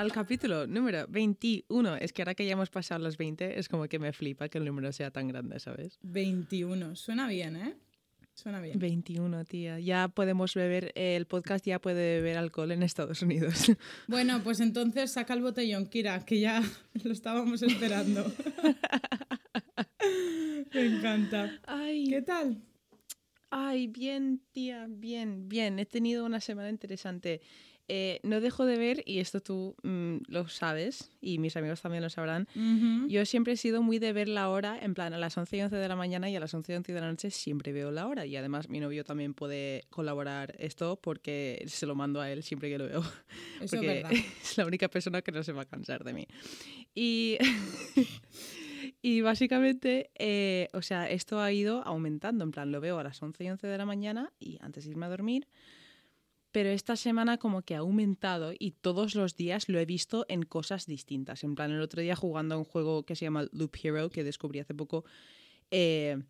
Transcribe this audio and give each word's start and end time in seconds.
al 0.00 0.12
capítulo 0.12 0.66
número 0.66 1.06
21. 1.08 1.96
Es 1.96 2.14
que 2.14 2.22
ahora 2.22 2.34
que 2.34 2.46
ya 2.46 2.52
hemos 2.52 2.70
pasado 2.70 3.04
los 3.04 3.18
20, 3.18 3.58
es 3.58 3.68
como 3.68 3.86
que 3.86 3.98
me 3.98 4.14
flipa 4.14 4.48
que 4.48 4.56
el 4.56 4.64
número 4.64 4.92
sea 4.92 5.10
tan 5.10 5.28
grande, 5.28 5.60
¿sabes? 5.60 5.98
21, 6.02 6.96
suena 6.96 7.28
bien, 7.28 7.56
¿eh? 7.56 7.76
Suena 8.32 8.62
bien. 8.62 8.78
21, 8.78 9.44
tía. 9.44 9.78
Ya 9.78 10.08
podemos 10.08 10.54
beber, 10.54 10.92
el 10.94 11.26
podcast 11.26 11.66
ya 11.66 11.80
puede 11.80 12.16
beber 12.16 12.38
alcohol 12.38 12.72
en 12.72 12.82
Estados 12.82 13.20
Unidos. 13.20 13.72
Bueno, 14.08 14.40
pues 14.42 14.60
entonces 14.60 15.12
saca 15.12 15.34
el 15.34 15.42
botellón, 15.42 15.86
Kira, 15.86 16.24
que 16.24 16.40
ya 16.40 16.62
lo 17.04 17.12
estábamos 17.12 17.62
esperando. 17.62 18.24
Me 20.72 20.86
encanta. 20.86 21.60
Ay, 21.66 22.08
¿Qué 22.08 22.22
tal? 22.22 22.62
Ay, 23.50 23.88
bien, 23.88 24.40
tía, 24.52 24.86
bien, 24.88 25.48
bien. 25.48 25.78
He 25.78 25.84
tenido 25.84 26.24
una 26.24 26.40
semana 26.40 26.70
interesante. 26.70 27.42
Eh, 27.92 28.20
no 28.22 28.40
dejo 28.40 28.66
de 28.66 28.78
ver, 28.78 29.02
y 29.04 29.18
esto 29.18 29.40
tú 29.40 29.74
mm, 29.82 30.18
lo 30.28 30.46
sabes, 30.46 31.10
y 31.20 31.38
mis 31.38 31.56
amigos 31.56 31.80
también 31.80 32.04
lo 32.04 32.08
sabrán, 32.08 32.46
Ujú. 32.54 33.08
yo 33.08 33.26
siempre 33.26 33.54
he 33.54 33.56
sido 33.56 33.82
muy 33.82 33.98
de 33.98 34.12
ver 34.12 34.28
la 34.28 34.48
hora, 34.48 34.78
en 34.80 34.94
plan, 34.94 35.12
a 35.12 35.18
las 35.18 35.36
11 35.36 35.56
y 35.56 35.62
11 35.62 35.74
de 35.74 35.88
la 35.88 35.96
mañana 35.96 36.30
y 36.30 36.36
a 36.36 36.40
las 36.40 36.54
11 36.54 36.72
y 36.72 36.76
11 36.76 36.92
de 36.92 37.00
la 37.00 37.08
noche 37.08 37.32
siempre 37.32 37.72
veo 37.72 37.90
la 37.90 38.06
hora. 38.06 38.26
Y 38.26 38.36
además 38.36 38.68
mi 38.68 38.78
novio 38.78 39.02
también 39.02 39.34
puede 39.34 39.86
colaborar 39.90 40.54
esto 40.60 41.00
porque 41.02 41.64
se 41.66 41.84
lo 41.84 41.96
mando 41.96 42.20
a 42.20 42.30
él 42.30 42.44
siempre 42.44 42.70
que 42.70 42.78
lo 42.78 42.86
veo. 42.86 43.00
Eso 43.60 43.64
es 43.64 43.70
porque 43.72 43.86
verdad. 43.88 44.12
es 44.40 44.56
la 44.56 44.66
única 44.66 44.86
persona 44.86 45.20
que 45.22 45.32
no 45.32 45.42
se 45.42 45.50
va 45.50 45.62
a 45.62 45.66
cansar 45.66 46.04
de 46.04 46.12
mí. 46.12 46.28
Y, 46.94 47.38
y 49.02 49.20
básicamente, 49.20 50.10
eh, 50.16 50.68
o 50.74 50.82
sea, 50.82 51.10
esto 51.10 51.40
ha 51.40 51.50
ido 51.50 51.82
aumentando. 51.82 52.44
En 52.44 52.52
plan, 52.52 52.70
lo 52.70 52.80
veo 52.80 53.00
a 53.00 53.02
las 53.02 53.20
11 53.20 53.42
y 53.42 53.50
11 53.50 53.66
de 53.66 53.78
la 53.78 53.84
mañana 53.84 54.32
y 54.38 54.58
antes 54.60 54.84
de 54.84 54.92
irme 54.92 55.06
a 55.06 55.08
dormir. 55.08 55.48
Pero 56.52 56.70
esta 56.70 56.96
semana 56.96 57.38
como 57.38 57.62
que 57.62 57.76
ha 57.76 57.78
aumentado 57.78 58.52
y 58.58 58.72
todos 58.72 59.14
los 59.14 59.36
días 59.36 59.68
lo 59.68 59.78
he 59.78 59.86
visto 59.86 60.26
en 60.28 60.42
cosas 60.42 60.86
distintas. 60.86 61.44
En 61.44 61.54
plan, 61.54 61.70
el 61.70 61.80
otro 61.80 62.02
día 62.02 62.16
jugando 62.16 62.54
a 62.54 62.58
un 62.58 62.64
juego 62.64 63.04
que 63.04 63.14
se 63.14 63.24
llama 63.24 63.46
Loop 63.52 63.76
Hero, 63.82 64.10
que 64.10 64.24
descubrí 64.24 64.58
hace 64.58 64.74
poco, 64.74 65.04
eh, 65.70 66.20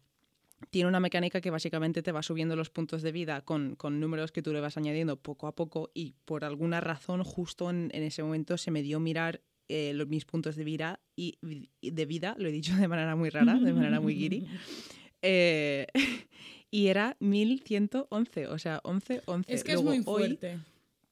tiene 0.68 0.88
una 0.88 1.00
mecánica 1.00 1.40
que 1.40 1.50
básicamente 1.50 2.02
te 2.02 2.12
va 2.12 2.22
subiendo 2.22 2.54
los 2.54 2.68
puntos 2.68 3.00
de 3.00 3.12
vida 3.12 3.40
con, 3.42 3.76
con 3.76 3.98
números 3.98 4.30
que 4.30 4.42
tú 4.42 4.52
le 4.52 4.60
vas 4.60 4.76
añadiendo 4.76 5.16
poco 5.16 5.46
a 5.46 5.54
poco 5.54 5.90
y 5.94 6.16
por 6.26 6.44
alguna 6.44 6.80
razón 6.80 7.24
justo 7.24 7.70
en, 7.70 7.90
en 7.94 8.02
ese 8.02 8.22
momento 8.22 8.58
se 8.58 8.70
me 8.70 8.82
dio 8.82 9.00
mirar 9.00 9.40
eh, 9.72 9.92
los, 9.94 10.08
mis 10.08 10.24
puntos 10.24 10.56
de 10.56 10.64
vida 10.64 11.00
y 11.14 11.38
y 11.80 11.92
de 11.92 12.04
vida, 12.04 12.34
lo 12.38 12.48
he 12.48 12.52
dicho 12.52 12.74
de 12.74 12.88
manera 12.88 13.14
muy 13.14 13.30
rara, 13.30 13.54
de 13.54 13.72
manera 13.72 14.00
muy 14.00 14.16
guiri, 14.16 14.48
eh, 15.22 15.86
y 16.70 16.86
era 16.88 17.16
1111, 17.20 18.46
o 18.48 18.58
sea, 18.58 18.80
11, 18.84 19.22
11. 19.26 19.52
Es 19.52 19.64
que 19.64 19.72
es 19.72 19.82
Luego, 19.82 19.90
muy 19.90 19.98
hoy- 20.06 20.22
fuerte. 20.38 20.58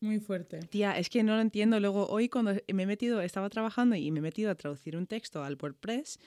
Muy 0.00 0.20
fuerte. 0.20 0.61
Tía, 0.61 0.97
es 0.97 1.11
que 1.11 1.25
no 1.25 1.34
lo 1.34 1.41
entiendo. 1.42 1.81
Luego, 1.81 2.06
hoy 2.06 2.28
cuando 2.28 2.53
me 2.73 2.83
he 2.84 2.87
metido, 2.87 3.21
estaba 3.21 3.50
trabajando 3.50 3.97
y 3.97 4.10
me 4.12 4.21
he 4.21 4.22
metido 4.22 4.49
a 4.50 4.55
traducir 4.55 4.97
un 4.97 5.09
texto 5.09 5.43
al 5.43 5.59
WordPress, 5.60 6.21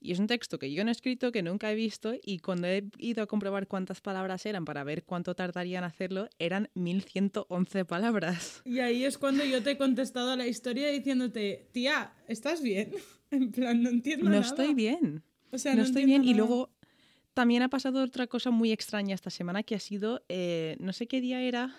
y 0.00 0.10
es 0.10 0.18
un 0.18 0.26
texto 0.26 0.58
que 0.58 0.72
yo 0.72 0.82
no 0.82 0.90
he 0.90 0.92
escrito, 0.92 1.30
que 1.30 1.44
nunca 1.44 1.70
he 1.70 1.76
visto, 1.76 2.14
y 2.24 2.40
cuando 2.40 2.66
he 2.66 2.82
ido 2.98 3.22
a 3.22 3.28
comprobar 3.28 3.68
cuántas 3.68 4.00
palabras 4.00 4.44
eran 4.46 4.64
para 4.64 4.82
ver 4.82 5.04
cuánto 5.04 5.36
tardaría 5.36 5.78
en 5.78 5.84
hacerlo, 5.84 6.28
eran 6.40 6.68
1111 6.74 7.84
palabras. 7.84 8.62
Y 8.64 8.80
ahí 8.80 9.04
es 9.04 9.16
cuando 9.18 9.44
yo 9.44 9.62
te 9.62 9.70
he 9.70 9.76
contestado 9.78 10.32
a 10.32 10.36
la 10.36 10.48
historia 10.48 10.88
diciéndote, 10.88 11.68
tía, 11.70 12.12
¿estás 12.26 12.60
bien? 12.62 12.90
En 13.30 13.52
plan, 13.52 13.82
no 13.82 13.88
entiendo 13.88 14.24
No 14.24 14.30
nada. 14.32 14.42
estoy 14.44 14.74
bien. 14.74 15.22
O 15.52 15.58
sea, 15.58 15.72
no, 15.72 15.78
no, 15.82 15.84
estoy 15.84 16.04
bien. 16.04 16.22
Y 16.24 16.34
luego 16.34 16.68
también 17.34 17.62
ha 17.62 17.68
pasado 17.68 18.02
otra 18.02 18.26
cosa 18.26 18.50
muy 18.50 18.72
extraña 18.72 19.14
esta 19.14 19.30
semana, 19.30 19.62
que 19.62 19.74
ha 19.74 19.80
sido, 19.80 20.22
eh, 20.28 20.76
no 20.80 20.92
sé 20.92 21.06
qué 21.06 21.20
día 21.20 21.40
era, 21.40 21.74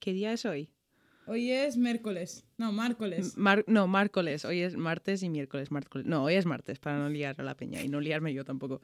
¿qué 0.00 0.12
día 0.12 0.32
es 0.32 0.44
hoy? 0.44 0.70
Hoy 1.26 1.50
es 1.50 1.76
miércoles. 1.76 2.46
No, 2.56 2.72
miércoles. 2.72 3.36
Mar- 3.36 3.64
no, 3.66 3.86
miércoles. 3.86 4.46
Hoy 4.46 4.60
es 4.62 4.76
martes 4.76 5.22
y 5.22 5.28
miércoles. 5.28 5.70
miércoles. 5.70 6.06
No, 6.06 6.24
hoy 6.24 6.34
es 6.34 6.46
martes, 6.46 6.78
para 6.78 6.96
no 6.98 7.10
liar 7.10 7.34
a 7.38 7.42
la 7.42 7.54
peña 7.54 7.82
y 7.82 7.88
no 7.88 8.00
liarme 8.00 8.32
yo 8.32 8.46
tampoco. 8.46 8.80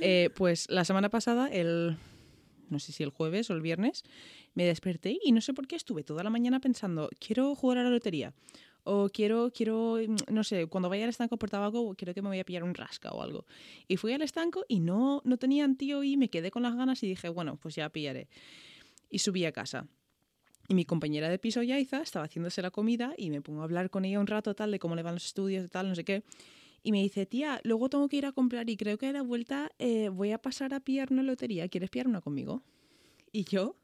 Eh, 0.00 0.30
pues 0.36 0.70
la 0.70 0.84
semana 0.84 1.08
pasada, 1.08 1.48
el. 1.48 1.96
No 2.70 2.78
sé 2.78 2.92
si 2.92 3.02
el 3.02 3.10
jueves 3.10 3.50
o 3.50 3.54
el 3.54 3.60
viernes, 3.60 4.02
me 4.54 4.64
desperté 4.64 5.18
y 5.22 5.32
no 5.32 5.40
sé 5.42 5.52
por 5.52 5.66
qué 5.66 5.76
estuve 5.76 6.04
toda 6.04 6.22
la 6.22 6.30
mañana 6.30 6.58
pensando, 6.60 7.10
quiero 7.18 7.54
jugar 7.54 7.78
a 7.78 7.82
la 7.82 7.90
lotería. 7.90 8.32
O 8.84 9.08
quiero, 9.08 9.52
quiero, 9.54 9.96
mm, 9.96 10.32
no 10.32 10.44
sé, 10.44 10.66
cuando 10.66 10.88
vaya 10.88 11.04
al 11.04 11.10
estanco 11.10 11.36
por 11.36 11.50
tabaco, 11.50 11.94
quiero 11.94 12.14
que 12.14 12.22
me 12.22 12.28
voy 12.28 12.40
a 12.40 12.44
pillar 12.44 12.64
un 12.64 12.74
rasca 12.74 13.10
o 13.10 13.22
algo. 13.22 13.46
Y 13.88 13.96
fui 13.96 14.12
al 14.12 14.22
estanco 14.22 14.64
y 14.68 14.80
no, 14.80 15.22
no 15.24 15.36
tenían 15.36 15.76
tío 15.76 16.02
y 16.02 16.16
me 16.16 16.30
quedé 16.30 16.50
con 16.50 16.62
las 16.62 16.74
ganas 16.74 17.02
y 17.02 17.06
dije, 17.06 17.28
bueno, 17.28 17.56
pues 17.56 17.74
ya 17.76 17.88
pillaré. 17.88 18.28
Y 19.10 19.18
subí 19.20 19.44
a 19.44 19.52
casa. 19.52 19.86
Y 20.68 20.74
mi 20.74 20.84
compañera 20.84 21.28
de 21.28 21.38
piso, 21.38 21.62
Yaiza, 21.62 22.02
estaba 22.02 22.24
haciéndose 22.24 22.62
la 22.62 22.70
comida 22.70 23.14
y 23.16 23.30
me 23.30 23.40
pongo 23.40 23.60
a 23.60 23.64
hablar 23.64 23.90
con 23.90 24.04
ella 24.04 24.20
un 24.20 24.26
rato 24.26 24.54
tal 24.54 24.70
de 24.70 24.78
cómo 24.78 24.94
le 24.96 25.02
van 25.02 25.14
los 25.14 25.26
estudios 25.26 25.68
tal, 25.70 25.88
no 25.88 25.94
sé 25.94 26.04
qué. 26.04 26.22
Y 26.82 26.90
me 26.90 27.00
dice, 27.00 27.26
tía, 27.26 27.60
luego 27.62 27.88
tengo 27.88 28.08
que 28.08 28.16
ir 28.16 28.26
a 28.26 28.32
comprar 28.32 28.68
y 28.68 28.76
creo 28.76 28.98
que 28.98 29.06
a 29.06 29.12
la 29.12 29.22
vuelta 29.22 29.70
eh, 29.78 30.08
voy 30.08 30.32
a 30.32 30.38
pasar 30.38 30.74
a 30.74 30.80
pillar 30.80 31.12
una 31.12 31.22
lotería. 31.22 31.68
¿Quieres 31.68 31.90
pillar 31.90 32.08
una 32.08 32.20
conmigo? 32.20 32.62
Y 33.30 33.44
yo 33.44 33.76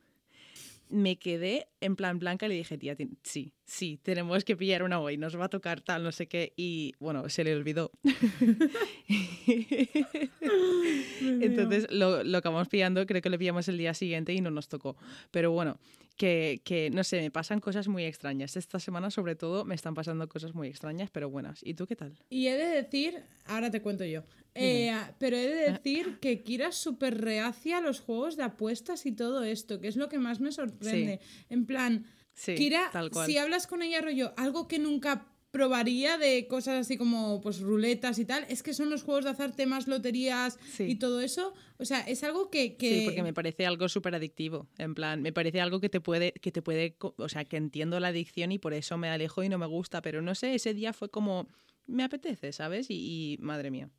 me 0.91 1.19
quedé 1.19 1.69
en 1.81 1.97
plan 1.97 2.19
blanca 2.19 2.47
y 2.47 2.50
le 2.50 2.54
dije, 2.56 2.78
tía, 2.78 2.97
sí, 3.22 3.53
sí, 3.65 3.99
tenemos 4.03 4.44
que 4.44 4.56
pillar 4.56 4.82
una 4.82 5.00
hoy, 5.00 5.16
nos 5.16 5.38
va 5.38 5.47
a 5.47 5.49
tocar 5.49 5.81
tal, 5.81 6.03
no 6.03 6.12
sé 6.12 6.26
qué. 6.26 6.53
Y 6.56 6.94
bueno, 6.99 7.28
se 7.28 7.44
le 7.44 7.54
olvidó. 7.54 7.93
Entonces 11.21 11.87
lo, 11.91 12.25
lo 12.25 12.38
acabamos 12.38 12.69
pillando, 12.69 13.06
creo 13.06 13.22
que 13.22 13.31
lo 13.31 13.38
pillamos 13.38 13.69
el 13.69 13.78
día 13.78 13.94
siguiente 13.94 14.32
y 14.32 14.41
no 14.41 14.50
nos 14.50 14.69
tocó. 14.69 14.97
Pero 15.31 15.53
bueno, 15.53 15.78
que, 16.19 16.61
que 16.65 16.91
no 16.91 17.05
sé, 17.05 17.23
me 17.23 17.31
pasan 17.31 17.61
cosas 17.61 17.89
muy 17.89 18.05
extrañas. 18.05 18.56
Esta 18.56 18.79
semana 18.81 19.11
sobre 19.11 19.37
todo 19.37 19.65
me 19.65 19.75
están 19.75 19.95
pasando 19.95 20.29
cosas 20.29 20.53
muy 20.53 20.69
extrañas, 20.69 21.09
pero 21.11 21.31
buenas. 21.31 21.61
¿Y 21.62 21.75
tú 21.75 21.87
qué 21.87 21.97
tal? 21.97 22.19
Y 22.29 22.49
he 22.49 22.56
de 22.59 22.67
decir, 22.67 23.23
ahora 23.47 23.71
te 23.71 23.81
cuento 23.81 24.05
yo, 24.05 24.25
eh, 24.55 24.93
pero 25.19 25.37
he 25.37 25.47
de 25.49 25.73
decir 25.73 26.19
que 26.21 26.43
Kira 26.43 26.69
es 26.69 26.75
súper 26.75 27.21
reacia 27.21 27.79
a 27.79 27.81
los 27.81 28.01
juegos 28.01 28.37
de 28.37 28.43
apuestas 28.43 29.06
y 29.06 29.12
todo 29.12 29.45
esto, 29.45 29.81
que 29.81 29.87
es 29.89 29.97
lo 29.97 30.09
que 30.09 30.19
más 30.19 30.41
me 30.41 30.51
sorprende. 30.53 31.21
En 31.49 31.65
plan, 31.65 32.05
Sí, 32.35 32.55
Kira, 32.56 32.91
tal 32.93 33.11
cual. 33.11 33.27
si 33.27 33.39
hablas 33.39 33.67
con 33.67 33.83
ella 33.83 34.00
rollo, 34.00 34.33
algo 34.37 34.69
que 34.69 34.79
nunca 34.79 35.27
probaría 35.58 36.19
de 36.19 36.46
cosas 36.46 36.86
así 36.86 36.96
como 36.96 37.41
pues 37.41 37.58
ruletas 37.58 38.20
y 38.20 38.24
tal, 38.24 38.46
es 38.48 38.62
que 38.62 38.72
son 38.72 38.91
los 38.91 39.02
juegos 39.02 39.24
de 39.24 39.30
azar, 39.30 39.50
temas, 39.56 39.88
loterías 39.88 40.56
Sí. 40.76 40.84
y 40.84 40.94
todo 40.94 41.20
eso. 41.20 41.52
O 41.78 41.84
sea, 41.84 41.98
es 42.02 42.22
algo 42.22 42.48
que... 42.48 42.76
que... 42.76 43.00
Sí, 43.00 43.04
porque 43.06 43.24
me 43.24 43.32
parece 43.32 43.66
algo 43.66 43.88
súper 43.88 44.14
adictivo. 44.14 44.69
En 44.78 44.94
plan, 44.94 45.20
me 45.20 45.32
parece 45.32 45.60
algo 45.60 45.80
que 45.80 45.88
te 45.88 46.00
puede, 46.00 46.30
que 46.30 46.52
te 46.52 46.62
puede, 46.62 46.96
o 47.00 47.28
sea, 47.28 47.44
que 47.44 47.56
entiendo 47.56 47.98
la 47.98 48.08
adicción 48.08 48.52
y 48.52 48.58
por 48.60 48.72
eso 48.72 48.96
me 48.98 49.08
alejo 49.08 49.42
y 49.42 49.48
no 49.48 49.58
me 49.58 49.66
gusta. 49.66 50.00
Pero 50.00 50.22
no 50.22 50.36
sé, 50.36 50.54
ese 50.54 50.74
día 50.74 50.92
fue 50.92 51.10
como, 51.10 51.48
me 51.86 52.04
apetece, 52.04 52.52
¿sabes? 52.52 52.88
Y, 52.88 52.94
y 53.34 53.38
madre 53.40 53.72
mía. 53.72 53.90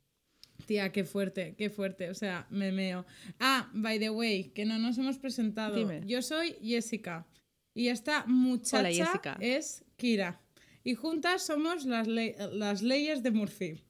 Tía, 0.64 0.92
qué 0.92 1.04
fuerte, 1.04 1.56
qué 1.58 1.68
fuerte. 1.68 2.08
O 2.08 2.14
sea, 2.14 2.46
me 2.48 2.72
meo. 2.72 3.04
Ah, 3.38 3.68
by 3.74 3.98
the 3.98 4.08
way, 4.08 4.44
que 4.54 4.64
no 4.64 4.78
nos 4.78 4.96
hemos 4.96 5.18
presentado. 5.18 5.76
Dime. 5.76 6.00
Yo 6.06 6.22
soy 6.22 6.56
Jessica. 6.62 7.26
Y 7.74 7.88
esta 7.88 8.24
muchacha 8.26 8.78
Hola, 8.78 8.88
Jessica. 8.92 9.36
es 9.40 9.84
Kira. 9.96 10.40
Y 10.84 10.94
juntas 10.94 11.44
somos 11.44 11.84
las, 11.84 12.06
le- 12.08 12.36
las 12.52 12.82
leyes 12.82 13.22
de 13.22 13.30
Murphy. 13.30 13.82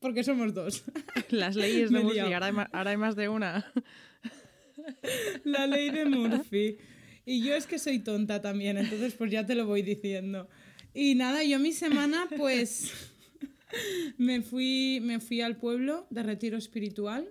Porque 0.00 0.22
somos 0.22 0.52
dos. 0.52 0.84
Las 1.30 1.56
leyes 1.56 1.90
de 1.90 2.00
Murphy, 2.00 2.18
ahora 2.18 2.46
hay, 2.46 2.52
ma- 2.52 2.68
ahora 2.74 2.90
hay 2.90 2.96
más 2.98 3.16
de 3.16 3.30
una. 3.30 3.72
La 5.44 5.66
ley 5.66 5.90
de 5.90 6.04
Murphy. 6.04 6.76
Y 7.24 7.42
yo 7.42 7.54
es 7.54 7.66
que 7.66 7.78
soy 7.78 8.00
tonta 8.00 8.42
también, 8.42 8.76
entonces 8.76 9.14
pues 9.14 9.30
ya 9.30 9.46
te 9.46 9.54
lo 9.54 9.66
voy 9.66 9.80
diciendo. 9.82 10.46
Y 10.92 11.14
nada, 11.14 11.42
yo 11.42 11.58
mi 11.58 11.72
semana 11.72 12.28
pues 12.36 12.92
me 14.18 14.42
fui, 14.42 15.00
me 15.02 15.20
fui 15.20 15.40
al 15.40 15.56
pueblo 15.56 16.06
de 16.10 16.22
retiro 16.22 16.58
espiritual. 16.58 17.26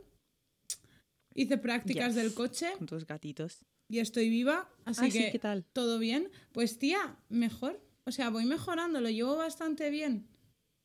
Hice 1.36 1.58
prácticas 1.60 2.08
Yes. 2.08 2.16
del 2.16 2.34
coche 2.34 2.68
Con 2.78 2.88
tus 2.88 3.06
gatitos. 3.06 3.60
y 3.88 4.00
estoy 4.00 4.30
viva, 4.30 4.68
así 4.86 5.02
Ah, 5.06 5.12
sí, 5.12 5.20
que 5.20 5.32
¿qué 5.32 5.40
tal? 5.40 5.64
todo 5.74 6.00
bien. 6.00 6.30
Pues 6.52 6.80
tía, 6.80 7.18
mejor. 7.30 7.80
O 8.06 8.12
sea, 8.12 8.30
voy 8.30 8.46
mejorando, 8.46 9.02
lo 9.02 9.10
llevo 9.10 9.36
bastante 9.36 9.90
bien. 9.90 10.28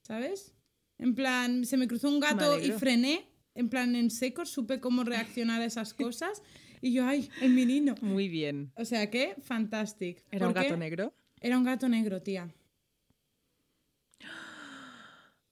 ¿Sabes? 0.02 0.54
En 0.98 1.14
plan, 1.14 1.64
se 1.64 1.76
me 1.76 1.86
cruzó 1.86 2.08
un 2.08 2.20
gato 2.20 2.58
y 2.58 2.72
frené, 2.72 3.28
en 3.54 3.68
plan 3.68 3.94
en 3.94 4.10
seco, 4.10 4.46
supe 4.46 4.80
cómo 4.80 5.04
reaccionar 5.04 5.60
a 5.60 5.64
esas 5.64 5.94
cosas. 5.94 6.42
Y 6.80 6.92
yo, 6.92 7.04
ay, 7.06 7.28
el 7.40 7.52
menino. 7.52 7.94
Muy 8.00 8.28
bien. 8.28 8.72
O 8.76 8.84
sea 8.84 9.10
que, 9.10 9.34
fantástico. 9.42 10.22
¿Era 10.30 10.48
un 10.48 10.54
gato 10.54 10.76
negro? 10.76 11.12
Era 11.40 11.58
un 11.58 11.64
gato 11.64 11.88
negro, 11.88 12.22
tía. 12.22 12.52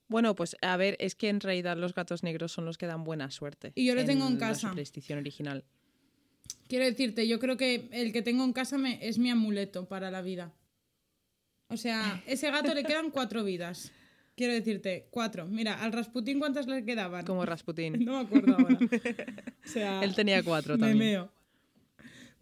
Bueno, 0.08 0.36
pues 0.36 0.56
a 0.62 0.76
ver, 0.76 0.96
es 1.00 1.16
que 1.16 1.28
en 1.28 1.40
realidad 1.40 1.76
los 1.76 1.94
gatos 1.94 2.22
negros 2.22 2.52
son 2.52 2.64
los 2.64 2.78
que 2.78 2.86
dan 2.86 3.02
buena 3.02 3.30
suerte. 3.30 3.72
Y 3.74 3.86
yo 3.86 3.94
lo 3.94 4.04
tengo 4.04 4.26
en 4.26 4.34
la 4.34 4.48
casa. 4.48 4.68
superstición 4.68 5.18
original. 5.18 5.64
Quiero 6.68 6.84
decirte, 6.84 7.26
yo 7.26 7.38
creo 7.38 7.56
que 7.56 7.88
el 7.92 8.12
que 8.12 8.22
tengo 8.22 8.44
en 8.44 8.52
casa 8.52 8.78
me, 8.78 9.04
es 9.06 9.18
mi 9.18 9.30
amuleto 9.30 9.88
para 9.88 10.10
la 10.10 10.22
vida. 10.22 10.52
O 11.68 11.76
sea, 11.76 12.22
ese 12.26 12.50
gato 12.50 12.72
le 12.74 12.84
quedan 12.84 13.10
cuatro 13.10 13.42
vidas. 13.44 13.92
Quiero 14.36 14.52
decirte, 14.52 15.08
cuatro. 15.10 15.46
Mira, 15.46 15.82
al 15.82 15.92
Rasputín, 15.92 16.38
¿cuántas 16.38 16.66
le 16.66 16.84
quedaban? 16.84 17.24
Como 17.24 17.44
Rasputín. 17.46 17.94
No 18.04 18.12
me 18.22 18.26
acuerdo 18.26 18.56
ahora. 18.58 18.78
O 19.64 19.68
sea, 19.68 20.02
Él 20.04 20.14
tenía 20.14 20.42
cuatro 20.44 20.74
me 20.76 20.88
también. 20.88 20.98
meo. 20.98 21.32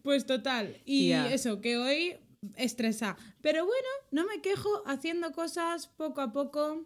Pues 0.03 0.25
total. 0.27 0.77
Y 0.85 1.11
eso, 1.11 1.59
que 1.61 1.77
hoy 1.77 2.17
estresa. 2.55 3.17
Pero 3.41 3.65
bueno, 3.65 3.87
no 4.11 4.25
me 4.27 4.41
quejo 4.41 4.83
haciendo 4.85 5.31
cosas 5.31 5.87
poco 5.87 6.21
a 6.21 6.31
poco. 6.31 6.85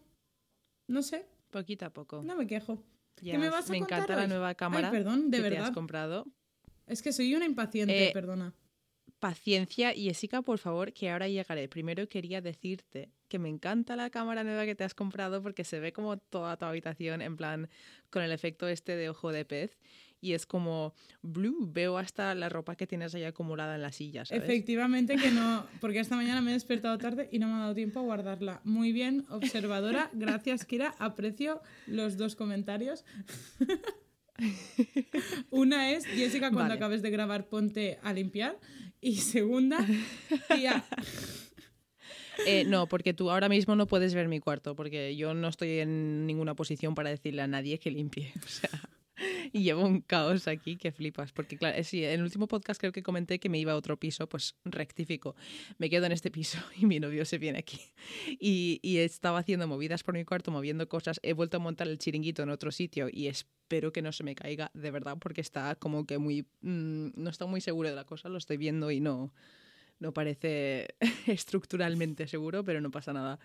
No 0.88 1.02
sé, 1.04 1.26
Poquito 1.52 1.86
a 1.86 1.90
poco. 1.90 2.22
no 2.24 2.36
me 2.38 2.48
quejo. 2.48 2.82
¿Qué 3.16 3.38
me 3.38 3.50
vas 3.50 3.68
a 3.70 3.74
me 3.74 3.80
contar 3.80 4.00
encanta 4.04 4.16
la 4.16 4.28
nueva 4.28 4.50
Ay, 4.50 4.56
cámara 4.56 4.92
perdón, 4.92 5.30
de 5.30 5.38
que 5.40 5.44
te 5.44 5.50
verdad. 5.50 5.66
has 5.68 5.72
comprado. 5.74 6.26
Es 6.88 7.02
que 7.02 7.12
soy 7.12 7.36
una 7.36 7.46
impaciente, 7.46 8.08
Eh, 8.08 8.12
perdona. 8.14 8.54
Paciencia 9.20 9.94
y 9.94 10.06
Jessica, 10.06 10.42
por 10.42 10.60
favor, 10.60 10.94
que 10.94 11.10
ahora 11.10 11.28
llegaré. 11.28 11.68
Primero 11.68 12.08
quería 12.08 12.42
decirte 12.42 13.12
que 13.28 13.40
me 13.40 13.50
encanta 13.50 13.96
la 13.96 14.10
cámara 14.10 14.44
nueva 14.44 14.66
que 14.66 14.76
te 14.76 14.84
has 14.84 14.94
comprado 14.94 15.44
porque 15.44 15.64
se 15.64 15.80
ve 15.80 15.92
como 15.94 16.18
toda 16.18 16.58
tu 16.58 16.66
habitación 16.66 17.22
en 17.22 17.38
plan 17.38 17.70
con 18.10 18.24
el 18.24 18.32
efecto 18.32 18.68
este 18.68 18.96
de 18.96 19.10
ojo 19.10 19.32
de 19.32 19.46
pez 19.46 19.78
y 20.22 20.34
es 20.34 20.46
como 20.46 20.94
blue, 21.22 21.70
veo 21.72 21.98
hasta 21.98 22.36
la 22.36 22.50
ropa 22.50 22.76
que 22.76 22.88
tienes 22.88 23.16
ahí 23.16 23.24
acumulada 23.24 23.76
en 23.76 23.82
la 23.82 23.92
silla, 23.92 24.26
¿sabes? 24.26 24.44
Efectivamente 24.44 25.16
que 25.16 25.32
no, 25.32 25.66
porque 25.80 26.00
esta 26.00 26.16
mañana 26.16 26.42
me 26.42 26.52
he 26.52 26.54
despertado 26.54 26.98
tarde 26.98 27.30
y 27.32 27.40
no 27.40 27.48
me 27.48 27.54
ha 27.54 27.60
dado 27.60 27.76
tiempo 27.76 28.00
a 28.00 28.04
guardarla. 28.04 28.62
Muy 28.64 28.92
bien, 28.92 29.26
observadora. 29.30 30.10
Gracias, 30.14 30.66
Kira. 30.66 30.96
Aprecio 31.00 31.62
los 31.88 32.18
dos 32.18 32.36
comentarios. 32.36 33.06
Una 35.50 35.92
es, 35.92 36.06
Jessica, 36.06 36.50
cuando 36.52 36.70
Vale. 36.70 36.74
acabes 36.76 37.02
de 37.02 37.10
grabar, 37.10 37.48
ponte 37.48 38.00
a 38.04 38.14
limpiar. 38.14 38.58
Y 39.02 39.18
segunda, 39.18 39.86
tía, 40.54 40.84
Eh, 42.46 42.64
no, 42.66 42.88
porque 42.88 43.14
tú 43.14 43.30
ahora 43.32 43.50
mismo 43.50 43.76
no 43.76 43.88
puedes 43.88 44.14
ver 44.14 44.28
mi 44.28 44.40
cuarto 44.40 44.76
porque 44.76 45.16
yo 45.16 45.34
no 45.34 45.48
estoy 45.48 45.80
en 45.80 46.26
ninguna 46.26 46.56
posición 46.56 46.96
para 46.96 47.10
decirle 47.10 47.42
a 47.42 47.48
nadie 47.48 47.80
que 47.80 47.92
limpie. 47.92 48.32
O 48.46 48.48
sea, 48.48 48.70
y 49.54 49.64
llevo 49.64 49.86
un 49.86 50.02
caos 50.02 50.48
aquí 50.48 50.78
que 50.78 50.92
flipas. 50.92 51.32
Porque, 51.32 51.58
claro, 51.58 51.78
eh, 51.78 51.84
sí, 51.84 52.04
en 52.04 52.12
el 52.12 52.24
último 52.24 52.48
podcast 52.48 52.80
creo 52.80 52.92
que 52.92 53.04
comenté 53.04 53.40
que 53.40 53.50
me 53.50 53.60
iba 53.60 53.74
a 53.74 53.76
otro 53.76 53.98
piso, 53.98 54.28
pues 54.28 54.56
rectifico. 54.66 55.36
Me 55.78 55.90
quedo 55.90 56.06
en 56.06 56.12
este 56.12 56.32
piso 56.32 56.60
y 56.78 56.86
mi 56.86 57.00
novio 57.00 57.26
se 57.26 57.38
viene 57.38 57.60
aquí. 57.60 57.80
Y, 58.40 58.80
y 58.82 58.98
estaba 58.98 59.40
haciendo 59.40 59.68
movidas 59.68 60.04
por 60.04 60.14
mi 60.16 60.26
cuarto, 60.26 60.52
moviendo 60.52 60.88
cosas. 60.88 61.20
He 61.24 61.34
vuelto 61.34 61.58
a 61.58 61.60
montar 61.60 61.88
el 61.88 61.98
chiringuito 61.98 62.44
en 62.44 62.50
otro 62.50 62.72
sitio 62.72 63.08
y 63.12 63.28
espero 63.28 63.92
que 63.92 64.02
no 64.02 64.12
se 64.12 64.24
me 64.24 64.36
caiga 64.36 64.72
de 64.74 64.92
verdad 64.92 65.18
porque 65.20 65.42
está 65.42 65.76
como 65.76 66.06
que 66.06 66.18
muy. 66.18 66.48
mm, 66.62 67.10
no 67.16 67.30
está 67.30 67.46
muy 67.46 67.62
seguro 67.62 67.90
de 67.90 67.96
la 67.96 68.06
cosa, 68.06 68.30
lo 68.30 68.38
estoy 68.38 68.58
viendo 68.58 68.92
y 68.92 69.00
no. 69.00 69.34
No 70.00 70.14
parece 70.14 70.88
estructuralmente 71.28 72.28
seguro, 72.28 72.64
pero 72.64 72.80
no 72.82 72.90
pasa 72.90 73.12
nada. 73.14 73.40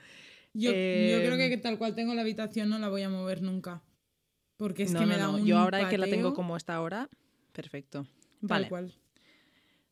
yo, 0.52 0.70
yo 0.70 0.76
creo 0.76 1.34
Em, 1.34 1.50
que 1.50 1.56
tal 1.56 1.78
cual 1.78 1.94
tengo 1.94 2.14
la 2.14 2.20
habitación 2.20 2.68
no 2.68 2.78
la 2.78 2.88
voy 2.88 3.02
a 3.02 3.08
mover 3.08 3.42
nunca. 3.42 3.82
Porque 4.56 4.84
es 4.84 4.92
no, 4.92 5.00
que 5.00 5.06
me 5.06 5.14
no, 5.14 5.18
da 5.18 5.26
no. 5.28 5.34
un 5.38 5.46
Yo 5.46 5.58
ahora 5.58 5.88
que 5.88 5.98
la 5.98 6.06
tengo 6.06 6.32
como 6.34 6.56
está 6.56 6.74
ahora, 6.74 7.08
perfecto. 7.52 8.02
tal 8.02 8.48
Vale, 8.48 8.68
cual. 8.68 8.94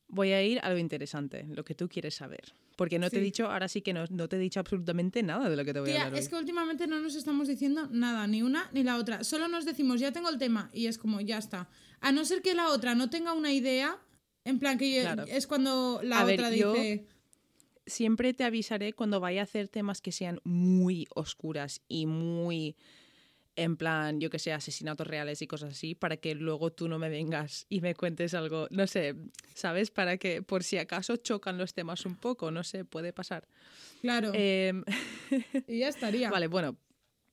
voy 0.08 0.32
a 0.32 0.42
ir 0.42 0.60
a 0.62 0.70
lo 0.70 0.78
interesante, 0.78 1.44
lo 1.48 1.64
que 1.64 1.74
tú 1.74 1.88
quieres 1.88 2.14
saber. 2.14 2.54
Porque 2.76 2.98
no 2.98 3.10
te 3.10 3.18
he 3.18 3.20
dicho, 3.20 3.46
ahora 3.50 3.68
sí 3.68 3.82
que 3.82 3.92
no, 3.92 4.04
no 4.10 4.28
te 4.28 4.36
he 4.36 4.38
dicho 4.38 4.58
absolutamente 4.60 5.22
nada 5.22 5.48
de 5.50 5.56
lo 5.56 5.64
que 5.64 5.72
te 5.74 5.80
voy 5.80 5.90
a 5.92 6.04
hablar 6.04 6.18
es 6.18 6.28
que 6.28 6.36
últimamente 6.36 6.86
no 6.86 7.00
nos 7.00 7.14
estamos 7.14 7.46
diciendo 7.48 7.86
nada, 7.90 8.26
ni 8.26 8.42
una 8.42 8.70
ni 8.72 8.82
la 8.82 8.96
otra. 8.96 9.24
Solo 9.24 9.46
nos 9.48 9.64
decimos, 9.64 10.00
ya 10.00 10.10
tengo 10.12 10.30
el 10.30 10.38
tema, 10.38 10.70
y 10.72 10.86
es 10.86 10.96
como, 10.98 11.20
ya 11.20 11.38
está. 11.38 11.68
A 12.00 12.12
no 12.12 12.24
ser 12.24 12.40
que 12.42 12.54
la 12.54 12.68
otra 12.68 12.94
no 12.94 13.10
tenga 13.10 13.32
una 13.34 13.52
idea, 13.52 13.98
en 14.44 14.58
plan 14.58 14.78
que 14.78 15.00
Claro. 15.02 15.24
es 15.28 15.46
cuando 15.46 16.00
la 16.02 16.20
A 16.20 16.24
ver, 16.24 16.40
otra 16.40 16.54
yo- 16.54 16.72
dice, 16.72 17.06
Siempre 17.84 18.32
te 18.32 18.44
avisaré 18.44 18.92
cuando 18.92 19.18
vaya 19.18 19.40
a 19.40 19.44
hacer 19.44 19.66
temas 19.68 20.00
que 20.00 20.12
sean 20.12 20.40
muy 20.44 21.08
oscuras 21.16 21.80
y 21.88 22.06
muy 22.06 22.76
en 23.56 23.76
plan, 23.76 24.20
yo 24.20 24.30
que 24.30 24.38
sé, 24.38 24.52
asesinatos 24.52 25.06
reales 25.06 25.42
y 25.42 25.46
cosas 25.46 25.72
así, 25.72 25.94
para 25.94 26.16
que 26.16 26.34
luego 26.34 26.72
tú 26.72 26.88
no 26.88 26.98
me 26.98 27.08
vengas 27.08 27.66
y 27.68 27.80
me 27.80 27.94
cuentes 27.94 28.34
algo, 28.34 28.66
no 28.70 28.86
sé, 28.86 29.14
¿sabes? 29.54 29.90
Para 29.90 30.16
que 30.16 30.42
por 30.42 30.62
si 30.64 30.78
acaso 30.78 31.16
chocan 31.16 31.58
los 31.58 31.74
temas 31.74 32.06
un 32.06 32.16
poco, 32.16 32.50
no 32.50 32.64
sé, 32.64 32.84
puede 32.84 33.12
pasar. 33.12 33.46
claro, 34.00 34.30
Em, 34.34 34.84
y 35.68 35.78
ya 35.80 35.88
estaría. 35.88 36.30
vale, 36.30 36.46
bueno, 36.46 36.76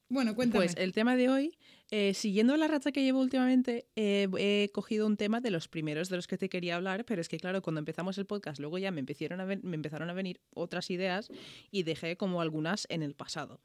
Bueno, 0.10 0.36
cuéntame. 0.36 0.66
Pues 0.66 0.76
el 0.78 0.92
tema 0.92 1.16
de 1.16 1.30
hoy, 1.30 1.58
eh, 1.92 2.14
siguiendo 2.16 2.58
la 2.58 2.68
racha 2.68 2.92
que 2.92 3.04
llevo 3.04 3.22
últimamente, 3.22 3.86
eh, 3.96 4.28
he 4.38 4.70
cogido 4.74 5.06
un 5.06 5.18
tema 5.18 5.40
de 5.40 5.52
los 5.52 5.68
primeros 5.68 6.10
de 6.10 6.16
los 6.16 6.28
que 6.28 6.38
te 6.38 6.50
quería 6.50 6.76
hablar, 6.76 7.06
pero 7.06 7.22
es 7.22 7.30
que 7.30 7.38
claro, 7.38 7.62
cuando 7.62 7.80
empezamos 7.80 8.18
el 8.18 8.26
podcast, 8.26 8.60
luego 8.60 8.78
ya 8.80 8.92
me 8.92 9.00
empezaron 9.02 9.40
a, 9.40 9.46
me 9.46 9.76
empezaron 9.76 10.10
a 10.10 10.14
venir 10.14 10.42
otras 10.54 10.90
ideas 10.90 11.30
y 11.72 11.84
dejé 11.84 12.18
como 12.18 12.42
algunas 12.42 12.88
en 12.90 13.04
el 13.04 13.14
pasado. 13.14 13.60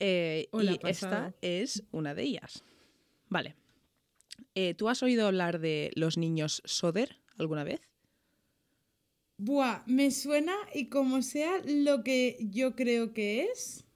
Eh, 0.00 0.48
Hola, 0.52 0.72
y 0.72 0.88
esta 0.88 1.34
es 1.42 1.82
una 1.92 2.14
de 2.14 2.22
ellas. 2.22 2.64
Vale. 3.28 3.54
Eh, 4.54 4.74
¿Tú 4.74 4.88
has 4.88 5.02
oído 5.02 5.26
hablar 5.26 5.60
de 5.60 5.90
los 5.94 6.16
niños 6.16 6.62
Soder 6.64 7.16
alguna 7.38 7.62
vez? 7.64 7.80
Buah, 9.36 9.82
me 9.86 10.10
suena 10.10 10.54
y 10.74 10.86
como 10.88 11.22
sea 11.22 11.62
lo 11.64 12.02
que 12.02 12.36
yo 12.50 12.74
creo 12.76 13.12
que 13.14 13.44
es, 13.44 13.86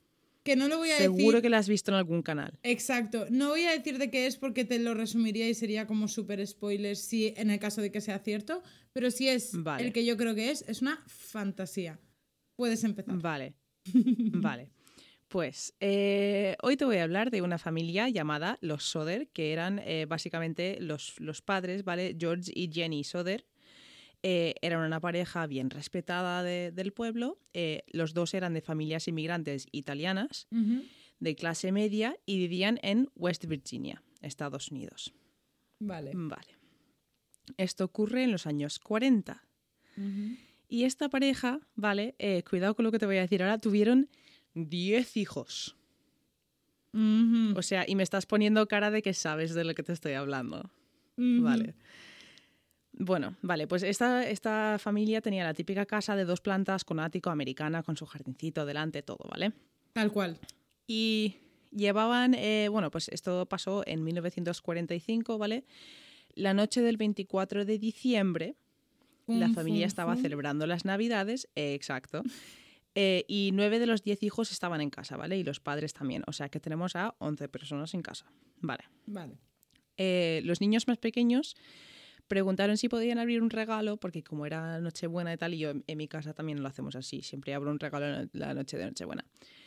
que 0.43 0.56
no 0.56 0.69
lo 0.69 0.79
voy 0.79 0.91
a 0.91 0.97
Seguro 0.99 1.25
decir. 1.27 1.43
que 1.43 1.51
la 1.51 1.59
has 1.59 1.69
visto 1.69 1.91
en 1.91 1.97
algún 1.97 2.23
canal. 2.23 2.59
Exacto, 2.62 3.27
no 3.31 3.49
voy 3.51 3.65
a 3.65 3.73
decir 3.73 3.99
de 3.99 4.11
qué 4.11 4.27
es 4.27 4.37
porque 4.37 4.65
te 4.65 4.79
lo 4.79 4.95
resumiría 4.95 5.49
y 5.49 5.55
sería 5.55 5.87
como 5.87 6.09
súper 6.09 6.47
spoiler 6.47 6.97
si 6.97 7.35
en 7.37 7.51
el 7.51 7.59
caso 7.59 7.83
de 7.83 7.91
que 7.91 8.01
sea 8.01 8.19
cierto, 8.21 8.62
pero 8.93 9.11
si 9.11 9.29
es 9.29 9.51
Vale. 9.62 9.85
el 9.87 9.93
que 9.93 10.05
yo 10.06 10.17
creo 10.17 10.35
que 10.35 10.51
es, 10.51 10.65
es 10.69 10.81
una 10.81 11.03
fantasía. 11.06 11.99
Puedes 12.56 12.85
empezar. 12.85 13.17
Vale, 13.21 13.55
vale. 13.95 14.71
Pues 15.35 15.75
eh, 15.81 16.55
hoy 16.63 16.77
te 16.77 16.85
voy 16.85 16.99
a 16.99 17.03
hablar 17.03 17.33
de 17.33 17.43
una 17.43 17.59
familia 17.59 18.09
llamada 18.09 18.57
los 18.61 18.85
Soder, 18.85 19.27
que 19.31 19.53
eran 19.53 19.81
eh, 19.81 20.07
básicamente 20.09 20.79
los, 20.81 21.19
los 21.19 21.43
padres, 21.43 21.83
¿vale? 21.83 22.17
George 22.17 22.53
y 22.55 22.71
Jenny 22.73 23.03
Soder. 23.03 23.45
Eh, 24.23 24.55
eran 24.63 24.87
una 24.87 25.01
pareja 25.01 25.49
bien 25.49 25.70
respetada 25.70 26.44
de- 26.44 26.70
del 26.70 26.93
pueblo. 26.93 27.41
los 27.89 28.15
dos 28.15 28.32
eran 28.32 28.55
de 28.55 28.61
familias 28.61 29.08
inmigrantes 29.08 29.67
italianas, 29.73 30.47
de 31.19 31.35
clase 31.35 31.73
media, 31.73 32.17
y 32.27 32.39
vivían 32.39 32.79
en 32.85 33.11
West 33.17 33.44
Virginia, 33.47 34.05
Estados 34.20 34.70
Unidos. 34.70 35.15
Vale. 35.81 36.13
Vale. 36.15 36.56
Esto 37.56 37.85
ocurre 37.87 38.23
en 38.23 38.31
los 38.31 38.47
años 38.47 38.79
40. 38.79 39.43
Ujú. 39.97 40.37
Y 40.69 40.85
esta 40.85 41.08
pareja, 41.08 41.58
¿vale? 41.75 42.15
Cuidado 42.49 42.77
con 42.77 42.85
lo 42.85 42.93
que 42.93 43.01
te 43.01 43.06
voy 43.06 43.17
a 43.17 43.23
decir 43.23 43.43
ahora, 43.43 43.58
tuvieron 43.58 44.08
10 44.55 45.17
hijos. 45.17 45.77
O 47.56 47.63
sea, 47.63 47.84
y 47.89 47.96
me 47.96 48.05
estás 48.05 48.25
poniendo 48.25 48.69
cara 48.69 48.91
de 48.93 49.03
que 49.03 49.15
sabes 49.15 49.53
de 49.55 49.65
lo 49.65 49.75
que 49.75 49.82
te 49.82 49.93
estoy 49.93 50.13
hablando. 50.13 50.70
Vale. 51.17 51.75
Bueno, 52.93 53.34
vale, 53.43 53.67
pues 53.67 53.82
esta, 53.82 54.29
esta 54.29 54.79
familia 54.79 55.20
tenía 55.20 55.43
la 55.43 55.55
típica 55.55 55.84
casa 55.87 56.15
de 56.15 56.25
dos 56.25 56.41
plantas 56.41 56.84
con 56.84 57.01
ático 57.01 57.31
americana, 57.31 57.82
con 57.82 57.96
su 57.96 58.06
jardincito 58.06 58.65
delante, 58.65 59.03
todo, 59.03 59.29
¿vale? 59.29 59.53
Tal 59.93 60.13
cual. 60.13 60.39
Y 60.87 61.34
llevaban, 61.73 62.34
eh, 62.34 62.69
bueno, 62.70 62.93
pues 62.93 63.08
esto 63.08 63.46
pasó 63.46 63.82
en 63.87 64.05
1945, 64.05 65.37
¿vale? 65.39 65.65
La 66.34 66.55
noche 66.55 66.81
del 66.81 66.96
24 66.96 67.65
de 67.65 67.79
diciembre, 67.79 68.55
la 69.27 69.49
familia 69.49 69.87
estaba 69.87 70.17
celebrando 70.17 70.67
las 70.67 70.84
Navidades, 70.84 71.49
eh, 71.56 71.75
exacto. 71.75 72.23
Eh, 72.94 73.24
y 73.27 73.51
nueve 73.53 73.79
de 73.79 73.86
los 73.86 74.03
diez 74.03 74.22
hijos 74.22 74.53
estaban 74.53 74.81
en 74.81 74.91
casa, 74.91 75.17
¿vale? 75.17 75.36
Y 75.36 75.43
los 75.44 75.60
padres 75.60 75.93
también. 75.93 76.22
O 76.27 76.32
sea 76.32 76.48
que 76.48 76.60
tenemos 76.60 76.94
a 76.96 77.15
11 77.19 77.48
personas 77.48 77.93
en 77.94 78.03
casa. 78.03 78.27
Vale. 78.60 78.84
Vale. 79.06 79.39
Eh, 79.96 80.43
los 80.44 80.60
niños 80.60 80.86
más 80.86 80.98
pequeños 80.98 81.56
preguntaron 82.29 82.77
si 82.77 82.89
podían 82.89 83.19
abrir 83.19 83.43
un 83.43 83.51
regalo, 83.51 83.96
porque 83.96 84.22
como 84.22 84.46
era 84.46 84.81
Nochebuena 84.81 85.32
y 85.32 85.36
tal, 85.36 85.55
y 85.55 85.58
yo 85.58 85.70
en, 85.70 85.84
en 85.86 85.98
mi 85.98 86.08
casa 86.08 86.34
también 86.34 86.63
lo 86.63 86.69
hacemos 86.69 86.94
así. 86.96 87.22
Siempre 87.22 87.53
abro 87.55 87.70
un 87.70 87.79
regalo 87.81 88.06
en 88.06 88.31
la 88.32 88.55
noche 88.55 88.79
de 88.79 88.86
Nochebuena. 88.86 89.24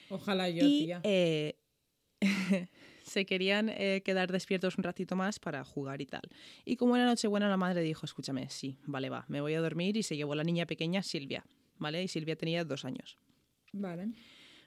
Ojalá 0.10 0.50
yo, 0.50 0.66
y 0.66 0.86
tía. 0.86 1.02
eh, 1.04 1.56
se 3.04 3.26
querían 3.26 3.70
eh, 3.70 4.02
quedar 4.04 4.32
despiertos 4.32 4.78
un 4.78 4.84
ratito 4.84 5.16
más 5.16 5.40
para 5.40 5.64
jugar 5.64 6.02
y 6.02 6.06
tal. 6.06 6.22
Y 6.66 6.78
como 6.78 6.96
era 6.96 7.06
Nochebuena, 7.06 7.48
la 7.50 7.58
madre 7.58 7.82
dijo, 7.82 8.06
escúchame, 8.06 8.50
sí, 8.50 8.78
vale, 8.86 9.10
va, 9.10 9.26
me 9.28 9.42
voy 9.42 9.54
a 9.54 9.62
dormir 9.62 9.98
y 9.98 10.04
se 10.04 10.16
llevó 10.16 10.34
la 10.34 10.44
niña 10.44 10.66
pequeña, 10.66 11.04
Silvia, 11.04 11.46
¿vale? 11.80 12.04
Y 12.04 12.08
Silvia 12.08 12.36
tenía 12.36 12.64
dos 12.64 12.86
años. 12.86 13.18
Vale. 13.74 14.10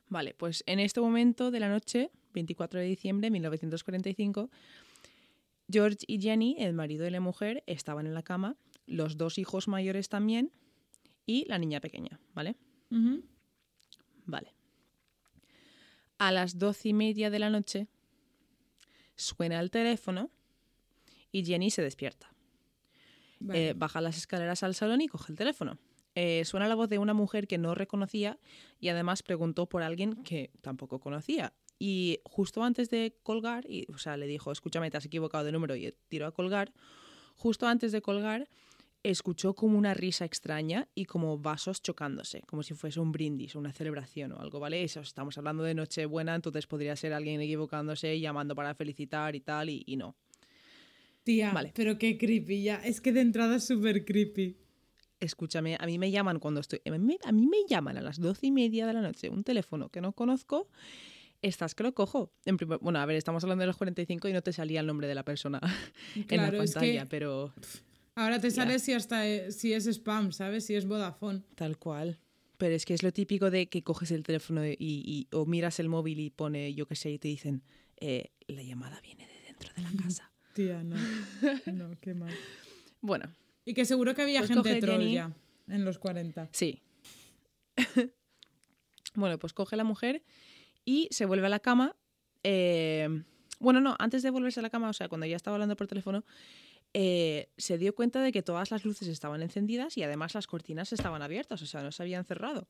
Vale, 0.09 0.35
pues 0.35 0.64
en 0.67 0.81
este 0.81 1.00
momento 1.00 1.50
de 1.50 1.61
la 1.61 1.69
noche, 1.69 2.11
24 2.35 2.81
de 2.81 2.87
diciembre 2.87 3.26
de 3.26 3.31
1945, 3.31 4.50
George 5.71 5.99
y 6.07 6.21
Jenny, 6.21 6.57
el 6.59 6.73
marido 6.73 7.07
y 7.07 7.11
la 7.11 7.21
mujer, 7.21 7.62
estaban 7.67 8.07
en 8.07 8.14
la 8.14 8.23
cama, 8.23 8.57
los 8.87 9.17
dos 9.17 9.38
hijos 9.38 9.69
mayores 9.69 10.09
también 10.09 10.50
y 11.26 11.45
la 11.47 11.59
niña 11.59 11.81
pequeña, 11.81 12.21
¿vale? 12.35 12.57
Vale. 14.26 14.52
A 16.19 16.33
las 16.33 16.59
doce 16.59 16.88
y 16.88 16.93
media 16.93 17.31
de 17.31 17.38
la 17.38 17.50
noche 17.50 17.87
suena 19.14 19.61
el 19.61 19.71
teléfono 19.71 20.31
y 21.31 21.45
Jenny 21.45 21.71
se 21.71 21.83
despierta. 21.83 22.35
Vale. 23.38 23.69
Eh, 23.69 23.73
baja 23.75 24.00
las 24.00 24.17
escaleras 24.17 24.64
al 24.64 24.75
salón 24.75 25.00
y 25.00 25.09
coge 25.09 25.33
el 25.33 25.38
teléfono. 25.38 25.79
Eh, 26.14 26.45
suena 26.45 26.69
la 26.69 26.75
voz 26.75 26.88
de 26.88 26.99
una 26.99 27.14
mujer 27.14 27.47
que 27.47 27.59
no 27.59 27.75
reconocía 27.75 28.38
y 28.79 28.88
además 28.88 29.23
preguntó 29.23 29.67
por 29.67 29.83
alguien 29.83 30.23
que 30.23 30.50
tampoco 30.61 30.99
conocía. 31.00 31.52
Y 31.79 32.21
justo 32.25 32.62
antes 32.62 32.90
de 32.90 33.17
colgar, 33.23 33.64
y, 33.69 33.90
o 33.93 33.99
sea, 33.99 34.17
le 34.17 34.26
dijo, 34.26 34.52
escúchame, 34.52 34.90
te 34.90 34.99
has 34.99 35.07
equivocado 35.07 35.45
de 35.45 35.52
número 35.52 35.75
y 35.76 35.95
tiró 36.09 36.26
a 36.26 36.33
colgar. 36.33 36.73
Justo 37.37 37.67
antes 37.67 37.90
de 37.90 38.02
colgar, 38.02 38.49
escuchó 39.02 39.55
como 39.55 39.79
una 39.79 39.95
risa 39.95 40.25
extraña 40.26 40.88
y 40.95 41.07
como 41.07 41.38
vasos 41.38 41.81
chocándose, 41.83 42.43
como 42.43 42.62
si 42.62 42.75
fuese 42.75 43.00
un 43.00 43.12
brindis, 43.12 43.55
una 43.55 43.73
celebración 43.73 44.33
o 44.33 44.40
algo, 44.40 44.61
¿vale? 44.61 44.83
Eso, 44.83 45.00
estamos 45.00 45.38
hablando 45.38 45.62
de 45.62 45.75
Nochebuena, 45.75 46.35
entonces 46.35 46.67
podría 46.67 46.95
ser 46.97 47.14
alguien 47.14 47.40
equivocándose, 47.40 48.21
llamando 48.21 48.55
para 48.55 48.75
felicitar 48.75 49.35
y 49.35 49.40
tal, 49.40 49.71
y, 49.71 49.83
y 49.87 49.97
no. 49.97 50.17
Tía, 51.23 51.52
Vale. 51.52 51.73
pero 51.75 51.99
qué 51.99 52.19
creepy 52.19 52.62
ya. 52.62 52.76
Es 52.76 53.00
que 53.00 53.12
de 53.12 53.21
entrada 53.21 53.57
es 53.57 53.67
súper 53.67 54.05
creepy. 54.05 54.57
Escúchame, 55.21 55.77
a 55.79 55.87
mí 55.87 55.99
me 55.99 56.11
llaman 56.11 56.39
cuando 56.39 56.61
estoy. 56.61 56.81
A 56.87 56.99
mí, 56.99 57.19
a 57.25 57.33
mí 57.33 57.47
me 57.47 57.59
llaman 57.69 57.99
a 57.99 58.00
las 58.00 58.19
doce 58.21 58.47
y 58.47 58.50
media 58.50 58.87
de 58.87 58.95
la 58.95 59.03
noche 59.03 59.29
un 59.29 59.45
teléfono 59.45 59.91
que 59.91 60.00
no 60.00 60.12
conozco. 60.12 60.69
Estás 61.43 61.75
que 61.75 61.83
lo 61.83 61.95
cojo. 61.95 62.33
En 62.45 62.57
primer- 62.57 62.79
bueno, 62.81 62.99
a 62.99 63.07
ver, 63.07 63.17
estamos 63.17 63.43
hablando 63.45 63.62
de 63.62 63.67
los 63.67 63.77
45 63.77 64.29
y 64.29 64.33
no 64.33 64.43
te 64.43 64.53
salía 64.53 64.81
el 64.81 64.87
nombre 64.87 65.07
de 65.09 65.15
la 65.15 65.25
persona 65.25 65.61
en 66.15 66.37
la 66.39 66.49
es 66.49 66.55
pantalla, 66.55 67.03
que 67.05 67.07
pero 67.11 67.53
ahora 68.15 68.41
te 68.41 68.50
Ya. 68.50 68.57
sale 68.57 68.79
si 68.79 68.93
hasta 68.93 69.27
eh, 69.27 69.53
si 69.53 69.73
es 69.73 69.87
spam, 69.87 70.33
¿sabes? 70.33 70.67
Si 70.67 70.75
es 70.75 70.87
Vodafone. 70.87 71.43
tal 71.55 71.79
cual. 71.79 72.19
Pero 72.59 72.75
es 72.75 72.85
que 72.85 72.93
es 72.93 73.03
lo 73.03 73.11
típico 73.12 73.50
de 73.50 73.69
que 73.71 73.83
coges 73.83 74.11
el 74.11 74.23
teléfono 74.23 74.67
y, 74.67 74.77
y- 74.79 75.29
o 75.33 75.47
miras 75.47 75.81
el 75.81 75.89
móvil 75.89 76.21
y 76.21 76.29
pone, 76.29 76.75
yo 76.75 76.87
qué 76.87 76.95
sé, 76.95 77.11
y 77.11 77.19
te 77.19 77.29
dicen, 77.29 77.62
eh, 77.99 78.33
la 78.49 78.62
llamada 78.62 79.00
viene 79.00 79.27
de 79.27 79.41
dentro 79.47 79.71
de 79.75 79.81
la 79.83 79.91
casa. 80.03 80.31
Tía, 80.53 80.83
no. 80.85 80.97
No, 81.73 81.91
qué 82.03 82.12
mal. 82.12 82.35
Bueno, 83.00 83.31
Y 83.64 83.75
que 83.75 83.85
seguro 83.85 84.14
que 84.14 84.23
había 84.23 84.40
Pues 84.40 84.50
gente 84.50 84.81
troll 84.81 85.09
ya 85.09 85.33
en 85.69 85.85
los 85.85 85.99
40. 85.99 86.49
Sí. 86.52 86.83
bueno, 89.14 89.38
pues 89.38 89.52
coge 89.52 89.76
la 89.76 89.85
mujer 89.85 90.23
y 90.85 91.09
se 91.11 91.26
vuelve 91.26 91.47
a 91.47 91.50
la 91.50 91.61
cama. 91.61 91.97
eh, 92.43 93.23
bueno, 93.61 93.81
no, 93.83 93.95
antes 93.99 94.23
de 94.23 94.31
volverse 94.31 94.61
a 94.61 94.62
la 94.62 94.71
cama, 94.71 94.88
o 94.88 94.93
sea, 94.95 95.09
cuando 95.09 95.26
ya 95.26 95.37
estaba 95.37 95.57
hablando 95.57 95.76
por 95.76 95.87
teléfono, 95.87 96.25
eh, 96.95 97.50
se 97.59 97.76
dio 97.76 97.95
cuenta 97.95 98.23
de 98.23 98.33
que 98.33 98.43
todas 98.43 98.71
las 98.71 98.85
luces 98.85 99.07
estaban 99.07 99.43
encendidas 99.43 99.97
y 99.99 100.02
además 100.02 100.35
las 100.35 100.47
cortinas 100.47 100.93
estaban 100.93 101.23
abiertas, 101.23 101.61
o 101.62 101.67
sea, 101.67 101.83
no 101.83 101.93
se 101.93 102.02
habían 102.02 102.25
cerrado. 102.25 102.67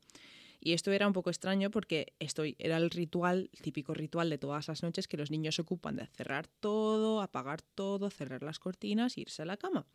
Y 0.59 0.73
esto 0.73 0.91
era 0.91 1.07
un 1.07 1.13
poco 1.13 1.31
extraño 1.31 1.71
porque 1.71 2.13
esto 2.19 2.43
era 2.59 2.77
el 2.77 2.91
ritual, 2.91 3.49
el 3.53 3.61
típico 3.61 3.95
ritual 3.95 4.29
de 4.29 4.37
todas 4.37 4.67
las 4.67 4.83
noches 4.83 5.07
que 5.07 5.17
los 5.17 5.31
niños 5.31 5.55
se 5.55 5.63
ocupan 5.63 5.95
de 5.95 6.05
cerrar 6.07 6.45
todo, 6.47 7.21
apagar 7.21 7.61
todo, 7.63 8.11
cerrar 8.11 8.43
las 8.43 8.59
cortinas 8.59 9.17
e 9.17 9.21
irse 9.21 9.41
a 9.41 9.45
la 9.45 9.57
cama. 9.57 9.87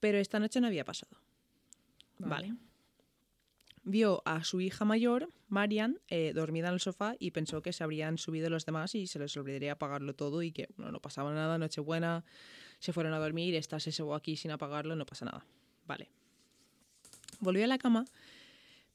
Pero 0.00 0.18
esta 0.18 0.38
noche 0.38 0.60
no 0.60 0.66
había 0.66 0.84
pasado. 0.84 1.16
Vale. 2.18 2.54
Vio 3.88 4.20
a 4.24 4.42
su 4.42 4.60
hija 4.60 4.84
mayor, 4.84 5.28
Marian, 5.48 6.00
eh, 6.08 6.32
dormida 6.34 6.68
en 6.68 6.74
el 6.74 6.80
sofá 6.80 7.14
y 7.20 7.30
pensó 7.30 7.62
que 7.62 7.72
se 7.72 7.84
habrían 7.84 8.18
subido 8.18 8.50
los 8.50 8.66
demás 8.66 8.96
y 8.96 9.06
se 9.06 9.20
les 9.20 9.36
olvidaría 9.36 9.72
apagarlo 9.72 10.12
todo 10.12 10.42
y 10.42 10.50
que 10.50 10.68
bueno, 10.76 10.90
no 10.90 11.00
pasaba 11.00 11.32
nada, 11.32 11.56
Nochebuena, 11.56 12.24
se 12.80 12.92
fueron 12.92 13.12
a 13.12 13.20
dormir, 13.20 13.54
esta 13.54 13.78
se 13.78 13.92
segó 13.92 14.16
aquí 14.16 14.36
sin 14.36 14.50
apagarlo, 14.50 14.96
no 14.96 15.06
pasa 15.06 15.24
nada. 15.26 15.46
Vale. 15.86 16.10
Volvió 17.38 17.62
a 17.62 17.68
la 17.68 17.78
cama, 17.78 18.06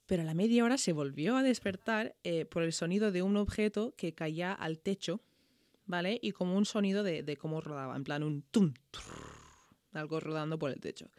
pero 0.08 0.24
a 0.24 0.25
la 0.25 0.34
media 0.34 0.65
hora 0.65 0.77
se 0.77 0.91
volvió 0.91 1.38
a 1.38 1.43
despertar 1.43 2.15
eh, 2.25 2.43
por 2.43 2.63
el 2.63 2.74
sonido 2.74 3.13
de 3.13 3.22
un 3.22 3.38
objeto 3.38 3.93
que 3.96 4.13
caía 4.13 4.51
al 4.51 4.79
techo, 4.79 5.22
¿vale? 5.86 6.20
Y 6.22 6.34
como 6.34 6.58
un 6.58 6.65
sonido 6.65 7.03
de, 7.03 7.24
de 7.24 7.38
cómo 7.38 7.62
rodaba, 7.62 7.96
en 7.96 8.03
plan 8.03 8.24
un 8.24 8.41
tum, 8.41 8.74
algo 9.93 10.19
rodando 10.19 10.57
por 10.57 10.71
el 10.71 10.79
techo. 10.79 11.10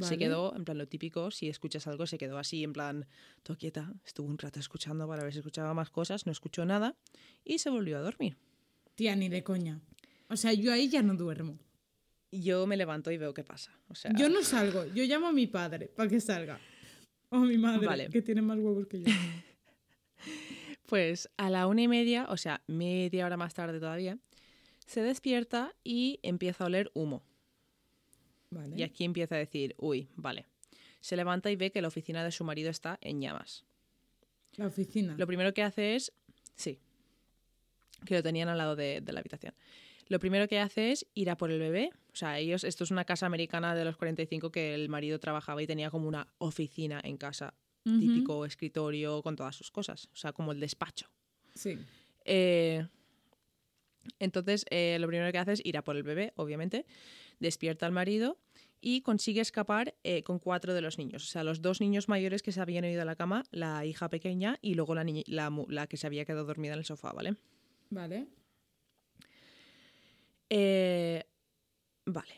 Se 0.00 0.16
quedó, 0.16 0.56
en 0.56 0.64
plan, 0.64 0.78
lo 0.78 0.88
típico, 0.88 1.30
si 1.30 1.50
escuchas 1.50 1.86
algo, 1.86 2.06
se 2.06 2.16
quedó 2.16 2.38
así, 2.38 2.64
en 2.64 2.72
plan, 2.72 3.06
todo 3.42 3.58
quieta. 3.58 3.92
Estuvo 4.06 4.26
un 4.26 4.38
rato 4.38 4.58
escuchando 4.58 5.06
para 5.06 5.22
ver 5.22 5.34
si 5.34 5.40
escuchaba 5.40 5.74
más 5.74 5.90
cosas, 5.90 6.24
no 6.24 6.32
escuchó 6.32 6.64
nada 6.64 6.96
y 7.44 7.58
se 7.58 7.68
volvió 7.68 7.98
a 7.98 8.00
dormir. 8.00 8.38
Tía, 8.94 9.14
ni 9.16 9.28
de 9.28 9.44
coña. 9.44 9.80
O 10.30 10.36
sea, 10.36 10.54
yo 10.54 10.72
ahí 10.72 10.88
ya 10.88 11.02
no 11.02 11.14
duermo. 11.14 11.58
Yo 12.30 12.66
me 12.66 12.78
levanto 12.78 13.10
y 13.10 13.18
veo 13.18 13.34
qué 13.34 13.44
pasa. 13.44 13.70
O 13.88 13.94
sea, 13.94 14.12
Yo 14.16 14.30
no 14.30 14.42
salgo. 14.42 14.86
Yo 14.86 15.04
llamo 15.04 15.26
a 15.26 15.32
mi 15.32 15.46
padre 15.46 15.88
para 15.88 16.08
que 16.08 16.20
salga. 16.20 16.58
O 17.28 17.36
a 17.36 17.40
mi 17.40 17.58
madre, 17.58 17.86
Vale. 17.86 18.08
que 18.08 18.22
tiene 18.22 18.40
más 18.40 18.58
huevos 18.58 18.86
que 18.86 19.02
yo. 19.02 19.06
pues 20.86 21.28
a 21.36 21.50
la 21.50 21.66
una 21.66 21.82
y 21.82 21.88
media, 21.88 22.26
o 22.30 22.38
sea, 22.38 22.62
media 22.66 23.26
hora 23.26 23.36
más 23.36 23.52
tarde 23.52 23.78
todavía, 23.78 24.18
se 24.86 25.02
despierta 25.02 25.74
y 25.84 26.18
empieza 26.22 26.64
a 26.64 26.66
oler 26.68 26.90
humo. 26.94 27.22
Vale. 28.52 28.76
Y 28.76 28.82
aquí 28.82 29.04
empieza 29.04 29.34
a 29.34 29.38
decir, 29.38 29.74
uy, 29.78 30.08
vale. 30.14 30.46
Se 31.00 31.16
levanta 31.16 31.50
y 31.50 31.56
ve 31.56 31.72
que 31.72 31.82
la 31.82 31.88
oficina 31.88 32.22
de 32.22 32.30
su 32.30 32.44
marido 32.44 32.70
está 32.70 32.98
en 33.00 33.20
llamas. 33.20 33.64
La 34.56 34.66
oficina. 34.66 35.14
Lo 35.18 35.26
primero 35.26 35.52
que 35.54 35.62
hace 35.62 35.96
es. 35.96 36.12
Sí. 36.54 36.78
Que 38.04 38.14
lo 38.14 38.22
tenían 38.22 38.48
al 38.48 38.58
lado 38.58 38.76
de, 38.76 39.00
de 39.00 39.12
la 39.12 39.20
habitación. 39.20 39.54
Lo 40.08 40.18
primero 40.18 40.46
que 40.46 40.58
hace 40.58 40.92
es 40.92 41.06
ir 41.14 41.30
a 41.30 41.36
por 41.36 41.50
el 41.50 41.58
bebé. 41.58 41.90
O 42.12 42.16
sea, 42.16 42.38
ellos. 42.38 42.64
Esto 42.64 42.84
es 42.84 42.90
una 42.90 43.04
casa 43.04 43.24
americana 43.26 43.74
de 43.74 43.84
los 43.84 43.96
45 43.96 44.52
que 44.52 44.74
el 44.74 44.88
marido 44.88 45.18
trabajaba 45.18 45.62
y 45.62 45.66
tenía 45.66 45.90
como 45.90 46.06
una 46.06 46.28
oficina 46.38 47.00
en 47.02 47.16
casa. 47.16 47.54
Típico 47.84 48.44
escritorio 48.44 49.22
con 49.22 49.34
todas 49.34 49.56
sus 49.56 49.72
cosas. 49.72 50.08
O 50.12 50.16
sea, 50.16 50.32
como 50.32 50.52
el 50.52 50.60
despacho. 50.60 51.08
Sí. 51.54 51.76
Eh, 52.24 52.86
entonces, 54.18 54.64
eh, 54.70 54.98
lo 55.00 55.08
primero 55.08 55.30
que 55.32 55.38
hace 55.38 55.52
es 55.52 55.64
ir 55.64 55.76
a 55.76 55.82
por 55.82 55.96
el 55.96 56.02
bebé, 56.02 56.32
obviamente. 56.36 56.86
Despierta 57.42 57.86
al 57.86 57.92
marido 57.92 58.38
y 58.80 59.00
consigue 59.02 59.40
escapar 59.40 59.94
eh, 60.04 60.22
con 60.22 60.38
cuatro 60.38 60.74
de 60.74 60.80
los 60.80 60.96
niños. 60.96 61.24
O 61.24 61.26
sea, 61.26 61.42
los 61.42 61.60
dos 61.60 61.80
niños 61.80 62.08
mayores 62.08 62.40
que 62.42 62.52
se 62.52 62.60
habían 62.60 62.84
ido 62.84 63.02
a 63.02 63.04
la 63.04 63.16
cama, 63.16 63.42
la 63.50 63.84
hija 63.84 64.08
pequeña 64.08 64.58
y 64.62 64.74
luego 64.74 64.94
la, 64.94 65.02
niña- 65.04 65.24
la, 65.26 65.86
que 65.88 65.96
se 65.96 66.06
había 66.06 66.24
quedado 66.24 66.44
dormida 66.44 66.72
en 66.74 66.78
el 66.78 66.84
sofá, 66.84 67.12
¿vale? 67.12 67.34
Vale. 67.90 68.26
Eh, 70.50 71.22
vale. 72.06 72.34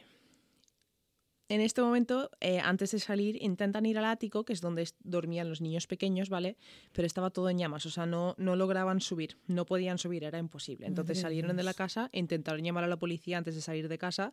En 1.51 1.61
este 1.61 1.83
momento, 1.83 2.31
eh, 2.41 2.59
antes 2.59 2.91
de 2.93 2.99
salir, 2.99 3.37
intentan 3.43 3.85
ir 3.85 3.99
al 3.99 4.07
ático, 4.07 4.45
que 4.45 4.55
es 4.55 4.63
donde 4.63 4.89
dormían 5.01 5.49
los 5.49 5.61
niños 5.61 5.87
pequeños, 5.87 6.31
¿vale? 6.31 6.57
Pero 6.93 7.07
estaba 7.07 7.29
todo 7.31 7.51
en 7.51 7.59
llamas, 7.59 7.85
o 7.85 7.91
sea, 7.91 8.07
no, 8.07 8.35
no 8.39 8.57
lograban 8.57 9.01
subir, 9.03 9.37
no 9.47 9.67
podían 9.67 9.99
subir, 9.99 10.25
era 10.25 10.39
imposible. 10.39 10.87
Entonces 10.87 11.21
salieron 11.21 11.57
de 11.57 11.63
la 11.63 11.75
casa, 11.75 12.09
intentaron 12.13 12.63
llamar 12.65 12.85
a 12.85 12.89
la 12.89 12.97
policía 12.97 13.37
antes 13.37 13.55
de 13.55 13.61
salir 13.61 13.89
de 13.89 13.99
casa, 13.99 14.33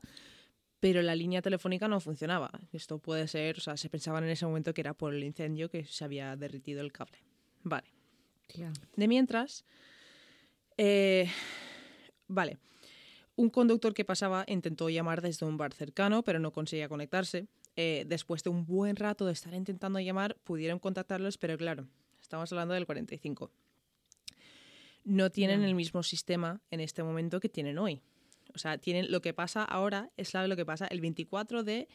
pero 0.81 1.03
la 1.03 1.15
línea 1.15 1.43
telefónica 1.43 1.87
no 1.87 1.99
funcionaba. 1.99 2.51
Esto 2.73 2.97
puede 2.97 3.27
ser, 3.27 3.57
o 3.57 3.61
sea, 3.61 3.77
se 3.77 3.87
pensaban 3.87 4.23
en 4.23 4.31
ese 4.31 4.47
momento 4.47 4.73
que 4.73 4.81
era 4.81 4.95
por 4.95 5.13
el 5.13 5.23
incendio 5.23 5.69
que 5.69 5.85
se 5.85 6.03
había 6.03 6.35
derritido 6.35 6.81
el 6.81 6.91
cable. 6.91 7.19
Vale. 7.63 7.87
Tía. 8.47 8.73
De 8.95 9.07
mientras, 9.07 9.63
eh, 10.77 11.29
vale, 12.27 12.57
un 13.35 13.51
conductor 13.51 13.93
que 13.93 14.03
pasaba 14.03 14.43
intentó 14.47 14.89
llamar 14.89 15.21
desde 15.21 15.45
un 15.45 15.55
bar 15.55 15.71
cercano, 15.71 16.23
pero 16.23 16.39
no 16.39 16.51
conseguía 16.51 16.89
conectarse. 16.89 17.47
Eh, 17.75 18.03
después 18.07 18.43
de 18.43 18.49
un 18.49 18.65
buen 18.65 18.95
rato 18.95 19.27
de 19.27 19.33
estar 19.33 19.53
intentando 19.53 19.99
llamar, 19.99 20.35
pudieron 20.43 20.79
contactarlos, 20.79 21.37
pero 21.37 21.57
claro, 21.57 21.87
estamos 22.19 22.51
hablando 22.51 22.73
del 22.73 22.87
45. 22.87 23.51
No 25.03 25.29
tienen 25.29 25.61
el 25.61 25.75
mismo 25.75 26.01
sistema 26.01 26.59
en 26.71 26.79
este 26.79 27.03
momento 27.03 27.39
que 27.39 27.49
tienen 27.49 27.77
hoy. 27.77 28.01
O 28.55 28.59
sea, 28.59 28.77
tienen 28.77 29.11
lo 29.11 29.21
que 29.21 29.33
pasa 29.33 29.63
ahora 29.63 30.09
es 30.17 30.33
lo 30.33 30.55
que 30.55 30.65
pasa 30.65 30.87
el 30.87 31.01
24 31.01 31.63
de 31.63 31.87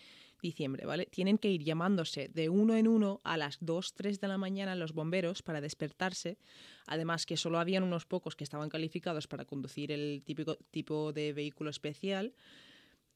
diciembre, 0.42 0.86
¿vale? 0.86 1.06
Tienen 1.06 1.38
que 1.38 1.50
ir 1.50 1.62
llamándose 1.64 2.28
de 2.28 2.48
uno 2.48 2.76
en 2.76 2.88
uno 2.88 3.20
a 3.24 3.36
las 3.36 3.58
2, 3.60 3.94
3 3.94 4.20
de 4.20 4.28
la 4.28 4.38
mañana 4.38 4.74
los 4.74 4.92
bomberos 4.92 5.42
para 5.42 5.60
despertarse. 5.60 6.38
Además 6.86 7.26
que 7.26 7.36
solo 7.36 7.58
habían 7.58 7.82
unos 7.82 8.06
pocos 8.06 8.36
que 8.36 8.44
estaban 8.44 8.68
calificados 8.68 9.26
para 9.26 9.44
conducir 9.44 9.92
el 9.92 10.22
típico 10.24 10.56
tipo 10.70 11.12
de 11.12 11.32
vehículo 11.32 11.70
especial. 11.70 12.34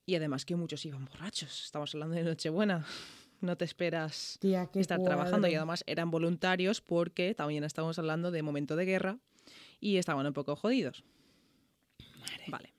Y 0.06 0.14
además 0.14 0.44
que 0.44 0.56
muchos 0.56 0.84
iban 0.86 1.04
borrachos. 1.04 1.64
Estamos 1.64 1.94
hablando 1.94 2.16
de 2.16 2.24
Nochebuena. 2.24 2.84
No 3.42 3.56
te 3.56 3.64
esperas 3.64 4.36
Tía, 4.38 4.68
estar 4.74 5.02
trabajando 5.02 5.48
y 5.48 5.54
además 5.54 5.82
eran 5.86 6.10
voluntarios 6.10 6.82
porque 6.82 7.34
también 7.34 7.64
estamos 7.64 7.98
hablando 7.98 8.30
de 8.30 8.42
momento 8.42 8.76
de 8.76 8.84
guerra 8.84 9.18
y 9.80 9.96
estaban 9.96 10.26
un 10.26 10.34
poco 10.34 10.56
jodidos. 10.56 11.04
Vale. 12.48 12.74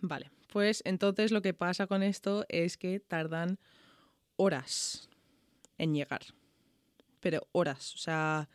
Vale, 0.00 0.30
pues 0.52 0.82
entonces 0.84 1.32
lo 1.32 1.42
que 1.42 1.54
pasa 1.54 1.86
con 1.86 2.02
esto 2.02 2.44
es 2.48 2.76
que 2.76 3.00
tardan 3.00 3.58
horas 4.36 5.08
en 5.78 5.94
llegar. 5.94 6.22
Pero 7.20 7.48
horas, 7.52 7.94
o 7.94 7.98
sea, 7.98 8.48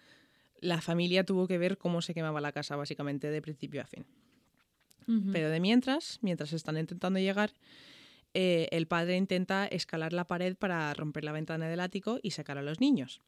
la 0.60 0.82
familia 0.82 1.26
tuvo 1.26 1.48
que 1.48 1.58
ver 1.58 1.78
cómo 1.78 2.02
se 2.02 2.14
quemaba 2.14 2.42
la 2.42 2.52
casa 2.52 2.76
básicamente 2.76 3.30
de 3.30 3.42
principio 3.42 3.82
a 3.82 3.86
fin. 3.86 4.06
Pero 5.34 5.50
de 5.50 5.60
mientras, 5.60 6.20
mientras 6.22 6.54
están 6.54 6.78
intentando 6.78 7.20
llegar, 7.20 7.52
eh, 8.34 8.70
el 8.72 8.88
padre 8.88 9.18
intenta 9.18 9.68
escalar 9.68 10.14
la 10.14 10.26
pared 10.26 10.56
para 10.56 10.94
romper 10.94 11.26
la 11.26 11.34
ventana 11.34 11.68
del 11.68 11.82
ático 11.82 12.20
y 12.24 12.32
sacar 12.32 12.58
a 12.58 12.62
los 12.62 12.80
niños. 12.80 13.20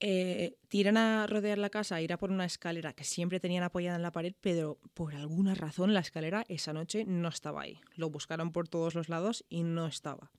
Eh, 0.00 0.56
tiran 0.68 0.96
a 0.96 1.26
rodear 1.26 1.58
la 1.58 1.70
casa, 1.70 1.96
a 1.96 2.00
ir 2.00 2.12
a 2.12 2.18
por 2.18 2.30
una 2.30 2.44
escalera 2.44 2.92
que 2.92 3.02
siempre 3.02 3.40
tenían 3.40 3.64
apoyada 3.64 3.96
en 3.96 4.02
la 4.02 4.12
pared, 4.12 4.32
pero 4.40 4.78
por 4.94 5.14
alguna 5.14 5.54
razón 5.54 5.92
la 5.92 6.00
escalera 6.00 6.44
esa 6.48 6.72
noche 6.72 7.04
no 7.04 7.28
estaba 7.28 7.62
ahí. 7.62 7.80
Lo 7.96 8.08
buscaron 8.08 8.52
por 8.52 8.68
todos 8.68 8.94
los 8.94 9.08
lados 9.08 9.44
y 9.48 9.64
no 9.64 9.86
estaba. 9.86 10.30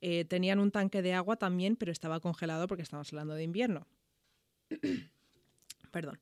Eh, 0.00 0.24
tenían 0.24 0.58
un 0.58 0.70
tanque 0.70 1.02
de 1.02 1.12
agua 1.12 1.36
también, 1.36 1.76
pero 1.76 1.92
estaba 1.92 2.20
congelado 2.20 2.66
porque 2.66 2.82
estamos 2.82 3.12
hablando 3.12 3.34
de 3.34 3.42
invierno. 3.42 3.86
Perdón. 5.90 6.18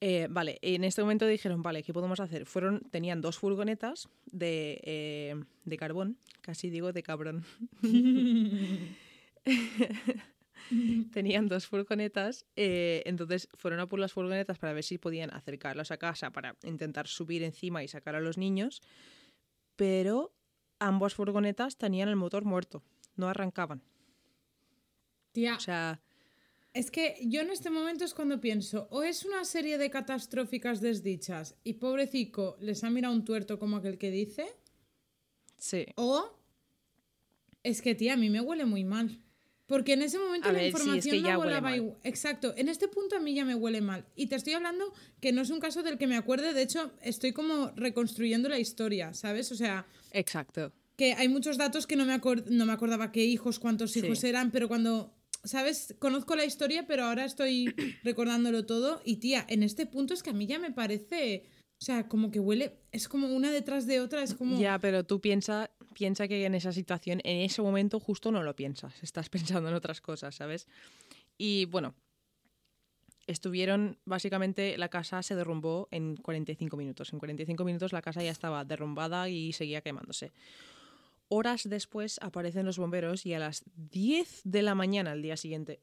Eh, 0.00 0.26
vale, 0.28 0.58
en 0.60 0.84
este 0.84 1.00
momento 1.00 1.26
dijeron, 1.26 1.62
vale, 1.62 1.82
¿qué 1.82 1.94
podemos 1.94 2.20
hacer? 2.20 2.44
Fueron, 2.44 2.80
tenían 2.90 3.22
dos 3.22 3.38
furgonetas 3.38 4.08
de, 4.26 4.80
eh, 4.84 5.42
de 5.64 5.76
carbón, 5.78 6.18
casi 6.42 6.68
digo 6.68 6.92
de 6.92 7.02
cabrón. 7.02 7.44
tenían 11.12 11.48
dos 11.48 11.66
furgonetas, 11.66 12.46
eh, 12.56 13.02
entonces 13.06 13.48
fueron 13.54 13.80
a 13.80 13.86
por 13.86 13.98
las 13.98 14.12
furgonetas 14.12 14.58
para 14.58 14.72
ver 14.72 14.84
si 14.84 14.98
podían 14.98 15.32
acercarlas 15.32 15.90
a 15.90 15.96
casa 15.96 16.30
para 16.30 16.56
intentar 16.64 17.06
subir 17.06 17.42
encima 17.42 17.82
y 17.82 17.88
sacar 17.88 18.14
a 18.14 18.20
los 18.20 18.38
niños, 18.38 18.82
pero 19.76 20.32
ambas 20.78 21.14
furgonetas 21.14 21.76
tenían 21.76 22.08
el 22.08 22.16
motor 22.16 22.44
muerto, 22.44 22.82
no 23.16 23.28
arrancaban. 23.28 23.82
Tía, 25.32 25.56
O 25.56 25.60
sea, 25.60 26.00
es 26.72 26.90
que 26.90 27.18
yo 27.22 27.40
en 27.40 27.50
este 27.50 27.70
momento 27.70 28.04
es 28.04 28.14
cuando 28.14 28.40
pienso, 28.40 28.88
o 28.90 29.02
es 29.02 29.24
una 29.24 29.44
serie 29.44 29.78
de 29.78 29.90
catastróficas 29.90 30.80
desdichas 30.80 31.56
y 31.64 31.74
pobrecico 31.74 32.56
les 32.60 32.84
ha 32.84 32.90
mirado 32.90 33.14
un 33.14 33.24
tuerto 33.24 33.58
como 33.58 33.76
aquel 33.76 33.98
que 33.98 34.10
dice, 34.10 34.46
sí. 35.56 35.86
o 35.96 36.36
es 37.64 37.80
que, 37.80 37.94
tía, 37.94 38.12
a 38.14 38.16
mí 38.16 38.28
me 38.28 38.40
huele 38.40 38.66
muy 38.66 38.84
mal. 38.84 39.23
Porque 39.66 39.94
en 39.94 40.02
ese 40.02 40.18
momento 40.18 40.48
A 40.48 40.52
la 40.52 40.58
ver, 40.58 40.64
sí, 40.72 40.76
es 40.76 40.80
información 40.80 41.16
ya 41.16 41.32
no 41.34 41.38
huele 41.40 41.50
volaba 41.52 41.70
mal. 41.70 41.76
igual. 41.76 41.98
Exacto, 42.04 42.52
en 42.56 42.68
este 42.68 42.86
punto 42.88 43.16
a 43.16 43.20
mí 43.20 43.34
ya 43.34 43.44
me 43.46 43.54
huele 43.54 43.80
mal. 43.80 44.04
Y 44.14 44.26
te 44.26 44.36
estoy 44.36 44.52
hablando 44.52 44.92
que 45.20 45.32
no 45.32 45.40
es 45.40 45.48
un 45.50 45.58
caso 45.60 45.82
del 45.82 45.96
que 45.96 46.06
me 46.06 46.16
acuerde, 46.16 46.52
de 46.52 46.62
hecho, 46.62 46.92
estoy 47.00 47.32
como 47.32 47.70
reconstruyendo 47.74 48.48
la 48.50 48.58
historia, 48.58 49.14
¿sabes? 49.14 49.50
O 49.52 49.54
sea, 49.54 49.86
Exacto. 50.12 50.72
que 50.96 51.14
hay 51.14 51.28
muchos 51.28 51.56
datos 51.56 51.86
que 51.86 51.96
no 51.96 52.04
me, 52.04 52.20
no 52.50 52.66
me 52.66 52.72
acordaba 52.72 53.10
qué 53.10 53.24
hijos, 53.24 53.58
cuántos 53.58 53.92
Sí. 53.92 54.00
hijos 54.00 54.22
eran, 54.24 54.50
pero 54.50 54.68
cuando, 54.68 55.14
¿sabes? 55.44 55.94
Conozco 55.98 56.36
la 56.36 56.44
historia, 56.44 56.86
pero 56.86 57.04
ahora 57.04 57.24
estoy 57.24 57.74
recordándolo 58.04 58.66
todo. 58.66 59.00
Y 59.04 59.16
tía, 59.16 59.46
en 59.48 59.62
este 59.62 59.86
punto 59.86 60.12
es 60.12 60.22
que 60.22 60.28
a 60.30 60.34
mí 60.34 60.46
ya 60.46 60.58
me 60.58 60.72
parece, 60.72 61.44
o 61.80 61.84
sea, 61.84 62.06
como 62.06 62.30
que 62.30 62.38
huele, 62.38 62.76
es 62.92 63.08
como 63.08 63.28
una 63.34 63.50
detrás 63.50 63.86
de 63.86 64.00
otra, 64.00 64.22
es 64.22 64.34
como... 64.34 64.60
Ya, 64.60 64.78
pero 64.78 65.04
tú 65.04 65.20
piensa, 65.22 65.70
piensa 65.94 66.28
que 66.28 66.44
en 66.44 66.54
esa 66.54 66.72
situación, 66.72 67.20
en 67.24 67.40
ese 67.42 67.62
momento 67.62 67.98
justo 68.00 68.30
no 68.30 68.42
lo 68.42 68.54
piensas, 68.54 68.92
estás 69.02 69.28
pensando 69.30 69.68
en 69.68 69.74
otras 69.74 70.00
cosas, 70.00 70.34
¿sabes? 70.34 70.66
Y 71.38 71.64
bueno, 71.66 71.94
estuvieron, 73.26 73.98
básicamente 74.04 74.76
la 74.76 74.88
casa 74.88 75.22
se 75.22 75.34
derrumbó 75.34 75.88
en 75.90 76.16
45 76.16 76.76
minutos. 76.76 77.12
En 77.12 77.18
45 77.18 77.64
minutos 77.64 77.92
la 77.92 78.02
casa 78.02 78.22
ya 78.22 78.30
estaba 78.30 78.64
derrumbada 78.64 79.28
y 79.28 79.52
seguía 79.52 79.80
quemándose. 79.80 80.32
Horas 81.28 81.68
después 81.68 82.18
aparecen 82.20 82.66
los 82.66 82.78
bomberos 82.78 83.24
y 83.24 83.32
a 83.34 83.38
las 83.38 83.64
10 83.76 84.42
de 84.44 84.62
la 84.62 84.74
mañana 84.74 85.12
al 85.12 85.22
día 85.22 85.36
siguiente. 85.36 85.80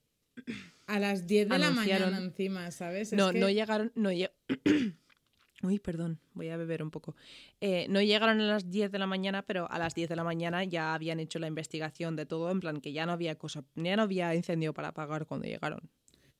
A 0.85 0.99
las 0.99 1.25
10 1.27 1.49
de 1.49 1.57
la 1.57 1.71
mañana 1.71 2.17
encima, 2.19 2.69
¿sabes? 2.71 3.11
Es 3.11 3.17
No, 3.17 3.31
que- 3.31 3.39
no 3.39 3.49
llegaron, 3.49 3.91
no 3.95 4.11
lle- 4.11 4.31
Uy, 5.63 5.79
perdón, 5.79 6.19
voy 6.33 6.49
a 6.49 6.57
beber 6.57 6.81
un 6.81 6.89
poco. 6.89 7.15
Eh, 7.59 7.85
no 7.89 8.01
llegaron 8.01 8.41
a 8.41 8.47
las 8.47 8.69
10 8.69 8.91
de 8.91 8.99
la 8.99 9.07
mañana, 9.07 9.43
pero 9.43 9.69
a 9.69 9.77
las 9.77 9.93
10 9.93 10.09
de 10.09 10.15
la 10.15 10.23
mañana 10.23 10.63
ya 10.63 10.93
habían 10.93 11.19
hecho 11.19 11.39
la 11.39 11.47
investigación 11.47 12.15
de 12.15 12.25
todo, 12.25 12.49
en 12.49 12.59
plan 12.59 12.81
que 12.81 12.93
ya 12.93 13.05
no 13.05 13.11
había 13.11 13.35
cosa, 13.37 13.63
ya 13.75 13.95
no 13.95 14.03
había 14.03 14.33
incendio 14.33 14.73
para 14.73 14.89
apagar 14.89 15.27
cuando 15.27 15.47
llegaron. 15.47 15.89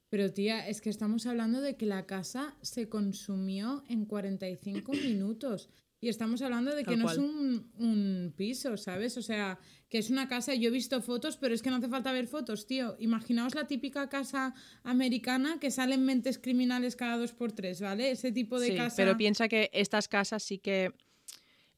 Pero 0.10 0.34
tía, 0.34 0.68
es 0.68 0.82
que 0.82 0.90
estamos 0.90 1.26
hablando 1.26 1.62
de 1.62 1.78
que 1.78 1.86
la 1.86 2.06
casa 2.06 2.56
se 2.62 2.90
consumió 2.90 3.84
en 3.88 4.06
45 4.06 4.92
minutos. 4.92 5.70
Y 6.04 6.10
estamos 6.10 6.42
hablando 6.42 6.72
de 6.76 6.84
que 6.84 6.92
Tal 6.92 6.98
no 7.00 7.06
cual. 7.06 7.16
es 7.18 7.22
un, 7.24 7.72
un 7.78 8.34
piso, 8.36 8.76
¿sabes? 8.76 9.18
O 9.18 9.22
sea, 9.22 9.60
que 9.88 10.00
es 10.00 10.10
una 10.10 10.28
casa. 10.28 10.56
Yo 10.56 10.70
he 10.70 10.72
visto 10.72 11.00
fotos, 11.04 11.38
pero 11.38 11.54
es 11.54 11.62
que 11.62 11.70
no 11.70 11.76
hace 11.76 11.88
falta 11.90 12.12
ver 12.12 12.26
fotos, 12.28 12.66
tío. 12.66 12.96
Imaginaos 13.00 13.54
la 13.54 13.68
típica 13.68 14.10
casa 14.10 14.56
americana 14.84 15.60
que 15.60 15.70
salen 15.70 16.04
mentes 16.04 16.40
criminales 16.40 16.96
cada 16.96 17.18
dos 17.18 17.34
por 17.34 17.52
tres, 17.52 17.82
¿vale? 17.82 18.10
Ese 18.10 18.32
tipo 18.32 18.60
de 18.60 18.70
Sí, 18.70 18.76
casa. 18.76 18.96
pero 18.98 19.16
piensa 19.16 19.48
que 19.48 19.70
estas 19.74 20.08
casas 20.08 20.42
sí 20.42 20.58
que 20.58 20.92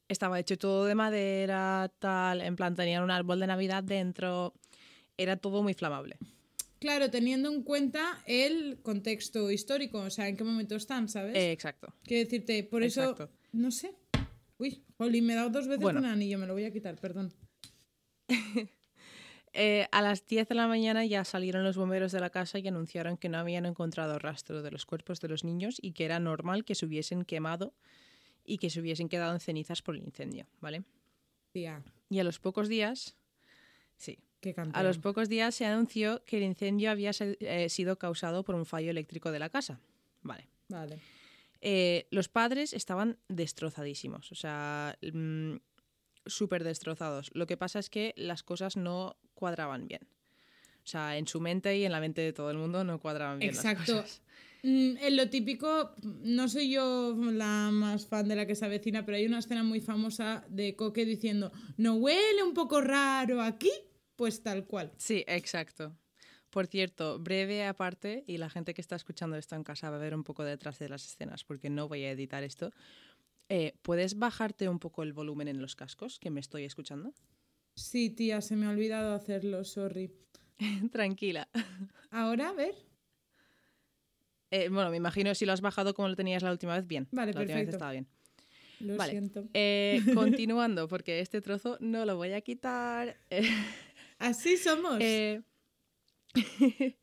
estaba 0.08 0.40
hecho 0.40 0.56
todo 0.56 0.86
de 0.86 0.94
madera, 0.94 1.92
tal, 1.98 2.40
en 2.40 2.56
plan 2.56 2.74
tenían 2.74 3.02
un 3.04 3.10
árbol 3.10 3.40
de 3.40 3.46
Navidad 3.46 3.84
dentro, 3.84 4.54
era 5.18 5.36
todo 5.36 5.62
muy 5.62 5.74
flamable. 5.74 6.16
Claro, 6.78 7.10
teniendo 7.10 7.50
en 7.52 7.62
cuenta 7.62 8.22
el 8.26 8.78
contexto 8.82 9.50
histórico, 9.50 9.98
o 10.00 10.10
sea, 10.10 10.28
en 10.28 10.36
qué 10.38 10.44
momento 10.44 10.76
están, 10.76 11.08
¿sabes? 11.10 11.34
Eh, 11.36 11.52
exacto. 11.52 11.94
Quiero 12.04 12.24
decirte, 12.24 12.64
por 12.64 12.82
eso, 12.82 13.02
Exacto. 13.02 13.30
no 13.52 13.70
sé. 13.70 13.94
Uy, 14.58 14.84
Jolly, 14.98 15.20
me 15.22 15.32
he 15.32 15.36
dado 15.36 15.50
dos 15.50 15.66
veces 15.66 15.82
Bueno. 15.82 15.98
el 16.00 16.04
anillo, 16.06 16.38
me 16.38 16.46
lo 16.46 16.52
voy 16.54 16.64
a 16.64 16.70
quitar, 16.72 16.96
perdón. 17.00 17.32
Eh, 19.56 19.86
a 19.92 20.02
las 20.02 20.26
10 20.26 20.48
de 20.48 20.56
la 20.56 20.66
mañana 20.66 21.04
ya 21.04 21.24
salieron 21.24 21.62
los 21.62 21.76
bomberos 21.76 22.10
de 22.10 22.18
la 22.18 22.28
casa 22.30 22.58
y 22.58 22.66
anunciaron 22.66 23.16
que 23.16 23.28
no 23.28 23.38
habían 23.38 23.66
encontrado 23.66 24.18
rastro 24.18 24.62
de 24.62 24.72
los 24.72 24.84
cuerpos 24.84 25.20
de 25.20 25.28
los 25.28 25.44
niños 25.44 25.78
y 25.80 25.92
que 25.92 26.04
era 26.06 26.18
normal 26.18 26.64
que 26.64 26.74
se 26.74 26.86
hubiesen 26.86 27.24
quemado 27.24 27.72
y 28.44 28.58
que 28.58 28.68
se 28.68 28.80
hubiesen 28.80 29.08
quedado 29.08 29.32
en 29.32 29.38
cenizas 29.38 29.80
por 29.80 29.94
el 29.94 30.02
incendio, 30.02 30.48
¿vale? 30.60 30.82
Tía, 31.52 31.84
Y 32.10 32.18
a 32.18 32.24
los 32.24 32.40
pocos 32.40 32.68
días, 32.68 33.14
sí, 33.96 34.18
qué 34.40 34.56
a 34.72 34.82
los 34.82 34.98
pocos 34.98 35.28
días 35.28 35.54
se 35.54 35.66
anunció 35.66 36.24
que 36.24 36.38
el 36.38 36.42
incendio 36.42 36.90
había 36.90 37.12
se- 37.12 37.36
eh, 37.38 37.68
sido 37.68 37.96
causado 37.96 38.42
por 38.42 38.56
un 38.56 38.66
fallo 38.66 38.90
eléctrico 38.90 39.30
de 39.30 39.38
la 39.38 39.50
casa, 39.50 39.78
¿vale? 40.22 40.48
Vale. 40.68 40.98
Eh, 41.66 42.08
los 42.10 42.28
padres 42.28 42.74
estaban 42.74 43.18
destrozadísimos, 43.28 44.30
o 44.30 44.34
sea, 44.34 44.98
mm, 45.00 45.54
súper 46.26 46.62
destrozados. 46.62 47.30
Lo 47.32 47.46
que 47.46 47.56
pasa 47.56 47.78
es 47.78 47.88
que 47.88 48.12
las 48.18 48.42
cosas 48.42 48.76
no 48.76 49.16
cuadraban 49.32 49.88
bien. 49.88 50.02
O 50.84 50.86
sea, 50.86 51.16
en 51.16 51.26
su 51.26 51.40
mente 51.40 51.78
y 51.78 51.84
en 51.86 51.92
la 51.92 52.00
mente 52.00 52.20
de 52.20 52.34
todo 52.34 52.50
el 52.50 52.58
mundo 52.58 52.84
no 52.84 53.00
cuadraban 53.00 53.38
bien. 53.38 53.54
las 53.54 53.64
Exacto. 53.64 54.02
cosas. 54.02 54.20
Mm, 54.62 54.96
en 54.98 55.16
lo 55.16 55.30
típico, 55.30 55.94
no 56.02 56.48
soy 56.48 56.70
yo 56.70 57.16
la 57.32 57.70
más 57.72 58.06
fan 58.06 58.28
de 58.28 58.36
la 58.36 58.46
que 58.46 58.54
se 58.54 58.66
avecina, 58.66 59.06
pero 59.06 59.16
hay 59.16 59.24
una 59.24 59.38
escena 59.38 59.62
muy 59.62 59.80
famosa 59.80 60.44
de 60.50 60.76
Coque 60.76 61.06
diciendo, 61.06 61.50
¿no 61.78 61.94
huele 61.94 62.42
un 62.42 62.52
poco 62.52 62.82
raro 62.82 63.40
aquí? 63.40 63.72
Pues 64.16 64.42
tal 64.42 64.66
cual. 64.66 64.92
Sí, 64.98 65.24
exacto. 65.26 65.96
Por 66.54 66.68
cierto, 66.68 67.18
breve 67.18 67.66
aparte, 67.66 68.22
y 68.28 68.38
la 68.38 68.48
gente 68.48 68.74
que 68.74 68.80
está 68.80 68.94
escuchando 68.94 69.36
esto 69.36 69.56
en 69.56 69.64
casa 69.64 69.90
va 69.90 69.96
a 69.96 69.98
ver 69.98 70.14
un 70.14 70.22
poco 70.22 70.44
detrás 70.44 70.78
de 70.78 70.88
las 70.88 71.04
escenas, 71.04 71.42
porque 71.42 71.68
no 71.68 71.88
voy 71.88 72.04
a 72.04 72.12
editar 72.12 72.44
esto. 72.44 72.70
Eh, 73.48 73.74
¿Puedes 73.82 74.20
bajarte 74.20 74.68
un 74.68 74.78
poco 74.78 75.02
el 75.02 75.12
volumen 75.12 75.48
en 75.48 75.60
los 75.60 75.74
cascos 75.74 76.20
que 76.20 76.30
me 76.30 76.38
estoy 76.38 76.62
escuchando? 76.62 77.12
Sí, 77.74 78.08
tía, 78.08 78.40
se 78.40 78.54
me 78.54 78.66
ha 78.66 78.70
olvidado 78.70 79.14
hacerlo, 79.14 79.64
sorry. 79.64 80.12
Tranquila. 80.92 81.48
Ahora, 82.12 82.50
a 82.50 82.52
ver. 82.52 82.76
Eh, 84.52 84.68
bueno, 84.68 84.90
me 84.90 84.96
imagino 84.98 85.34
si 85.34 85.46
lo 85.46 85.52
has 85.52 85.60
bajado 85.60 85.92
como 85.92 86.06
lo 86.06 86.14
tenías 86.14 86.44
la 86.44 86.52
última 86.52 86.76
vez, 86.76 86.86
bien. 86.86 87.08
Vale, 87.10 87.32
la 87.32 87.40
última 87.40 87.58
vez 87.58 87.68
estaba 87.70 87.90
bien. 87.90 88.06
Lo 88.78 88.96
Vale. 88.96 89.10
siento. 89.10 89.48
Eh, 89.54 90.02
continuando, 90.14 90.86
porque 90.86 91.18
este 91.18 91.40
trozo 91.40 91.78
no 91.80 92.04
lo 92.04 92.16
voy 92.16 92.32
a 92.32 92.40
quitar. 92.42 93.18
Así 94.20 94.56
somos. 94.56 95.00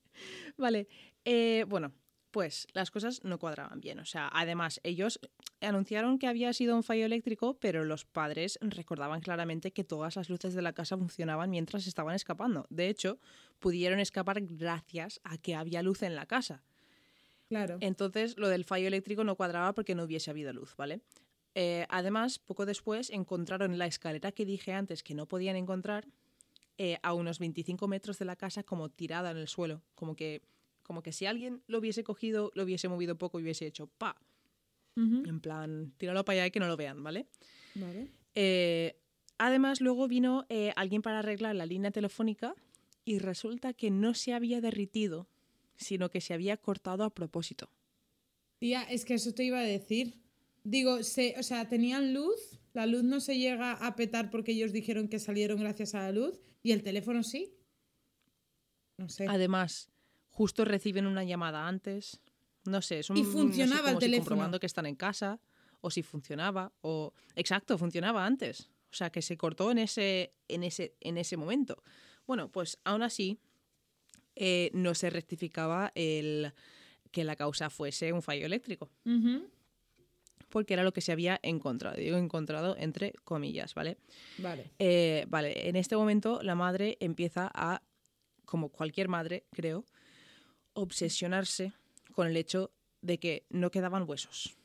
vale, 0.58 0.88
eh, 1.26 1.66
bueno, 1.68 1.94
pues 2.32 2.68
las 2.74 2.92
cosas 2.92 3.24
no 3.24 3.38
cuadraban 3.38 3.82
bien. 3.82 4.00
O 4.00 4.06
sea, 4.06 4.30
además, 4.34 4.80
ellos 4.84 5.20
anunciaron 5.60 6.18
que 6.18 6.28
había 6.28 6.54
sido 6.54 6.76
un 6.76 6.84
fallo 6.84 7.06
eléctrico, 7.06 7.58
pero 7.60 7.84
los 7.84 8.06
padres 8.06 8.58
recordaban 8.62 9.22
claramente 9.22 9.72
que 9.72 9.84
todas 9.84 10.16
las 10.16 10.30
luces 10.30 10.54
de 10.54 10.62
la 10.62 10.74
casa 10.74 10.98
funcionaban 10.98 11.50
mientras 11.50 11.88
estaban 11.88 12.16
escapando. 12.16 12.66
De 12.70 12.88
hecho, 12.88 13.20
pudieron 13.60 14.00
escapar 14.00 14.42
gracias 14.42 15.20
a 15.24 15.38
que 15.38 15.56
había 15.56 15.84
luz 15.84 16.04
en 16.04 16.16
la 16.16 16.26
casa. 16.26 16.64
claro. 17.50 17.78
Entonces, 17.82 18.38
lo 18.38 18.48
del 18.48 18.64
fallo 18.64 18.88
eléctrico 18.88 19.24
no 19.24 19.36
cuadraba 19.36 19.74
porque 19.74 19.94
no 19.94 20.04
hubiese 20.04 20.32
habido 20.32 20.54
luz, 20.54 20.76
¿vale? 20.78 21.02
Eh, 21.54 21.86
además, 21.90 22.40
poco 22.40 22.66
después 22.66 23.10
encontraron 23.10 23.78
la 23.78 23.86
escalera 23.86 24.32
que 24.32 24.46
dije 24.46 24.72
antes 24.72 25.04
que 25.04 25.14
no 25.14 25.28
podían 25.28 25.58
encontrar 25.58 26.08
eh, 26.84 26.98
a 27.04 27.14
unos 27.14 27.38
25 27.38 27.88
metros 27.88 28.18
de 28.18 28.26
la 28.26 28.36
casa 28.36 28.64
como 28.64 28.90
tirada 28.90 29.30
en 29.30 29.38
el 29.38 29.48
suelo. 29.48 29.84
Como 29.94 30.16
que, 30.16 30.42
como 30.82 31.04
que 31.04 31.12
si 31.12 31.28
alguien 31.28 31.62
lo 31.68 31.78
hubiese 31.78 32.04
cogido, 32.04 32.52
lo 32.56 32.64
hubiese 32.64 32.88
movido 32.88 33.20
poco 33.20 33.40
y 33.40 33.44
hubiese 33.44 33.68
hecho 33.68 33.86
pa. 33.86 34.20
En 34.96 35.40
plan, 35.42 35.94
tíralo 35.98 36.26
para 36.26 36.38
allá 36.40 36.48
y 36.48 36.52
que 36.52 36.60
no 36.60 36.66
lo 36.66 36.78
vean, 36.78 37.04
¿vale? 37.04 37.28
Vale. 37.76 38.08
Eh, 38.34 39.00
además, 39.38 39.80
luego 39.80 40.08
vino 40.08 40.48
eh, 40.50 40.74
alguien 40.76 41.04
para 41.04 41.20
arreglar 41.20 41.56
la 41.56 41.68
línea 41.68 41.92
telefónica 41.92 42.56
y 43.06 43.20
resulta 43.20 43.74
que 43.74 43.92
no 43.92 44.16
se 44.16 44.34
había 44.34 44.60
derritido, 44.60 45.28
sino 45.76 46.10
que 46.10 46.20
se 46.20 46.34
había 46.34 46.58
cortado 46.58 47.04
a 47.04 47.12
propósito. 47.12 47.70
Tía, 48.58 48.82
es 48.84 49.06
que 49.06 49.14
eso 49.14 49.36
te 49.36 49.44
iba 49.44 49.60
a 49.60 49.64
decir. 49.64 50.21
Digo, 50.64 51.04
se, 51.04 51.36
o 51.40 51.44
sea, 51.44 51.68
tenían 51.68 52.14
luz, 52.14 52.60
la 52.74 52.86
luz 52.86 53.04
no 53.04 53.20
se 53.20 53.38
llega 53.38 53.74
a 53.74 53.96
petar 53.96 54.30
porque 54.30 54.52
ellos 54.52 54.72
dijeron 54.72 55.08
que 55.08 55.20
salieron 55.20 55.60
gracias 55.60 55.96
a 55.96 56.00
la 56.00 56.12
luz, 56.12 56.40
y 56.64 56.72
el 56.72 56.84
teléfono 56.84 57.24
sí. 57.24 57.56
No 58.98 59.10
sé. 59.10 59.26
Además, 59.28 59.90
justo 60.30 60.64
reciben 60.66 61.08
una 61.08 61.24
llamada 61.24 61.68
antes. 61.68 62.22
No 62.66 62.82
sé, 62.82 63.00
es 63.00 63.10
un 63.10 63.18
Y 63.18 63.24
no 63.24 63.28
sé, 63.28 63.32
funcionaba 63.32 63.90
el 63.90 63.96
si 63.96 64.00
teléfono. 64.02 64.26
comprobando 64.26 64.60
que 64.60 64.68
están 64.68 64.86
en 64.86 64.96
casa, 64.96 65.40
o 65.82 65.90
si 65.90 66.04
funcionaba, 66.04 66.72
o. 66.82 67.14
Exacto, 67.36 67.78
funcionaba 67.78 68.26
antes. 68.26 68.70
O 68.92 68.94
sea, 68.94 69.10
que 69.10 69.22
se 69.22 69.38
cortó 69.38 69.72
en 69.72 69.80
ese, 69.80 70.34
en 70.48 70.64
ese, 70.64 70.96
en 71.00 71.18
ese 71.18 71.38
momento. 71.38 71.82
Bueno, 72.28 72.52
pues 72.52 72.78
aún 72.84 73.02
así 73.02 73.40
eh, 74.36 74.70
no 74.74 74.94
se 74.94 75.10
rectificaba 75.10 75.92
el 75.96 76.54
que 77.12 77.24
la 77.24 77.36
causa 77.36 77.70
fuese 77.70 78.14
un 78.14 78.22
fallo 78.22 78.46
eléctrico. 78.46 78.92
Porque 80.52 80.76
era 80.76 80.84
lo 80.84 80.94
que 80.94 81.02
se 81.02 81.12
había 81.12 81.40
encontrado. 81.42 81.98
Digo 81.98 82.18
encontrado 82.18 82.76
entre 82.78 83.14
comillas, 83.24 83.74
¿vale? 83.74 83.98
Vale. 84.38 84.72
Eh, 84.78 85.26
vale, 85.28 85.68
en 85.70 85.76
este 85.76 85.96
momento 85.96 86.44
la 86.44 86.54
madre 86.54 86.98
empieza 87.00 87.50
a, 87.52 87.82
como 88.46 88.70
cualquier 88.70 89.08
madre, 89.08 89.46
creo, 89.52 89.86
obsesionarse 90.74 91.74
con 92.14 92.28
el 92.28 92.38
hecho 92.38 92.72
de 93.02 93.18
que 93.18 93.46
no 93.50 93.72
quedaban 93.72 94.08
huesos. 94.08 94.56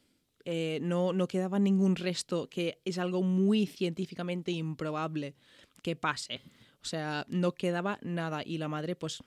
Eh, 0.44 0.78
no, 0.82 1.12
no 1.12 1.26
quedaba 1.26 1.58
ningún 1.58 1.96
resto, 1.96 2.48
que 2.48 2.80
es 2.84 2.98
algo 2.98 3.22
muy 3.22 3.66
científicamente 3.66 4.52
improbable 4.52 5.34
que 5.82 5.96
pase. 5.96 6.40
O 6.82 6.84
sea, 6.84 7.26
no 7.28 7.52
quedaba 7.52 7.98
nada 8.02 8.42
y 8.44 8.58
la 8.58 8.68
madre 8.68 8.94
pues 8.94 9.22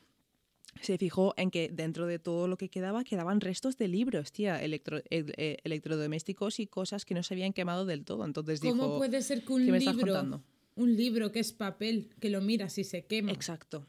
se 0.82 0.98
fijó 0.98 1.34
en 1.38 1.52
que 1.52 1.70
dentro 1.70 2.06
de 2.08 2.20
todo 2.20 2.48
lo 2.48 2.58
que 2.58 2.70
quedaba 2.70 3.04
quedaban 3.04 3.42
restos 3.42 3.78
de 3.78 3.88
libros, 3.88 4.32
tía, 4.32 4.62
electro- 4.64 5.02
el- 5.10 5.34
eh, 5.38 5.58
electrodomésticos 5.64 6.60
y 6.60 6.68
cosas 6.68 7.06
que 7.06 7.14
no 7.14 7.24
se 7.24 7.34
habían 7.34 7.54
quemado 7.54 7.86
del 7.86 8.06
todo. 8.06 8.26
Entonces 8.26 8.60
¿Cómo 8.60 8.84
dijo, 8.84 8.98
puede 8.98 9.22
ser 9.22 9.44
que 9.44 9.54
un 9.54 9.66
¿qué 9.66 9.72
me 9.72 9.78
estás 9.80 9.96
libro, 9.96 10.44
un 10.76 10.96
libro 10.96 11.32
que 11.32 11.40
es 11.40 11.52
papel, 11.52 12.10
que 12.20 12.30
lo 12.30 12.42
miras 12.42 12.78
y 12.78 12.84
se 12.84 13.06
quema, 13.06 13.32
Exacto. 13.32 13.86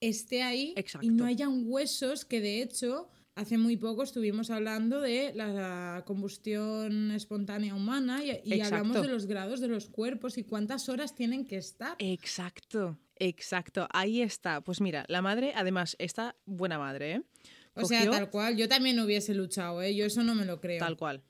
esté 0.00 0.42
ahí 0.42 0.72
Exacto. 0.76 1.06
y 1.06 1.10
no 1.10 1.24
hayan 1.24 1.64
huesos 1.66 2.24
que 2.24 2.40
de 2.40 2.62
hecho 2.62 3.08
hace 3.34 3.58
muy 3.58 3.76
poco 3.76 4.02
estuvimos 4.02 4.50
hablando 4.50 5.00
de 5.00 5.32
la 5.34 6.02
combustión 6.06 7.10
espontánea 7.10 7.74
humana 7.74 8.22
y, 8.24 8.40
y 8.44 8.60
hablamos 8.60 9.00
de 9.00 9.08
los 9.08 9.26
grados 9.26 9.60
de 9.60 9.68
los 9.68 9.88
cuerpos 9.88 10.38
y 10.38 10.44
cuántas 10.44 10.88
horas 10.88 11.14
tienen 11.14 11.46
que 11.46 11.56
estar. 11.56 11.96
Exacto, 11.98 12.98
exacto. 13.16 13.88
Ahí 13.92 14.22
está. 14.22 14.60
Pues 14.60 14.80
mira, 14.80 15.04
la 15.08 15.22
madre, 15.22 15.52
además, 15.54 15.96
esta 15.98 16.36
buena 16.46 16.78
madre, 16.78 17.12
¿eh? 17.12 17.22
o 17.74 17.84
sea, 17.84 18.08
tal 18.10 18.30
cual, 18.30 18.56
yo 18.56 18.68
también 18.68 18.98
hubiese 19.00 19.34
luchado, 19.34 19.80
¿eh? 19.82 19.94
yo 19.94 20.04
eso 20.04 20.22
no 20.22 20.34
me 20.34 20.44
lo 20.44 20.60
creo. 20.60 20.78
Tal 20.78 20.96
cual. 20.96 21.22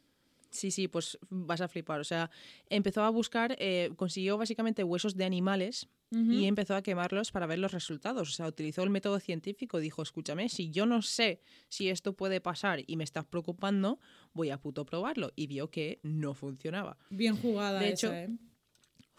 Sí, 0.50 0.70
sí, 0.72 0.88
pues 0.88 1.16
vas 1.28 1.60
a 1.60 1.68
flipar. 1.68 2.00
O 2.00 2.04
sea, 2.04 2.30
empezó 2.68 3.02
a 3.02 3.10
buscar, 3.10 3.54
eh, 3.58 3.90
consiguió 3.96 4.36
básicamente 4.36 4.82
huesos 4.82 5.16
de 5.16 5.24
animales 5.24 5.88
Y 6.10 6.46
empezó 6.46 6.74
a 6.74 6.82
quemarlos 6.82 7.30
para 7.30 7.46
ver 7.46 7.60
los 7.60 7.72
resultados. 7.72 8.28
O 8.28 8.32
sea, 8.32 8.48
utilizó 8.48 8.82
el 8.82 8.90
método 8.90 9.20
científico. 9.20 9.78
Dijo, 9.78 10.02
escúchame, 10.02 10.48
si 10.48 10.70
yo 10.70 10.84
no 10.84 11.02
sé 11.02 11.40
si 11.68 11.88
esto 11.88 12.14
puede 12.14 12.40
pasar 12.40 12.82
y 12.86 12.96
me 12.96 13.04
estás 13.04 13.24
preocupando, 13.24 14.00
voy 14.32 14.50
a 14.50 14.60
puto 14.60 14.84
probarlo. 14.84 15.32
Y 15.36 15.46
vio 15.46 15.70
que 15.70 16.00
no 16.02 16.34
funcionaba. 16.34 16.98
Bien 17.10 17.36
jugada 17.36 17.78
De 17.78 17.90
esa, 17.90 18.08
hecho, 18.08 18.12
¿eh? 18.12 18.28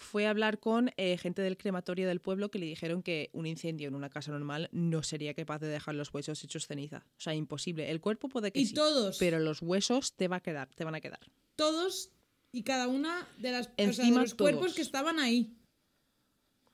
Fue 0.02 0.26
a 0.26 0.32
hablar 0.32 0.60
con 0.60 0.92
eh, 0.98 1.16
gente 1.18 1.44
del 1.44 1.58
crematorio 1.58 2.08
del 2.08 2.22
pueblo 2.22 2.50
que 2.50 2.58
le 2.58 2.66
dijeron 2.66 3.04
que 3.04 3.30
un 3.34 3.46
incendio 3.46 3.88
en 3.88 3.94
una 3.94 4.10
casa 4.10 4.32
normal 4.32 4.68
no 4.72 5.04
sería 5.04 5.36
capaz 5.36 5.60
de 5.60 5.68
dejar 5.68 5.94
los 5.94 6.12
huesos 6.12 6.44
hechos 6.44 6.66
ceniza. 6.66 7.06
O 7.18 7.22
sea, 7.22 7.36
imposible. 7.36 7.92
El 7.92 8.02
cuerpo 8.02 8.28
puede 8.28 8.52
que 8.52 8.60
Y 8.60 8.66
sí, 8.66 8.74
todos, 8.74 9.18
pero 9.20 9.40
los 9.40 9.62
huesos 9.62 10.14
te 10.16 10.28
va 10.28 10.38
a 10.38 10.40
quedar, 10.40 10.70
te 10.74 10.84
van 10.84 10.96
a 10.96 11.02
quedar. 11.02 11.20
todos 11.56 12.10
y 12.52 12.64
cada 12.64 12.88
una 12.88 13.28
de 13.38 13.52
las 13.52 13.68
o 13.68 13.94
sea, 13.94 14.06
de 14.06 14.12
los 14.12 14.34
cuerpos 14.34 14.74
que 14.74 14.82
estaban 14.82 15.20
ahí. 15.20 15.56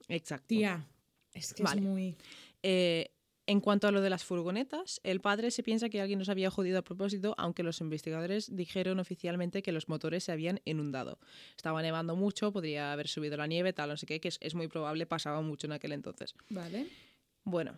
Exacto. 0.07 0.47
Tía, 0.47 0.85
es 1.33 1.53
que 1.53 1.63
Vale. 1.63 1.81
es 1.81 1.87
muy... 1.87 2.15
Eh, 2.63 3.11
en 3.49 3.61
cuanto 3.61 3.87
a 3.87 3.91
lo 3.91 4.01
de 4.01 4.09
las 4.09 4.25
furgonetas, 4.25 4.99
el 5.03 5.21
padre 5.21 5.51
se 5.51 5.63
piensa 5.63 5.87
que 5.87 6.01
alguien 6.01 6.19
nos 6.19 6.27
había 6.27 6.51
jodido 6.51 6.79
a 6.79 6.81
propósito, 6.81 7.33
aunque 7.37 7.63
los 7.63 7.79
investigadores 7.79 8.53
dijeron 8.53 8.99
oficialmente 8.99 9.63
que 9.63 9.71
los 9.71 9.87
motores 9.87 10.25
se 10.25 10.33
habían 10.33 10.59
inundado. 10.65 11.17
Estaba 11.55 11.81
nevando 11.81 12.17
mucho, 12.17 12.51
podría 12.51 12.91
haber 12.91 13.07
subido 13.07 13.37
la 13.37 13.47
nieve, 13.47 13.71
tal, 13.71 13.89
no 13.89 13.95
sé 13.95 14.05
qué, 14.05 14.19
que 14.19 14.27
es, 14.27 14.37
es 14.41 14.53
muy 14.53 14.67
probable, 14.67 15.05
pasaba 15.05 15.41
mucho 15.41 15.65
en 15.67 15.73
aquel 15.73 15.93
entonces. 15.93 16.35
Vale. 16.49 16.87
Bueno, 17.45 17.77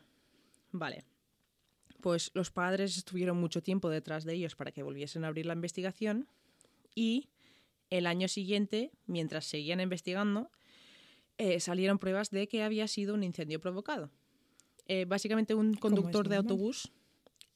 vale. 0.72 1.04
Pues 2.02 2.32
los 2.34 2.50
padres 2.50 2.98
estuvieron 2.98 3.38
mucho 3.38 3.62
tiempo 3.62 3.90
detrás 3.90 4.24
de 4.24 4.34
ellos 4.34 4.56
para 4.56 4.72
que 4.72 4.82
volviesen 4.82 5.24
a 5.24 5.28
abrir 5.28 5.46
la 5.46 5.54
investigación 5.54 6.28
y 6.96 7.30
el 7.92 8.08
año 8.08 8.28
siguiente, 8.28 8.92
mientras 9.06 9.46
seguían 9.46 9.82
investigando, 9.82 10.50
eh, 11.40 11.60
salieron 11.60 11.98
pruebas 11.98 12.30
de 12.30 12.48
que 12.48 12.62
había 12.62 12.88
sido 12.88 13.16
un 13.16 13.24
incendio 13.24 13.60
provocado. 13.60 14.12
Eh, 14.88 15.06
básicamente 15.06 15.56
un 15.56 15.74
conductor 15.74 16.30
de 16.30 16.36
autobús 16.36 16.92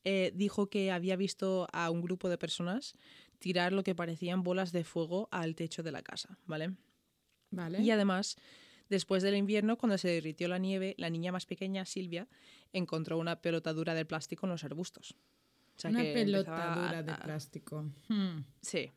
eh, 0.03 0.31
dijo 0.35 0.67
que 0.69 0.91
había 0.91 1.15
visto 1.15 1.67
a 1.71 1.89
un 1.91 2.01
grupo 2.01 2.29
de 2.29 2.37
personas 2.37 2.95
tirar 3.39 3.73
lo 3.73 3.83
que 3.83 3.93
parecían 3.93 4.41
bolas 4.43 4.71
de 4.71 4.83
fuego 4.83 5.27
al 5.31 5.53
techo 5.55 5.83
de 5.83 5.91
la 5.91 6.01
casa, 6.01 6.37
¿vale? 6.45 6.73
Vale. 7.51 7.81
Y 7.81 7.91
además, 7.91 8.37
después 8.89 9.21
del 9.21 9.35
invierno, 9.35 9.77
cuando 9.77 9.97
se 9.97 10.07
derritió 10.07 10.47
la 10.47 10.57
nieve, 10.59 10.95
la 10.97 11.09
niña 11.09 11.31
más 11.31 11.45
pequeña, 11.45 11.85
Silvia, 11.85 12.27
encontró 12.71 13.17
una 13.17 13.41
pelotadura 13.41 13.93
de 13.93 14.05
plástico 14.05 14.45
en 14.45 14.51
los 14.51 14.63
arbustos. 14.63 15.15
O 15.75 15.79
sea, 15.79 15.89
Una 15.91 16.01
que 16.01 16.21
empezaba 16.21 16.55
pelotadura 16.73 16.97
a- 16.99 17.03
de 17.03 17.13
plástico. 17.23 17.91
Hmm. 18.07 18.39
Sí. 18.61 18.91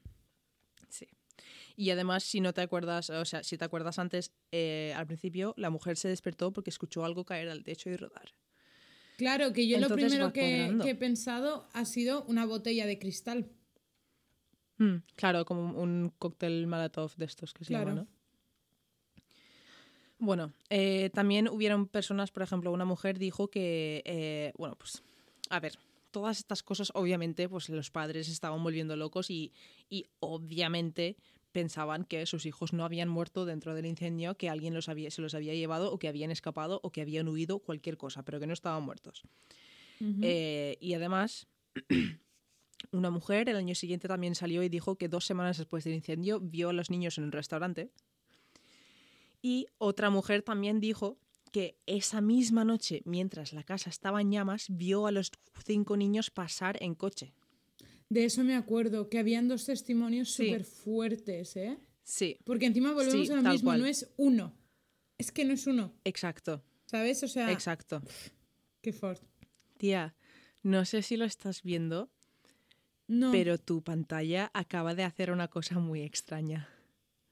Y 1.76 1.90
además, 1.90 2.24
si 2.24 2.40
no 2.40 2.52
te 2.52 2.60
acuerdas, 2.62 3.10
o 3.10 3.24
sea, 3.24 3.42
si 3.42 3.58
te 3.58 3.64
acuerdas 3.64 3.98
antes, 3.98 4.32
eh, 4.52 4.92
al 4.96 5.06
principio, 5.06 5.54
la 5.56 5.70
mujer 5.70 5.96
se 5.96 6.08
despertó 6.08 6.52
porque 6.52 6.70
escuchó 6.70 7.04
algo 7.04 7.24
caer 7.24 7.48
al 7.48 7.64
techo 7.64 7.90
y 7.90 7.96
rodar. 7.96 8.34
Claro, 9.16 9.52
que 9.52 9.66
yo 9.66 9.78
lo 9.78 9.88
primero 9.88 10.32
que, 10.32 10.74
he 10.84 10.94
pensado 10.94 11.68
ha 11.72 11.84
sido 11.84 12.24
una 12.24 12.44
botella 12.44 12.86
de 12.86 12.98
cristal. 12.98 13.50
Mm, 14.78 14.96
claro, 15.14 15.44
como 15.46 15.62
un- 15.62 15.76
un 15.76 16.12
cóctel 16.18 16.66
Malatov 16.66 17.14
de 17.16 17.24
estos 17.24 17.54
que 17.54 17.64
se 17.64 17.70
Claro. 17.70 17.90
llama, 17.90 18.02
¿no? 18.02 18.08
Bueno, 20.18 20.52
eh, 20.70 21.10
también 21.12 21.48
hubieron 21.48 21.88
personas, 21.88 22.30
por 22.30 22.42
ejemplo, 22.42 22.72
una 22.72 22.84
mujer 22.86 23.18
dijo 23.18 23.48
que, 23.48 24.02
eh, 24.06 24.52
bueno, 24.56 24.76
pues, 24.76 25.02
a 25.50 25.60
ver, 25.60 25.78
todas 26.16 26.38
estas 26.38 26.62
cosas, 26.62 26.92
obviamente, 26.94 27.46
pues 27.46 27.68
los 27.68 27.90
padres 27.90 28.30
estaban 28.30 28.64
volviendo 28.64 28.96
locos 28.96 29.28
y, 29.28 29.52
y 29.90 30.06
obviamente 30.18 31.18
pensaban 31.52 32.04
que 32.04 32.24
sus 32.24 32.46
hijos 32.46 32.72
no 32.72 32.86
habían 32.86 33.10
muerto 33.10 33.44
dentro 33.44 33.74
del 33.74 33.84
incendio, 33.84 34.34
que 34.34 34.48
alguien 34.48 34.72
los 34.72 34.88
había, 34.88 35.10
se 35.10 35.20
los 35.20 35.34
había 35.34 35.52
llevado 35.52 35.92
o 35.92 35.98
que 35.98 36.08
habían 36.08 36.30
escapado 36.30 36.80
o 36.82 36.90
que 36.90 37.02
habían 37.02 37.28
huido, 37.28 37.58
cualquier 37.58 37.98
cosa, 37.98 38.22
pero 38.22 38.40
que 38.40 38.46
no 38.46 38.54
estaban 38.54 38.82
muertos. 38.82 39.24
Eh, 40.00 40.78
y 40.80 40.94
además, 40.94 41.48
una 42.92 43.10
mujer 43.10 43.50
el 43.50 43.56
año 43.56 43.74
siguiente 43.74 44.08
también 44.08 44.34
salió 44.34 44.62
y 44.62 44.70
dijo 44.70 44.96
que 44.96 45.10
dos 45.10 45.26
semanas 45.26 45.58
después 45.58 45.84
del 45.84 45.92
incendio 45.92 46.40
vio 46.40 46.70
a 46.70 46.72
los 46.72 46.88
niños 46.88 47.18
en 47.18 47.24
un 47.24 47.32
restaurante. 47.32 47.90
Y 49.42 49.66
otra 49.76 50.08
mujer 50.08 50.40
también 50.40 50.80
dijo 50.80 51.18
que 51.52 51.78
esa 51.86 52.20
misma 52.20 52.64
noche, 52.64 53.02
mientras 53.04 53.52
la 53.52 53.62
casa 53.62 53.90
estaba 53.90 54.20
en 54.20 54.30
llamas, 54.32 54.66
vio 54.68 55.06
a 55.06 55.12
los 55.12 55.30
cinco 55.64 55.96
niños 55.96 56.30
pasar 56.30 56.76
en 56.82 56.94
coche. 56.94 57.32
De 58.08 58.24
eso 58.24 58.44
me 58.44 58.54
acuerdo, 58.54 59.08
que 59.08 59.18
habían 59.18 59.48
dos 59.48 59.64
testimonios 59.64 60.30
Sí. 60.32 60.46
súper 60.46 60.64
fuertes, 60.64 61.56
¿eh? 61.56 61.78
Sí, 62.04 62.38
Porque 62.44 62.66
encima 62.66 62.92
volvemos 62.92 63.26
Sí, 63.26 63.32
a 63.32 63.36
lo 63.36 63.50
mismo, 63.50 63.68
cual. 63.70 63.80
no 63.80 63.86
es 63.86 64.08
uno. 64.16 64.52
Es 65.18 65.32
que 65.32 65.44
no 65.44 65.54
es 65.54 65.66
uno, 65.66 65.92
exacto, 66.04 66.62
¿sabes? 66.84 67.22
O 67.22 67.28
sea, 67.28 67.50
exacto. 67.50 68.02
qué 68.82 68.92
fort. 68.92 69.22
Tía, 69.78 70.14
no 70.62 70.84
sé 70.84 71.02
si 71.02 71.16
lo 71.16 71.24
estás 71.24 71.62
viendo, 71.62 72.10
No, 73.08 73.32
pero 73.32 73.56
tu 73.58 73.82
pantalla 73.82 74.50
acaba 74.54 74.94
de 74.94 75.02
hacer 75.04 75.30
una 75.32 75.48
cosa 75.48 75.78
muy 75.78 76.02
extraña. 76.02 76.68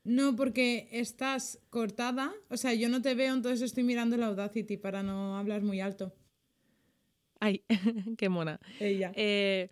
No, 0.04 0.36
porque 0.36 0.88
estás 0.92 1.58
cortada. 1.70 2.32
O 2.50 2.56
sea, 2.56 2.74
yo 2.74 2.88
no 2.88 3.02
te 3.02 3.14
veo, 3.14 3.34
entonces 3.34 3.62
estoy 3.62 3.82
mirando 3.82 4.16
la 4.16 4.26
Audacity 4.26 4.76
para 4.76 5.02
no 5.02 5.38
hablar 5.38 5.62
muy 5.62 5.80
alto. 5.80 6.14
Ay, 7.40 7.64
qué 8.18 8.28
mona. 8.28 8.60
Ella. 8.80 9.12
Eh, 9.16 9.70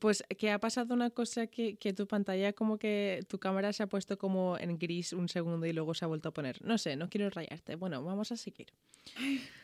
pues 0.00 0.24
que 0.36 0.50
ha 0.50 0.58
pasado 0.58 0.94
una 0.94 1.10
cosa 1.10 1.46
que, 1.46 1.76
que 1.76 1.92
tu 1.92 2.06
pantalla 2.06 2.52
como 2.52 2.78
que 2.78 3.24
tu 3.28 3.38
cámara 3.38 3.72
se 3.72 3.82
ha 3.82 3.86
puesto 3.86 4.18
como 4.18 4.58
en 4.58 4.78
gris 4.78 5.12
un 5.12 5.28
segundo 5.28 5.66
y 5.66 5.72
luego 5.72 5.94
se 5.94 6.04
ha 6.04 6.08
vuelto 6.08 6.30
a 6.30 6.32
poner. 6.32 6.60
No 6.62 6.78
sé, 6.78 6.96
no 6.96 7.08
quiero 7.08 7.30
rayarte. 7.30 7.76
Bueno, 7.76 8.02
vamos 8.02 8.32
a 8.32 8.36
seguir. 8.36 8.68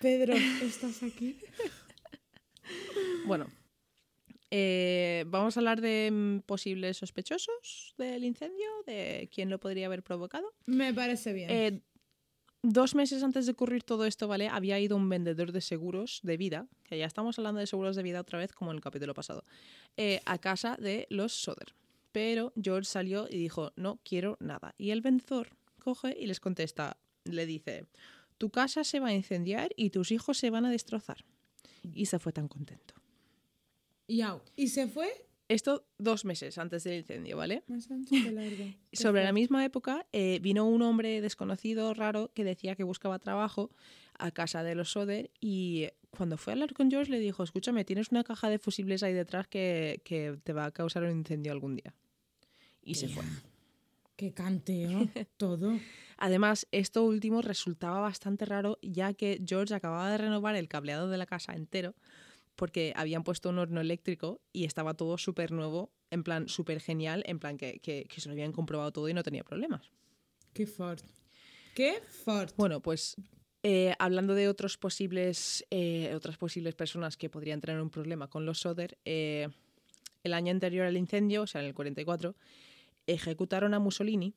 Pedro, 0.01 0.35
¿estás 0.63 1.03
aquí? 1.03 1.39
Bueno, 3.27 3.47
eh, 4.55 5.25
vamos 5.29 5.57
a 5.57 5.61
hablar 5.61 5.81
de 5.81 6.11
mm, 6.13 6.41
posibles 6.41 6.99
sospechosos 6.99 7.95
del 7.97 8.23
incendio, 8.23 8.67
de 8.87 9.31
quién 9.33 9.49
lo 9.49 9.59
podría 9.59 9.87
haber 9.87 10.03
provocado. 10.03 10.53
Me 10.67 10.93
parece 10.93 11.33
bien. 11.33 11.49
Eh, 11.51 11.81
dos 12.63 12.95
meses 12.95 13.23
antes 13.23 13.47
de 13.47 13.53
ocurrir 13.53 13.83
todo 13.83 14.05
esto, 14.05 14.29
¿vale? 14.29 14.49
Había 14.49 14.79
ido 14.79 14.95
un 14.95 15.09
vendedor 15.09 15.53
de 15.53 15.63
seguros 15.63 16.21
de 16.23 16.37
vida, 16.37 16.69
que 16.85 16.99
ya 16.99 17.07
estamos 17.07 17.39
hablando 17.39 17.61
de 17.61 17.67
seguros 17.67 17.97
de 17.97 18.03
vida 18.03 18.21
otra 18.21 18.39
vez, 18.39 18.53
como 18.53 18.73
en 18.73 18.77
el 18.77 18.83
capítulo 18.83 19.15
pasado, 19.15 19.47
eh, 19.97 20.21
a 20.27 20.37
casa 20.37 20.77
de 20.79 21.07
los 21.09 21.33
Soder. 21.33 21.75
Pero 22.13 22.53
George 22.63 22.91
salió 22.91 23.29
y 23.31 23.39
dijo, 23.39 23.73
no 23.77 24.01
quiero 24.05 24.37
nada. 24.39 24.75
Y 24.77 24.91
el 24.91 25.01
vendedor 25.01 25.57
coge 25.79 26.15
y 26.21 26.27
les 26.27 26.41
contesta, 26.41 26.99
le 27.25 27.47
dice, 27.47 27.87
tu 28.37 28.51
casa 28.51 28.85
se 28.85 29.01
va 29.01 29.09
a 29.09 29.15
incendiar 29.15 29.71
y 29.77 29.89
tus 29.89 30.13
hijos 30.13 30.37
se 30.37 30.51
van 30.51 30.67
a 30.67 30.71
destrozar. 30.71 31.25
Y 31.95 32.05
se 32.05 32.19
fue 32.19 32.35
tan 32.35 32.49
contento. 32.49 33.02
Y 34.13 34.21
au. 34.21 34.43
¿Y 34.57 34.69
se 34.69 34.89
fue? 34.89 35.09
Esto 35.49 35.87
dos 35.97 36.27
meses 36.27 36.59
antes 36.59 36.85
del 36.85 36.99
incendio, 36.99 37.39
¿vale? 37.39 37.63
Más 37.67 37.91
ancho 37.91 38.15
que 38.15 38.31
largo. 38.31 38.65
Sobre 38.93 39.25
la 39.25 39.33
misma 39.33 39.65
época 39.65 40.07
eh, 40.13 40.39
vino 40.43 40.67
un 40.67 40.83
hombre 40.83 41.23
desconocido, 41.23 41.95
raro, 41.95 42.31
que 42.35 42.45
decía 42.45 42.77
que 42.77 42.85
buscaba 42.85 43.19
trabajo 43.19 43.71
a 44.19 44.31
casa 44.31 44.63
de 44.63 44.75
los 44.75 44.91
Soder 44.91 45.31
y 45.41 45.89
cuando 46.11 46.37
fue 46.37 46.53
a 46.53 46.55
hablar 46.55 46.75
con 46.75 46.91
George 46.91 47.11
le 47.11 47.21
dijo, 47.21 47.43
escúchame, 47.43 47.87
tienes 47.87 48.11
una 48.11 48.23
caja 48.23 48.51
de 48.51 48.59
fusibles 48.59 49.03
ahí 49.03 49.15
detrás 49.15 49.49
que, 49.49 50.03
que 50.05 50.39
te 50.45 50.53
va 50.53 50.67
a 50.67 50.73
causar 50.73 51.05
un 51.05 51.13
incendio 51.13 51.51
algún 51.51 51.77
día. 51.77 51.95
Y 52.83 52.97
se 52.97 53.09
fue. 53.09 53.25
Qué 54.17 54.35
canteo, 54.35 55.09
todo. 55.39 55.79
Además, 56.19 56.67
esto 56.71 57.03
último 57.03 57.41
resultaba 57.41 58.01
bastante 58.01 58.45
raro 58.45 58.79
ya 58.83 59.15
que 59.15 59.43
George 59.43 59.75
acababa 59.75 60.11
de 60.11 60.19
renovar 60.19 60.55
el 60.55 60.69
cableado 60.69 61.09
de 61.09 61.17
la 61.17 61.25
casa 61.25 61.55
entero 61.55 61.95
porque 62.57 62.93
habían 62.97 63.25
puesto 63.25 63.49
un 63.49 63.59
horno 63.59 63.81
eléctrico 63.81 64.41
y 64.53 64.65
estaba 64.65 64.95
todo 64.95 65.19
súper 65.19 65.53
nuevo, 65.53 65.91
en 66.11 66.23
plan 66.23 66.49
súper 66.49 66.81
genial, 66.81 67.23
en 67.27 67.39
plan 67.39 67.57
que, 67.57 67.81
que, 67.81 68.05
que 68.05 68.21
se 68.21 68.29
lo 68.29 68.33
habían 68.33 68.53
comprobado 68.53 68.93
todo 68.93 69.09
y 69.09 69.15
no 69.15 69.23
tenía 69.23 69.45
problemas. 69.45 69.91
Qué 70.53 70.67
fort. 70.67 71.05
Qué 71.75 72.03
fort. 72.25 72.55
Bueno, 72.57 72.81
pues 72.81 73.17
eh, 73.65 73.95
hablando 74.01 74.35
de 74.35 74.49
otros 74.49 74.77
posibles, 74.77 75.65
eh, 75.71 76.13
otras 76.17 76.37
posibles 76.37 76.75
personas 76.75 77.17
que 77.17 77.31
podrían 77.31 77.61
tener 77.61 77.81
un 77.81 77.91
problema 77.91 78.29
con 78.29 78.45
los 78.45 78.61
Soder, 78.61 78.99
eh, 79.05 79.49
el 80.25 80.35
año 80.35 80.51
anterior 80.51 80.87
al 80.87 80.97
incendio, 80.97 81.43
o 81.43 81.47
sea, 81.47 81.61
en 81.61 81.69
el 81.69 81.75
44, 81.75 82.35
ejecutaron 83.07 83.73
a 83.75 83.79
Mussolini 83.79 84.35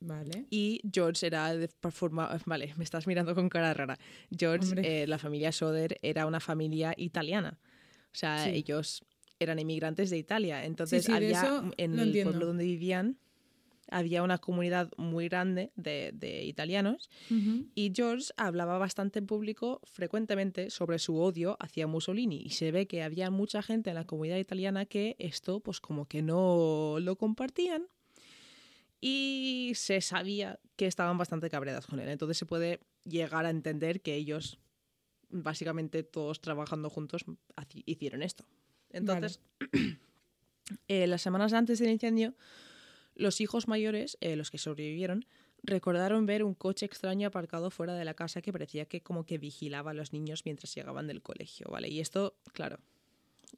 Vale. 0.00 0.46
y 0.50 0.80
George 0.92 1.26
era 1.26 1.54
de 1.54 1.68
forma... 1.90 2.38
Vale, 2.44 2.74
me 2.76 2.84
estás 2.84 3.06
mirando 3.06 3.34
con 3.34 3.48
cara 3.48 3.72
rara. 3.74 3.98
George, 4.36 4.74
eh, 4.82 5.06
la 5.06 5.18
familia 5.18 5.52
Soder, 5.52 5.98
era 6.02 6.26
una 6.26 6.40
familia 6.40 6.94
italiana. 6.96 7.58
O 8.12 8.18
sea, 8.18 8.44
Sí. 8.44 8.50
ellos 8.50 9.04
eran 9.38 9.58
inmigrantes 9.58 10.10
de 10.10 10.18
Italia. 10.18 10.64
Entonces 10.64 11.04
sí, 11.04 11.12
había 11.12 11.62
en 11.76 11.94
el 11.94 12.08
entiendo. 12.08 12.30
pueblo 12.32 12.46
donde 12.46 12.64
vivían, 12.64 13.18
había 13.88 14.22
una 14.22 14.38
comunidad 14.38 14.90
muy 14.96 15.28
grande 15.28 15.70
de, 15.76 16.10
de 16.12 16.42
italianos 16.44 17.08
y 17.30 17.92
George 17.94 18.30
hablaba 18.36 18.78
bastante 18.78 19.20
en 19.20 19.26
público 19.26 19.80
frecuentemente 19.84 20.70
sobre 20.70 20.98
su 20.98 21.16
odio 21.20 21.56
hacia 21.60 21.86
Mussolini 21.86 22.42
y 22.44 22.50
se 22.50 22.72
ve 22.72 22.88
que 22.88 23.04
había 23.04 23.30
mucha 23.30 23.62
gente 23.62 23.90
en 23.90 23.94
la 23.96 24.04
comunidad 24.04 24.38
italiana 24.38 24.86
que 24.86 25.14
esto 25.20 25.60
pues 25.60 25.78
como 25.80 26.06
que 26.06 26.20
no 26.20 26.96
lo 27.00 27.14
compartían 27.16 27.86
y 29.00 29.72
se 29.74 30.00
sabía 30.00 30.58
que 30.76 30.86
estaban 30.86 31.18
bastante 31.18 31.50
cabreadas 31.50 31.86
con 31.86 32.00
él. 32.00 32.08
Entonces 32.08 32.38
se 32.38 32.46
puede 32.46 32.80
llegar 33.04 33.46
a 33.46 33.50
entender 33.50 34.00
que 34.00 34.14
ellos 34.14 34.58
básicamente 35.28 36.02
todos 36.02 36.40
trabajando 36.40 36.90
juntos 36.90 37.24
hicieron 37.84 38.22
esto. 38.22 38.46
Entonces, 38.90 39.40
eh, 40.88 41.06
las 41.06 41.22
semanas 41.22 41.52
antes 41.52 41.78
del 41.78 41.90
incendio, 41.90 42.34
los 43.14 43.40
hijos 43.40 43.68
mayores, 43.68 44.16
eh, 44.20 44.36
los 44.36 44.50
que 44.50 44.58
sobrevivieron, 44.58 45.26
recordaron 45.62 46.26
ver 46.26 46.44
un 46.44 46.54
coche 46.54 46.86
extraño 46.86 47.28
aparcado 47.28 47.70
fuera 47.70 47.94
de 47.94 48.04
la 48.04 48.14
casa 48.14 48.42
que 48.42 48.52
parecía 48.52 48.86
que 48.86 49.02
como 49.02 49.24
que 49.24 49.38
vigilaba 49.38 49.90
a 49.90 49.94
los 49.94 50.12
niños 50.12 50.42
mientras 50.44 50.74
llegaban 50.74 51.06
del 51.06 51.22
colegio, 51.22 51.66
¿vale? 51.70 51.88
Y 51.88 52.00
esto, 52.00 52.36
claro, 52.52 52.78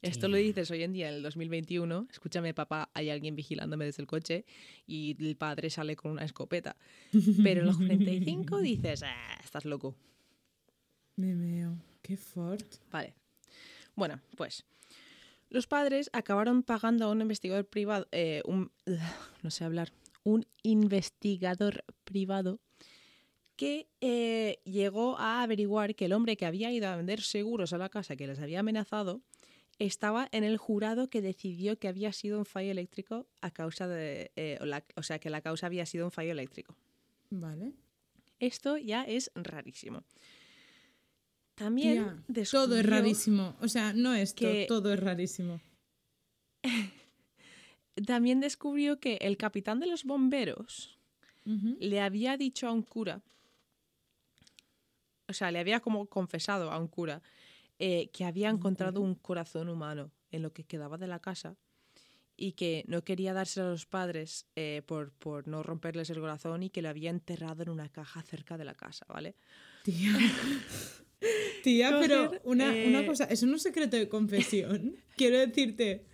esto 0.03 0.29
lo 0.29 0.37
dices 0.37 0.71
hoy 0.71 0.83
en 0.83 0.93
día, 0.93 1.09
en 1.09 1.17
el 1.17 1.23
2021, 1.23 2.09
escúchame 2.11 2.55
papá, 2.55 2.91
hay 2.95 3.11
alguien 3.11 3.35
vigilándome 3.37 3.85
desde 3.85 4.03
el 4.03 4.07
coche 4.07 4.45
y 4.87 5.17
el 5.25 5.37
padre 5.37 5.71
sale 5.71 5.97
con 5.97 6.13
una 6.13 6.25
escopeta. 6.25 6.77
Pero 7.43 7.61
en 7.61 7.67
los 7.67 7.77
45 7.79 8.59
dices, 8.63 9.03
"Ah, 9.03 9.39
estás 9.43 9.65
loco. 9.65 9.95
Me 11.17 11.35
meo. 11.35 11.77
Qué 12.03 12.17
fort. 12.17 12.77
Vale. 12.91 13.15
Bueno, 13.97 14.21
pues 14.37 14.65
los 15.51 15.67
padres 15.67 16.11
acabaron 16.13 16.63
pagando 16.63 17.07
a 17.07 17.11
un 17.11 17.21
investigador 17.21 17.67
privado, 17.67 18.07
eh, 18.13 18.43
un, 18.45 18.71
no 19.43 19.51
sé 19.51 19.65
hablar, 19.65 19.93
un 20.23 20.47
investigador 20.63 21.85
privado 22.05 22.61
que 23.57 23.89
eh, 24.01 24.61
llegó 24.65 25.19
a 25.19 25.43
averiguar 25.43 25.97
que 25.97 26.05
el 26.05 26.13
hombre 26.13 26.37
que 26.37 26.47
había 26.47 26.71
ido 26.71 26.87
a 26.87 26.97
vender 26.97 27.23
seguros 27.23 27.73
a 27.73 27.79
la 27.79 27.89
casa 27.89 28.15
que 28.15 28.27
les 28.29 28.39
había 28.39 28.61
amenazado 28.61 29.21
estaba 29.79 30.29
en 30.33 30.45
el 30.45 30.57
jurado 30.59 31.09
que 31.09 31.23
decidió 31.23 31.79
que 31.79 31.89
había 31.89 32.13
sido 32.13 32.39
un 32.39 32.45
fallo 32.45 32.71
eléctrico 32.73 33.27
a 33.41 33.51
causa 33.51 33.87
de, 33.87 34.33
eh, 34.37 34.59
o, 34.61 34.65
la- 34.67 34.85
o 34.97 35.03
sea, 35.03 35.19
que 35.19 35.31
la 35.31 35.41
causa 35.41 35.67
había 35.67 35.87
sido 35.87 36.05
un 36.05 36.11
fallo 36.11 36.33
eléctrico. 36.33 36.75
Vale. 37.31 37.73
Esto 38.41 38.77
ya 38.77 39.05
es 39.05 39.31
rarísimo. 39.35 40.03
También 41.55 41.93
Tía, 41.95 42.05
todo 42.51 42.77
es 42.77 42.83
descubrió- 42.83 42.83
rarísimo. 42.91 43.57
O 43.61 43.69
sea, 43.69 43.93
no 43.93 44.15
esto, 44.15 44.41
que- 44.47 44.67
todo 44.69 44.93
es 44.93 45.01
rarísimo. 45.01 45.61
También 48.07 48.41
descubrió 48.41 49.01
que 49.01 49.17
el 49.21 49.37
capitán 49.37 49.81
de 49.81 49.87
los 49.87 50.05
bomberos 50.05 50.97
le 51.81 52.01
había 52.03 52.37
dicho 52.37 52.69
a 52.69 52.73
un 52.73 52.83
cura, 52.83 53.23
o 55.29 55.33
sea, 55.33 55.51
le 55.51 55.59
había 55.59 55.81
como 55.81 56.05
confesado 56.07 56.71
a 56.71 56.79
un 56.79 56.89
cura 56.89 57.23
eh, 57.79 58.11
que 58.13 58.25
había 58.25 58.49
encontrado 58.51 59.01
un 59.01 59.15
corazón 59.15 59.69
humano 59.69 60.11
en 60.31 60.43
lo 60.43 60.53
que 60.53 60.65
quedaba 60.65 60.99
de 60.99 61.07
la 61.07 61.21
casa 61.21 61.57
y 62.37 62.53
que 62.53 62.85
no 62.87 63.03
quería 63.03 63.33
dárselo 63.33 63.67
a 63.67 63.71
los 63.71 63.87
padres 63.87 64.47
eh, 64.55 64.83
por, 64.87 65.13
por 65.13 65.49
no 65.49 65.63
romperles 65.63 66.11
el 66.11 66.21
corazón 66.21 66.63
y 66.63 66.71
que 66.71 66.83
lo 66.83 66.89
había 66.89 67.11
enterrado 67.11 67.63
en 67.63 67.69
una 67.71 67.89
caja 67.89 68.23
cerca 68.23 68.57
de 68.57 68.65
la 68.65 68.75
casa, 68.75 69.05
¿vale? 69.09 69.35
Tía. 69.83 70.13
Tía, 71.65 71.99
pero 72.01 72.27
Coger, 72.27 72.41
una, 72.45 72.77
eh, 72.77 72.89
una 72.89 73.05
cosa, 73.05 73.25
es 73.25 73.43
un 73.43 73.59
secreto 73.59 73.97
de 73.97 74.09
confesión. 74.09 74.95
Quiero 75.17 75.39
decirte. 75.39 76.07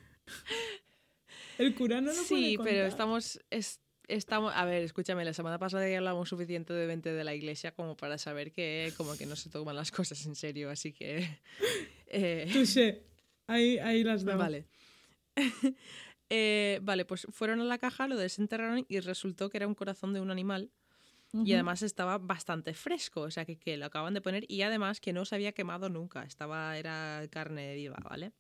El 1.59 1.75
cura 1.75 2.01
no 2.01 2.09
lo 2.13 2.15
puede 2.15 2.25
sí, 2.25 2.57
pero 2.57 2.65
contar. 2.71 2.87
estamos, 2.89 3.41
es- 3.51 3.81
estamos... 4.09 4.53
A 4.55 4.65
ver, 4.65 4.83
escúchame, 4.83 5.25
la 5.25 5.33
semana 5.33 5.59
pasada 5.59 5.89
ya 5.89 5.99
hablamos 5.99 6.29
suficientemente 6.29 7.13
de 7.13 7.25
la 7.25 7.35
iglesia 7.35 7.73
como 7.73 7.97
para 7.97 8.19
saber 8.19 8.53
que 8.53 8.93
como 8.97 9.17
que 9.17 9.27
no 9.27 9.37
se 9.37 9.51
toman 9.51 9.77
las 9.77 9.91
cosas 9.91 10.25
en 10.27 10.35
serio, 10.35 10.71
así 10.71 10.93
que... 10.93 11.41
eh, 12.07 12.49
Touché. 12.53 13.03
Ahí, 13.47 13.79
ahí 13.79 14.05
las 14.05 14.25
daba. 14.25 14.45
Vale. 14.45 14.67
Eh, 16.31 16.81
vale, 16.83 17.05
pues 17.05 17.27
fueron 17.31 17.61
a 17.61 17.65
la 17.65 17.77
caja, 17.77 18.09
lo 18.09 18.17
desenterraron 18.17 18.87
y 18.89 18.99
resultó 19.01 19.51
que 19.51 19.59
era 19.59 19.69
un 19.69 19.75
corazón 19.75 20.15
de 20.15 20.23
un 20.23 20.31
animal 20.31 20.73
y 21.33 21.53
además 21.53 21.83
estaba 21.83 22.19
bastante 22.19 22.75
fresco, 22.75 23.23
o 23.23 23.31
sea 23.31 23.45
que, 23.45 23.59
que 23.59 23.77
lo 23.77 23.87
acaban 23.87 24.15
de 24.15 24.21
poner 24.21 24.45
y 24.49 24.63
además 24.63 25.01
que 25.01 25.13
no 25.13 25.25
se 25.25 25.35
había 25.35 25.53
quemado 25.53 25.89
nunca, 25.89 26.23
estaba, 26.23 26.79
era 26.79 27.23
carne 27.31 27.75
viva, 27.75 27.99
¿vale? 28.09 28.33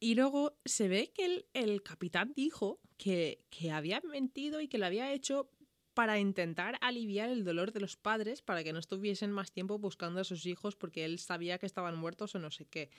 Y 0.00 0.14
luego 0.14 0.58
se 0.64 0.88
ve 0.88 1.12
que 1.14 1.24
el, 1.24 1.46
el 1.54 1.82
capitán 1.82 2.32
dijo 2.36 2.80
que, 2.96 3.44
que 3.50 3.70
había 3.70 4.00
mentido 4.00 4.60
y 4.60 4.68
que 4.68 4.78
lo 4.78 4.86
había 4.86 5.12
hecho 5.12 5.50
para 5.94 6.20
intentar 6.20 6.78
aliviar 6.80 7.28
el 7.28 7.42
dolor 7.44 7.72
de 7.72 7.80
los 7.80 7.96
padres 7.96 8.40
para 8.40 8.62
que 8.62 8.72
no 8.72 8.78
estuviesen 8.78 9.32
más 9.32 9.50
tiempo 9.50 9.80
buscando 9.80 10.20
a 10.20 10.24
sus 10.24 10.46
hijos 10.46 10.76
porque 10.76 11.04
él 11.04 11.18
sabía 11.18 11.58
que 11.58 11.66
estaban 11.66 11.96
muertos 11.96 12.36
o 12.36 12.38
no 12.38 12.52
sé 12.52 12.66
qué. 12.66 12.90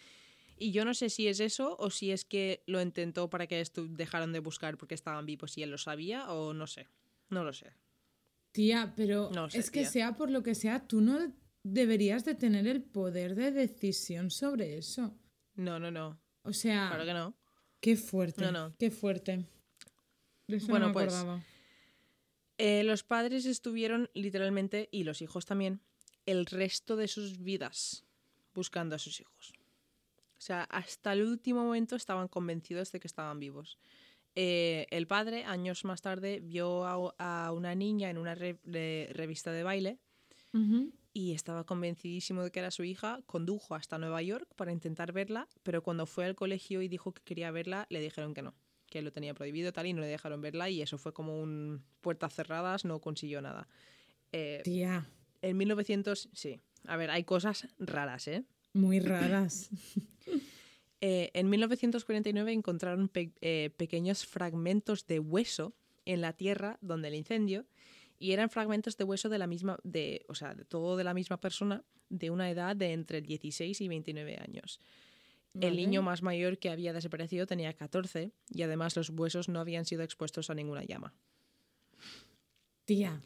Y 0.58 0.74
yo 0.74 0.84
no 0.84 0.94
sé 0.94 1.10
si 1.10 1.30
es 1.30 1.40
eso 1.40 1.78
o 1.80 1.90
si 1.90 2.12
es 2.12 2.26
que 2.26 2.62
lo 2.66 2.82
intentó 2.82 3.30
para 3.30 3.48
que 3.48 3.64
dejaran 3.92 4.34
de 4.34 4.40
buscar 4.40 4.78
porque 4.78 4.96
estaban 4.96 5.26
vivos 5.26 5.58
y 5.58 5.64
él 5.64 5.72
lo 5.72 5.78
sabía 5.78 6.30
o 6.34 6.54
no 6.54 6.68
sé. 6.68 6.88
No 7.30 7.46
lo 7.46 7.54
sé. 7.54 7.72
Tía, 8.52 8.94
pero 8.98 9.30
No 9.32 9.50
sé, 9.50 9.60
es 9.60 9.72
que 9.72 9.82
tía. 9.82 9.90
sea 9.90 10.18
por 10.18 10.30
lo 10.30 10.44
que 10.44 10.54
sea, 10.54 10.86
tú 10.86 11.00
no 11.00 11.34
deberías 11.64 12.26
de 12.26 12.36
tener 12.36 12.68
el 12.68 12.84
poder 12.84 13.36
de 13.36 13.52
decisión 13.52 14.30
sobre 14.30 14.78
eso. 14.78 15.18
No, 15.56 15.80
no, 15.80 15.92
no. 15.92 16.20
O 16.50 16.54
sea, 16.54 16.88
Claro 16.90 17.06
que 17.06 17.14
no. 17.14 17.34
qué 17.80 17.96
fuerte. 17.96 18.42
No, 18.44 18.52
no. 18.52 18.76
Qué 18.78 18.90
fuerte. 18.92 19.46
De 20.48 20.58
eso 20.58 20.68
Bueno, 20.68 20.88
no 20.88 20.90
me 20.90 20.94
pues. 20.94 21.14
Eh, 22.58 22.84
los 22.84 23.04
padres 23.04 23.46
estuvieron 23.46 24.10
literalmente, 24.14 24.90
y 24.92 25.04
los 25.04 25.22
hijos 25.22 25.46
también, 25.46 25.80
el 26.26 26.46
resto 26.46 26.96
de 26.98 27.08
sus 27.08 27.40
vidas 27.42 28.04
buscando 28.54 28.96
a 28.96 29.00
sus 29.00 29.22
hijos. 29.22 29.54
O 30.38 30.42
sea, 30.42 30.64
hasta 30.64 31.14
el 31.14 31.22
último 31.24 31.64
momento 31.64 31.96
estaban 31.96 32.28
convencidos 32.28 32.92
de 32.92 33.00
que 33.00 33.08
estaban 33.08 33.40
vivos. 33.40 33.78
Eh, 34.36 34.88
el 34.90 35.08
padre, 35.08 35.44
años 35.46 35.86
más 35.86 36.02
tarde, 36.02 36.40
vio 36.42 36.86
a, 36.86 37.46
a 37.48 37.52
una 37.52 37.76
niña 37.76 38.10
en 38.10 38.18
una 38.18 38.36
re- 38.36 38.60
de- 38.64 39.10
revista 39.14 39.52
de 39.52 39.64
baile. 39.64 39.98
Y 41.20 41.34
estaba 41.34 41.66
convencidísimo 41.66 42.44
de 42.44 42.52
que 42.52 42.60
era 42.60 42.72
su 42.72 42.84
hija. 42.86 43.20
Condujo 43.26 43.76
hasta 43.76 43.98
Nueva 43.98 44.22
York 44.22 44.48
para 44.56 44.72
intentar 44.72 45.12
verla, 45.12 45.48
pero 45.64 45.84
cuando 45.84 46.06
fue 46.06 46.24
al 46.26 46.36
colegio 46.36 46.82
y 46.82 46.88
dijo 46.88 47.12
que 47.14 47.22
quería 47.24 47.52
verla, 47.52 47.86
le 47.90 48.00
dijeron 48.00 48.34
que 48.34 48.42
no, 48.42 48.54
que 48.88 49.02
lo 49.02 49.12
tenía 49.12 49.34
prohibido 49.34 49.74
tal 49.74 49.88
y 49.88 49.94
no 49.94 50.00
le 50.02 50.08
dejaron 50.08 50.40
verla 50.42 50.70
y 50.70 50.82
eso 50.82 50.98
fue 50.98 51.12
como 51.14 51.42
un 51.42 51.84
puertas 52.02 52.34
cerradas, 52.34 52.86
no 52.86 53.00
consiguió 53.02 53.42
nada. 53.42 53.68
Eh, 54.32 54.62
Tía, 54.64 55.10
en 55.42 55.58
1900, 55.58 56.30
sí. 56.34 56.62
A 56.86 56.96
ver, 56.96 57.12
hay 57.12 57.26
cosas 57.26 57.68
raras, 57.80 58.28
¿eh? 58.30 58.46
muy 58.74 59.00
raras. 59.00 59.70
Eh, 61.02 61.32
en 61.34 61.50
1949 61.50 62.52
encontraron 62.52 63.08
pe- 63.08 63.32
eh, 63.40 63.70
pequeños 63.78 64.26
fragmentos 64.26 65.08
de 65.08 65.20
hueso 65.20 65.74
en 66.06 66.20
la 66.20 66.34
tierra 66.34 66.78
donde 66.82 67.08
el 67.08 67.16
incendio 67.16 67.66
y 68.20 68.34
eran 68.34 68.50
fragmentos 68.50 68.98
de 68.98 69.06
hueso 69.06 69.30
de 69.30 69.40
la 69.40 69.48
misma, 69.48 69.80
de, 69.84 70.26
o 70.28 70.36
sea, 70.36 70.54
de 70.54 70.66
todo 70.66 70.98
de 70.98 71.04
la 71.04 71.14
misma 71.14 71.40
persona 71.40 71.84
de 72.10 72.30
una 72.30 72.50
edad 72.50 72.76
de 72.76 72.92
entre 72.92 73.22
16 73.22 73.80
y 73.80 73.88
29 73.88 74.38
años. 74.38 74.80
El 75.60 75.78
niño 75.78 76.02
más 76.04 76.22
mayor 76.22 76.60
que 76.60 76.70
había 76.70 76.94
desaparecido 76.94 77.48
tenía 77.48 77.74
14 77.74 78.32
y 78.50 78.62
además 78.62 78.96
los 78.96 79.10
huesos 79.10 79.50
no 79.50 79.60
habían 79.60 79.86
sido 79.86 80.04
expuestos 80.04 80.50
a 80.50 80.54
ninguna 80.54 80.84
llama. 80.84 81.14
Tía. 82.86 83.20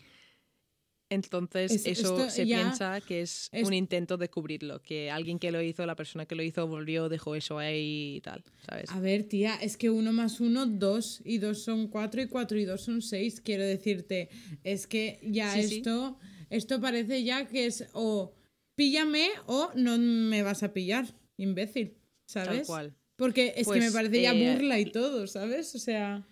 Entonces, 1.13 1.86
eso 1.86 2.30
se 2.30 2.43
piensa 2.43 2.99
que 3.02 3.21
es, 3.21 3.49
un 3.54 3.73
intento 3.73 4.17
de 4.17 4.30
cubrirlo, 4.30 4.82
que 4.82 5.12
alguien 5.12 5.39
que 5.39 5.52
lo 5.52 5.62
hizo, 5.62 5.86
la 5.86 5.95
persona 5.95 6.26
que 6.26 6.36
lo 6.36 6.43
hizo, 6.43 6.67
volvió, 6.67 7.10
dejó 7.10 7.36
eso 7.36 7.58
ahí 7.60 8.15
y 8.17 8.21
tal, 8.21 8.43
¿sabes? 8.67 8.89
A 8.89 8.99
ver, 8.99 9.23
tía, 9.23 9.56
es 9.56 9.78
que 9.78 9.89
uno 9.89 10.12
más 10.12 10.39
uno, 10.39 10.65
dos, 10.65 11.21
y 11.23 11.38
dos 11.38 11.63
son 11.63 11.88
cuatro, 11.88 12.21
y 12.21 12.28
cuatro 12.28 12.58
y 12.58 12.65
dos 12.65 12.82
son 12.82 13.02
seis, 13.02 13.41
quiero 13.41 13.63
decirte. 13.63 14.30
Es 14.63 14.88
que 14.88 15.19
ya 15.23 15.58
esto, 15.58 16.17
esto 16.49 16.82
parece 16.82 17.23
ya 17.23 17.45
que 17.45 17.67
es 17.67 17.86
o 17.93 18.34
píllame 18.76 19.30
o 19.45 19.69
no 19.76 19.97
me 19.97 20.41
vas 20.43 20.63
a 20.63 20.73
pillar, 20.73 21.06
imbécil, 21.38 21.97
¿sabes? 22.26 22.60
Tal 22.60 22.65
cual. 22.65 22.95
Porque 23.15 23.54
es 23.56 23.67
que 23.67 23.73
me 23.73 23.80
pues, 23.82 23.93
parece 23.93 24.21
ya 24.23 24.34
eh, 24.34 24.54
burla 24.54 24.80
y 24.80 24.86
todo, 24.86 25.28
¿sabes? 25.28 25.76
O 25.76 25.80
sea 25.80 26.26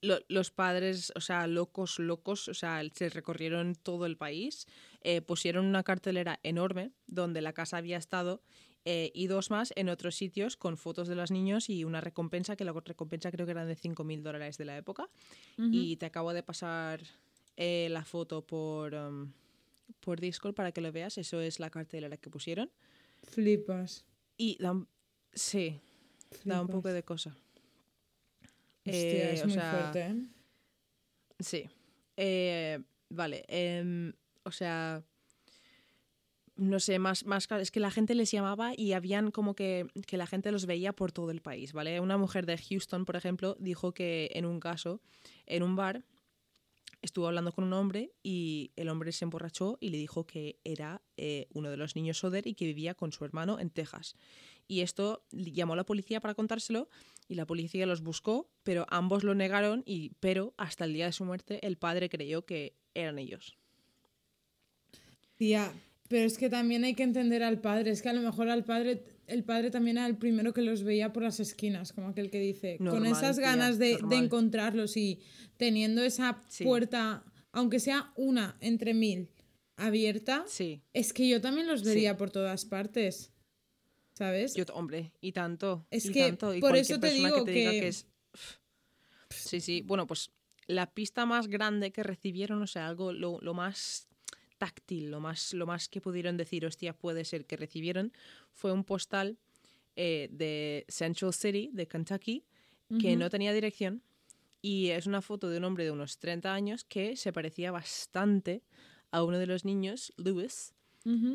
los 0.00 0.50
padres, 0.50 1.12
o 1.16 1.20
sea, 1.20 1.46
locos, 1.46 1.98
locos, 1.98 2.48
o 2.48 2.54
sea, 2.54 2.82
se 2.92 3.08
recorrieron 3.08 3.74
todo 3.74 4.06
el 4.06 4.16
país, 4.16 4.66
eh, 5.02 5.20
pusieron 5.22 5.66
una 5.66 5.82
cartelera 5.82 6.38
enorme 6.42 6.92
donde 7.06 7.40
la 7.40 7.52
casa 7.52 7.78
había 7.78 7.96
estado 7.96 8.42
eh, 8.84 9.10
y 9.14 9.26
dos 9.26 9.50
más 9.50 9.72
en 9.74 9.88
otros 9.88 10.14
sitios 10.14 10.56
con 10.56 10.76
fotos 10.76 11.08
de 11.08 11.16
los 11.16 11.30
niños 11.30 11.68
y 11.68 11.84
una 11.84 12.00
recompensa, 12.00 12.54
que 12.54 12.64
la 12.64 12.72
recompensa 12.72 13.32
creo 13.32 13.44
que 13.44 13.52
era 13.52 13.64
de 13.64 13.76
5.000 13.76 14.22
dólares 14.22 14.58
de 14.58 14.64
la 14.64 14.76
época. 14.76 15.08
Y 15.58 15.96
te 15.96 16.06
acabo 16.06 16.32
de 16.32 16.42
pasar 16.42 17.02
eh, 17.56 17.88
la 17.90 18.04
foto 18.04 18.46
por, 18.46 18.94
um, 18.94 19.32
por 20.00 20.20
Discord 20.20 20.54
para 20.54 20.70
que 20.70 20.80
lo 20.80 20.92
veas, 20.92 21.18
eso 21.18 21.40
es 21.40 21.58
la 21.58 21.70
cartelera 21.70 22.16
que 22.16 22.30
pusieron. 22.30 22.70
Flipas. 23.24 24.04
Y 24.36 24.58
sí, 25.32 25.80
da 26.44 26.60
un 26.60 26.68
poco 26.68 26.92
de 26.92 27.02
cosa. 27.02 27.36
Hostia, 28.90 29.30
es 29.32 29.40
eh, 29.40 29.46
muy 29.46 29.54
fuerte, 29.54 30.00
¿eh? 30.00 30.14
Sí. 31.40 31.68
Eh, 32.16 32.78
vale. 33.08 33.44
Em, 33.48 34.12
o 34.44 34.50
sea. 34.50 35.02
No 36.56 36.80
sé, 36.80 36.98
más, 36.98 37.26
más 37.26 37.48
es 37.60 37.70
que 37.70 37.80
la 37.80 37.90
gente 37.90 38.14
les 38.14 38.30
llamaba 38.30 38.72
y 38.74 38.94
habían 38.94 39.30
como 39.30 39.54
que, 39.54 39.88
que 40.06 40.16
la 40.16 40.26
gente 40.26 40.50
los 40.50 40.64
veía 40.64 40.94
por 40.94 41.12
todo 41.12 41.30
el 41.30 41.42
país, 41.42 41.74
¿vale? 41.74 42.00
Una 42.00 42.16
mujer 42.16 42.46
de 42.46 42.56
Houston, 42.56 43.04
por 43.04 43.14
ejemplo, 43.14 43.58
dijo 43.60 43.92
que 43.92 44.30
en 44.32 44.46
un 44.46 44.58
caso, 44.58 45.02
en 45.44 45.62
un 45.62 45.76
bar, 45.76 46.02
estuvo 47.06 47.26
hablando 47.26 47.52
con 47.52 47.64
un 47.64 47.72
hombre 47.72 48.12
y 48.22 48.72
el 48.76 48.90
hombre 48.90 49.12
se 49.12 49.24
emborrachó 49.24 49.78
y 49.80 49.88
le 49.88 49.96
dijo 49.96 50.26
que 50.26 50.58
era 50.64 51.00
uno 51.54 51.70
de 51.70 51.76
los 51.78 51.96
niños 51.96 52.18
Soder 52.18 52.46
y 52.46 52.54
que 52.54 52.66
vivía 52.66 52.94
con 52.94 53.12
su 53.12 53.24
hermano 53.24 53.58
en 53.58 53.70
Texas. 53.70 54.14
Y 54.68 54.80
esto 54.80 55.24
llamó 55.30 55.72
a 55.72 55.76
la 55.76 55.86
policía 55.86 56.20
para 56.20 56.34
contárselo 56.34 56.90
y 57.28 57.36
la 57.36 57.46
policía 57.46 57.86
los 57.86 58.02
buscó, 58.02 58.50
pero 58.62 58.84
ambos 58.90 59.24
lo 59.24 59.34
negaron 59.34 59.82
y 59.86 60.12
pero 60.20 60.54
hasta 60.56 60.84
el 60.84 60.92
día 60.92 61.06
de 61.06 61.12
su 61.12 61.24
muerte 61.24 61.64
el 61.66 61.78
padre 61.78 62.08
creyó 62.08 62.44
que 62.44 62.74
eran 62.94 63.18
ellos. 63.18 63.56
Tía, 65.36 65.72
pero 66.08 66.26
es 66.26 66.38
que 66.38 66.50
también 66.50 66.84
hay 66.84 66.94
que 66.94 67.02
entender 67.02 67.42
al 67.42 67.60
padre, 67.60 67.90
es 67.90 68.02
que 68.02 68.08
a 68.08 68.12
lo 68.12 68.22
mejor 68.22 68.48
al 68.48 68.64
padre 68.64 69.02
el 69.26 69.44
padre 69.44 69.70
también 69.70 69.98
era 69.98 70.06
el 70.06 70.16
primero 70.16 70.52
que 70.52 70.62
los 70.62 70.82
veía 70.82 71.12
por 71.12 71.22
las 71.22 71.40
esquinas, 71.40 71.92
como 71.92 72.08
aquel 72.08 72.30
que 72.30 72.40
dice, 72.40 72.78
con 72.78 73.06
esas 73.06 73.38
ganas 73.38 73.78
de, 73.78 73.98
encontrarlos 74.10 74.96
y 74.96 75.20
teniendo 75.56 76.02
esa 76.02 76.40
puerta, 76.62 77.24
aunque 77.52 77.80
sea 77.80 78.12
una 78.16 78.56
entre 78.60 78.94
mil, 78.94 79.28
abierta, 79.76 80.44
sí. 80.46 80.82
es 80.92 81.12
que 81.12 81.28
yo 81.28 81.40
también 81.40 81.66
los 81.66 81.84
vería 81.84 82.16
por 82.16 82.30
todas 82.30 82.64
partes. 82.64 83.32
¿Sabes? 84.14 84.54
Yo, 84.54 84.64
hombre, 84.72 85.12
y 85.20 85.32
tanto. 85.32 85.86
Es 85.90 86.06
y 86.06 86.12
que 86.12 86.22
tanto, 86.28 86.54
por 86.60 86.74
eso 86.74 86.98
te 86.98 87.10
digo 87.10 87.44
que... 87.44 87.88
es... 87.88 88.06
Sí, 89.28 89.60
sí. 89.60 89.82
Bueno, 89.82 90.06
pues 90.06 90.30
la 90.66 90.90
pista 90.92 91.26
más 91.26 91.48
grande 91.48 91.92
que 91.92 92.02
recibieron, 92.02 92.62
o 92.62 92.66
sea, 92.66 92.86
algo 92.86 93.12
lo, 93.12 93.38
lo, 93.42 93.52
más 93.52 94.08
táctil, 94.58 95.10
lo 95.10 95.20
más, 95.20 95.52
lo 95.52 95.66
más 95.66 95.88
que 95.88 96.00
pudieron 96.00 96.36
decir, 96.36 96.66
hostia, 96.66 96.92
puede 96.92 97.24
ser 97.24 97.46
que 97.46 97.56
recibieron, 97.56 98.12
fue 98.52 98.72
un 98.72 98.84
postal 98.84 99.38
eh, 99.96 100.28
de 100.30 100.84
Central 100.88 101.32
City, 101.32 101.70
de 101.72 101.86
Kentucky, 101.86 102.44
que 103.00 103.16
no 103.16 103.30
tenía 103.30 103.52
dirección. 103.52 104.02
Y 104.62 104.90
es 104.90 105.06
una 105.06 105.22
foto 105.22 105.48
de 105.48 105.58
un 105.58 105.64
hombre 105.64 105.84
de 105.84 105.90
unos 105.90 106.18
30 106.18 106.52
años 106.52 106.84
que 106.84 107.16
se 107.16 107.32
parecía 107.32 107.72
bastante 107.72 108.62
a 109.10 109.22
uno 109.22 109.38
de 109.38 109.46
los 109.46 109.64
niños, 109.64 110.12
Lewis, 110.16 110.74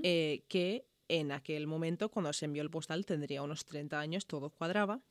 eh, 0.03 0.43
que 0.47 0.85
en 1.07 1.31
aquel 1.31 1.67
momento, 1.67 2.09
cuando 2.09 2.31
se 2.33 2.45
envió 2.45 2.61
el 2.61 2.69
postal, 2.69 3.05
tendría 3.05 3.41
unos 3.41 3.65
30 3.65 3.99
años, 3.99 4.25
todo 4.27 4.49
cuadraba. 4.49 5.01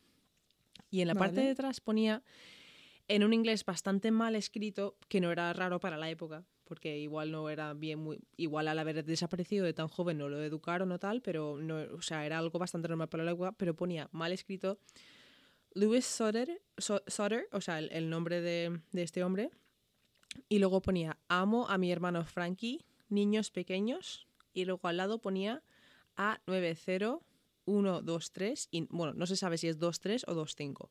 Y 0.90 1.02
en 1.02 1.08
la 1.08 1.14
parte 1.14 1.40
de 1.40 1.50
atrás 1.50 1.80
ponía 1.80 2.22
en 3.08 3.24
un 3.24 3.32
inglés 3.32 3.64
bastante 3.64 4.10
mal 4.10 4.36
escrito, 4.36 4.96
que 5.08 5.20
no 5.20 5.32
era 5.32 5.52
raro 5.52 5.80
para 5.80 5.96
la 5.96 6.08
época, 6.10 6.44
porque 6.70 6.98
igual 7.00 7.32
no 7.32 7.50
era 7.50 7.74
bien 7.74 7.98
muy. 7.98 8.20
Igual 8.36 8.68
al 8.68 8.78
haber 8.78 9.04
desaparecido 9.04 9.66
de 9.66 9.72
tan 9.72 9.88
joven 9.88 10.18
no 10.18 10.28
lo 10.28 10.40
educaron 10.40 10.92
o 10.92 11.00
tal, 11.00 11.20
pero 11.20 11.58
no, 11.60 11.80
o 11.92 12.00
sea, 12.00 12.24
era 12.24 12.38
algo 12.38 12.60
bastante 12.60 12.86
normal 12.86 13.08
para 13.08 13.24
la 13.24 13.32
época, 13.32 13.50
pero 13.50 13.74
ponía 13.74 14.08
mal 14.12 14.30
escrito 14.30 14.78
Louis 15.74 16.06
Sutter, 16.06 16.62
o 17.50 17.60
sea, 17.60 17.80
el, 17.80 18.08
nombre 18.08 18.40
de, 18.40 18.82
de 18.92 19.02
este 19.02 19.24
hombre, 19.24 19.50
y 20.48 20.60
luego 20.60 20.80
ponía 20.80 21.18
Amo 21.26 21.68
a 21.68 21.76
mi 21.76 21.90
hermano 21.90 22.24
Frankie, 22.24 22.84
niños 23.08 23.50
pequeños, 23.50 24.28
y 24.54 24.64
luego 24.64 24.86
al 24.86 24.98
lado 24.98 25.20
ponía 25.20 25.64
a90123 26.16 28.68
y 28.70 28.86
bueno, 28.90 29.12
no 29.14 29.26
se 29.26 29.34
sabe 29.34 29.58
si 29.58 29.66
es 29.66 29.76
23 29.76 30.24
o 30.28 30.36
25. 30.36 30.88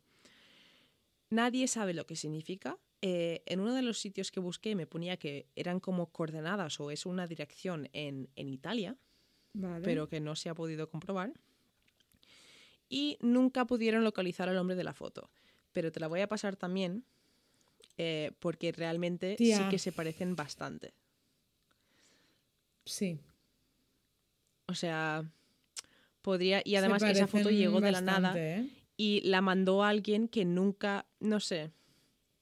Nadie 1.30 1.70
sabe 1.70 1.94
lo 1.94 2.06
que 2.06 2.18
significa. 2.18 2.78
Eh, 3.02 3.44
en 3.46 3.62
uno 3.62 3.74
de 3.74 3.82
los 3.82 4.00
sitios 4.00 4.30
que 4.32 4.42
busqué 4.42 4.76
me 4.76 4.86
ponía 4.86 5.18
que 5.18 5.48
eran 5.56 5.80
como 5.80 6.12
coordenadas 6.12 6.80
o 6.82 6.92
es 6.92 7.06
una 7.06 7.28
dirección 7.28 7.88
en, 7.94 8.30
Italia, 8.36 8.98
pero 9.84 10.10
que 10.10 10.20
no 10.20 10.36
se 10.36 10.50
ha 10.50 10.54
podido 10.54 10.90
comprobar. 10.90 11.34
Y 12.90 13.18
nunca 13.22 13.66
pudieron 13.66 14.04
localizar 14.04 14.50
al 14.50 14.58
hombre 14.58 14.76
de 14.76 14.84
la 14.84 14.94
foto. 14.94 15.30
Pero 15.72 15.92
te 15.92 16.00
la 16.00 16.08
voy 16.08 16.22
a 16.22 16.28
pasar 16.28 16.56
también 16.56 17.06
eh, 17.98 18.32
porque 18.40 18.72
realmente 18.72 19.36
sí 19.38 19.54
que 19.70 19.78
se 19.78 19.92
parecen 19.92 20.36
bastante. 20.36 20.94
Sí. 22.86 23.20
O 24.68 24.74
sea, 24.74 25.30
podría. 26.22 26.62
Y 26.66 26.76
además 26.76 27.04
esa 27.04 27.28
foto 27.28 27.50
llegó 27.50 27.82
de 27.82 27.92
la 27.92 28.02
nada 28.02 28.34
¿eh? 28.36 28.68
y 28.98 29.22
la 29.22 29.42
mandó 29.42 29.84
a 29.84 29.90
alguien 29.90 30.28
que 30.28 30.46
nunca. 30.46 31.06
No 31.20 31.40
sé. 31.40 31.72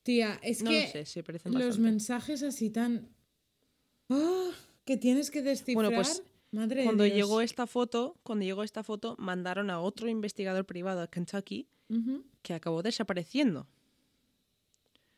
Tía, 0.07 0.39
es 0.41 0.63
que 0.63 1.03
los 1.51 1.79
mensajes 1.79 2.41
así 2.41 2.69
tan. 2.69 3.09
¡Oh! 4.07 4.51
que 4.85 4.95
tienes 4.95 5.29
que 5.29 5.41
descifrar. 5.41 5.75
Bueno, 5.75 5.91
pues 5.93 6.23
Madre 6.51 6.85
cuando 6.85 7.05
llegó 7.05 7.41
esta 7.41 7.67
foto, 7.67 8.15
cuando 8.23 8.45
llegó 8.45 8.63
esta 8.63 8.83
foto, 8.83 9.17
mandaron 9.19 9.69
a 9.69 9.81
otro 9.81 10.07
investigador 10.07 10.65
privado 10.65 11.01
a 11.01 11.07
Kentucky 11.07 11.67
que 12.41 12.53
acabó 12.53 12.81
desapareciendo. 12.83 13.67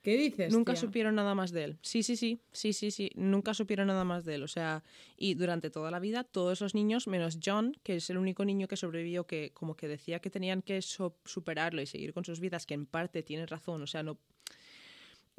¿Qué 0.01 0.17
dices? 0.17 0.51
Nunca 0.51 0.75
supieron 0.75 1.13
nada 1.13 1.35
más 1.35 1.51
de 1.51 1.65
él. 1.65 1.77
Sí, 1.83 2.01
sí, 2.01 2.15
sí, 2.15 2.41
sí, 2.51 2.73
sí, 2.73 2.89
sí, 2.89 3.11
nunca 3.13 3.53
supieron 3.53 3.87
nada 3.87 4.05
más 4.05 4.25
de 4.25 4.35
él. 4.35 4.43
O 4.43 4.47
sea, 4.47 4.83
y 5.17 5.35
durante 5.35 5.69
toda 5.69 5.91
la 5.91 5.99
vida, 5.99 6.23
todos 6.23 6.61
los 6.61 6.73
niños, 6.73 7.05
menos 7.07 7.37
John, 7.45 7.77
que 7.83 7.97
es 7.97 8.09
el 8.09 8.17
único 8.17 8.43
niño 8.43 8.67
que 8.67 8.75
sobrevivió, 8.75 9.27
que 9.27 9.51
como 9.53 9.75
que 9.75 9.87
decía 9.87 10.19
que 10.19 10.31
tenían 10.31 10.63
que 10.63 10.81
superarlo 10.81 11.79
y 11.79 11.85
seguir 11.85 12.13
con 12.13 12.25
sus 12.25 12.39
vidas, 12.39 12.65
que 12.65 12.73
en 12.73 12.87
parte 12.87 13.21
tiene 13.21 13.45
razón, 13.45 13.83
o 13.83 13.87
sea, 13.87 14.01
no... 14.01 14.17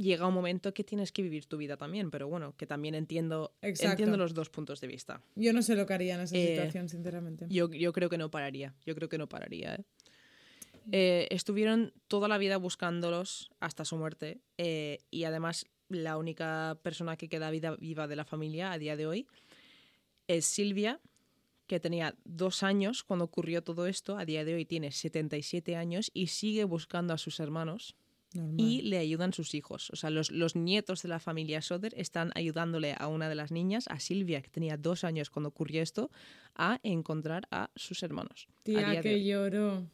Llega 0.01 0.27
un 0.27 0.33
momento 0.33 0.73
que 0.73 0.83
tienes 0.83 1.13
que 1.13 1.23
vivir 1.23 1.45
tu 1.45 1.59
vida 1.59 1.77
también, 1.77 2.11
pero 2.11 2.27
bueno, 2.27 2.57
que 2.57 2.67
también 2.67 2.95
entiendo, 2.95 3.53
entiendo 3.61 4.17
los 4.17 4.33
dos 4.33 4.49
puntos 4.49 4.81
de 4.81 4.87
vista. 4.87 5.23
Yo 5.37 5.53
no 5.53 5.61
sé 5.61 5.77
lo 5.77 5.85
que 5.85 5.93
haría 5.93 6.15
en 6.15 6.23
esa 6.23 6.37
eh, 6.37 6.47
situación, 6.49 6.89
sinceramente. 6.89 7.47
Yo, 7.51 7.71
yo 7.71 7.93
creo 7.93 8.09
que 8.09 8.17
no 8.17 8.31
pararía, 8.31 8.75
yo 8.87 8.95
creo 8.95 9.11
que 9.11 9.19
no 9.19 9.29
pararía, 9.29 9.75
¿eh? 9.75 9.85
Eh, 10.93 11.29
estuvieron 11.31 11.93
toda 12.09 12.27
la 12.27 12.39
vida 12.39 12.57
buscándolos 12.57 13.51
hasta 13.61 13.85
su 13.85 13.97
muerte 13.97 14.41
y 14.57 15.25
además 15.25 15.67
la 15.89 16.17
única 16.17 16.79
persona 16.83 17.17
que 17.17 17.29
queda 17.29 17.51
vida, 17.51 17.77
viva 17.77 18.09
de 18.09 18.17
la 18.17 18.25
familia 18.25 18.73
a 18.73 18.79
día 18.79 18.97
de 18.97 19.07
hoy 19.07 19.27
es 20.27 20.47
Silvia, 20.47 21.01
que 21.67 21.81
tenía 21.81 22.17
dos 22.25 22.63
años 22.63 23.05
cuando 23.05 23.25
ocurrió 23.25 23.63
todo 23.63 23.87
esto, 23.87 24.17
a 24.17 24.25
día 24.25 24.45
de 24.45 24.55
hoy 24.55 24.65
tiene 24.65 24.91
77 24.91 25.77
años 25.77 26.11
y 26.15 26.29
sigue 26.29 26.65
buscando 26.65 27.15
a 27.15 27.19
sus 27.19 27.39
hermanos 27.41 27.97
y 28.33 28.83
le 28.83 28.99
ayudan 28.99 29.33
sus 29.33 29.55
hijos. 29.55 29.91
O 29.91 29.97
sea, 29.97 30.11
los, 30.11 30.31
los, 30.31 30.55
nietos 30.55 31.03
de 31.03 31.09
la 31.09 31.19
familia 31.19 31.63
Soder 31.63 31.93
están 31.97 32.31
ayudándole 32.35 32.95
a 32.97 33.09
una 33.09 33.29
de 33.29 33.35
las 33.35 33.51
niñas, 33.51 33.87
a 33.89 33.99
Silvia, 33.99 34.41
que 34.41 34.51
tenía 34.51 34.77
dos 34.77 35.03
años 35.03 35.31
cuando 35.31 35.49
ocurrió 35.49 35.83
esto, 35.83 36.11
a 36.55 36.79
encontrar 36.83 37.49
a 37.51 37.71
sus 37.75 38.03
hermanos. 38.03 38.49
Tía, 38.63 39.01
que 39.01 39.25
lloró. 39.25 39.85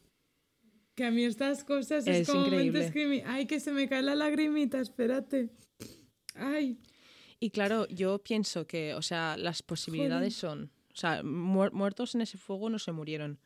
Que 0.95 1.05
a 1.05 1.11
mí 1.11 1.25
estas 1.25 1.65
cosas 1.65 2.07
es, 2.07 2.27
como 2.27 2.47
increíble. 2.47 3.23
Ay, 3.27 3.47
que 3.47 3.61
se 3.61 3.73
me 3.73 3.89
cae 3.89 4.03
la 4.03 4.15
lagrimita, 4.15 4.81
espérate. 4.81 5.51
Ay. 6.35 6.79
Y 7.39 7.51
claro, 7.51 7.87
yo 7.89 8.19
pienso 8.19 8.67
que, 8.67 8.95
o 8.95 9.03
sea, 9.03 9.37
las 9.37 9.63
posibilidades 9.63 10.35
son. 10.35 10.71
O 10.93 10.97
sea, 10.97 11.23
muertos 11.23 12.15
en 12.15 12.23
ese 12.23 12.39
fuego 12.39 12.71
no 12.71 12.79
se 12.79 12.93
murieron. 12.93 13.39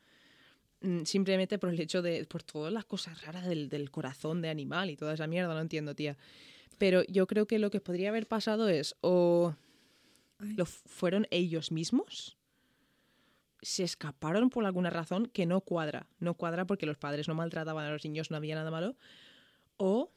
Mm, 0.80 1.04
simplemente 1.04 1.58
por 1.58 1.70
el 1.70 1.80
hecho 1.80 2.02
de, 2.02 2.24
por 2.26 2.42
todas 2.42 2.72
las 2.72 2.84
cosas 2.84 3.22
raras 3.22 3.46
del, 3.46 3.68
del 3.68 3.90
corazón 3.90 4.42
de 4.42 4.50
animal 4.50 4.90
y 4.90 4.96
toda 4.96 5.14
esa 5.14 5.26
mierda, 5.26 5.54
no 5.54 5.60
entiendo, 5.60 5.94
tía. 5.94 6.16
Pero 6.78 7.02
yo 7.04 7.26
creo 7.26 7.46
que 7.46 7.58
lo 7.58 7.70
que 7.70 7.80
podría 7.80 8.08
haber 8.08 8.26
pasado 8.26 8.68
es 8.68 8.96
o 9.00 9.54
lo 10.38 10.64
fueron 10.64 11.26
ellos 11.30 11.70
mismos, 11.70 12.38
se 13.62 13.84
escaparon 13.84 14.48
por 14.48 14.64
alguna 14.64 14.88
razón 14.88 15.26
que 15.26 15.44
no 15.44 15.60
cuadra, 15.60 16.06
no 16.18 16.34
cuadra 16.34 16.64
porque 16.64 16.86
los 16.86 16.96
padres 16.96 17.28
no 17.28 17.34
maltrataban 17.34 17.84
a 17.84 17.90
los 17.90 18.04
niños, 18.04 18.30
no 18.30 18.38
había 18.38 18.54
nada 18.54 18.70
malo, 18.70 18.96
o 19.76 20.10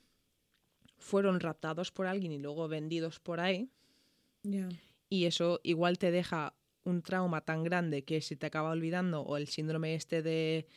fueron 0.97 1.41
raptados 1.41 1.91
por 1.91 2.07
alguien 2.07 2.31
y 2.31 2.39
luego 2.39 2.69
vendidos 2.69 3.19
por 3.19 3.41
ahí 3.41 3.69
y 5.09 5.25
eso 5.25 5.59
igual 5.63 5.97
te 5.97 6.11
deja 6.11 6.53
un 6.85 7.01
trauma 7.01 7.41
tan 7.41 7.63
grande 7.63 8.03
que 8.03 8.21
se 8.21 8.35
te 8.35 8.45
acaba 8.45 8.71
olvidando 8.71 9.21
o 9.21 9.37
el 9.37 9.47
síndrome 9.47 9.95
este 9.95 10.21
de, 10.21 10.67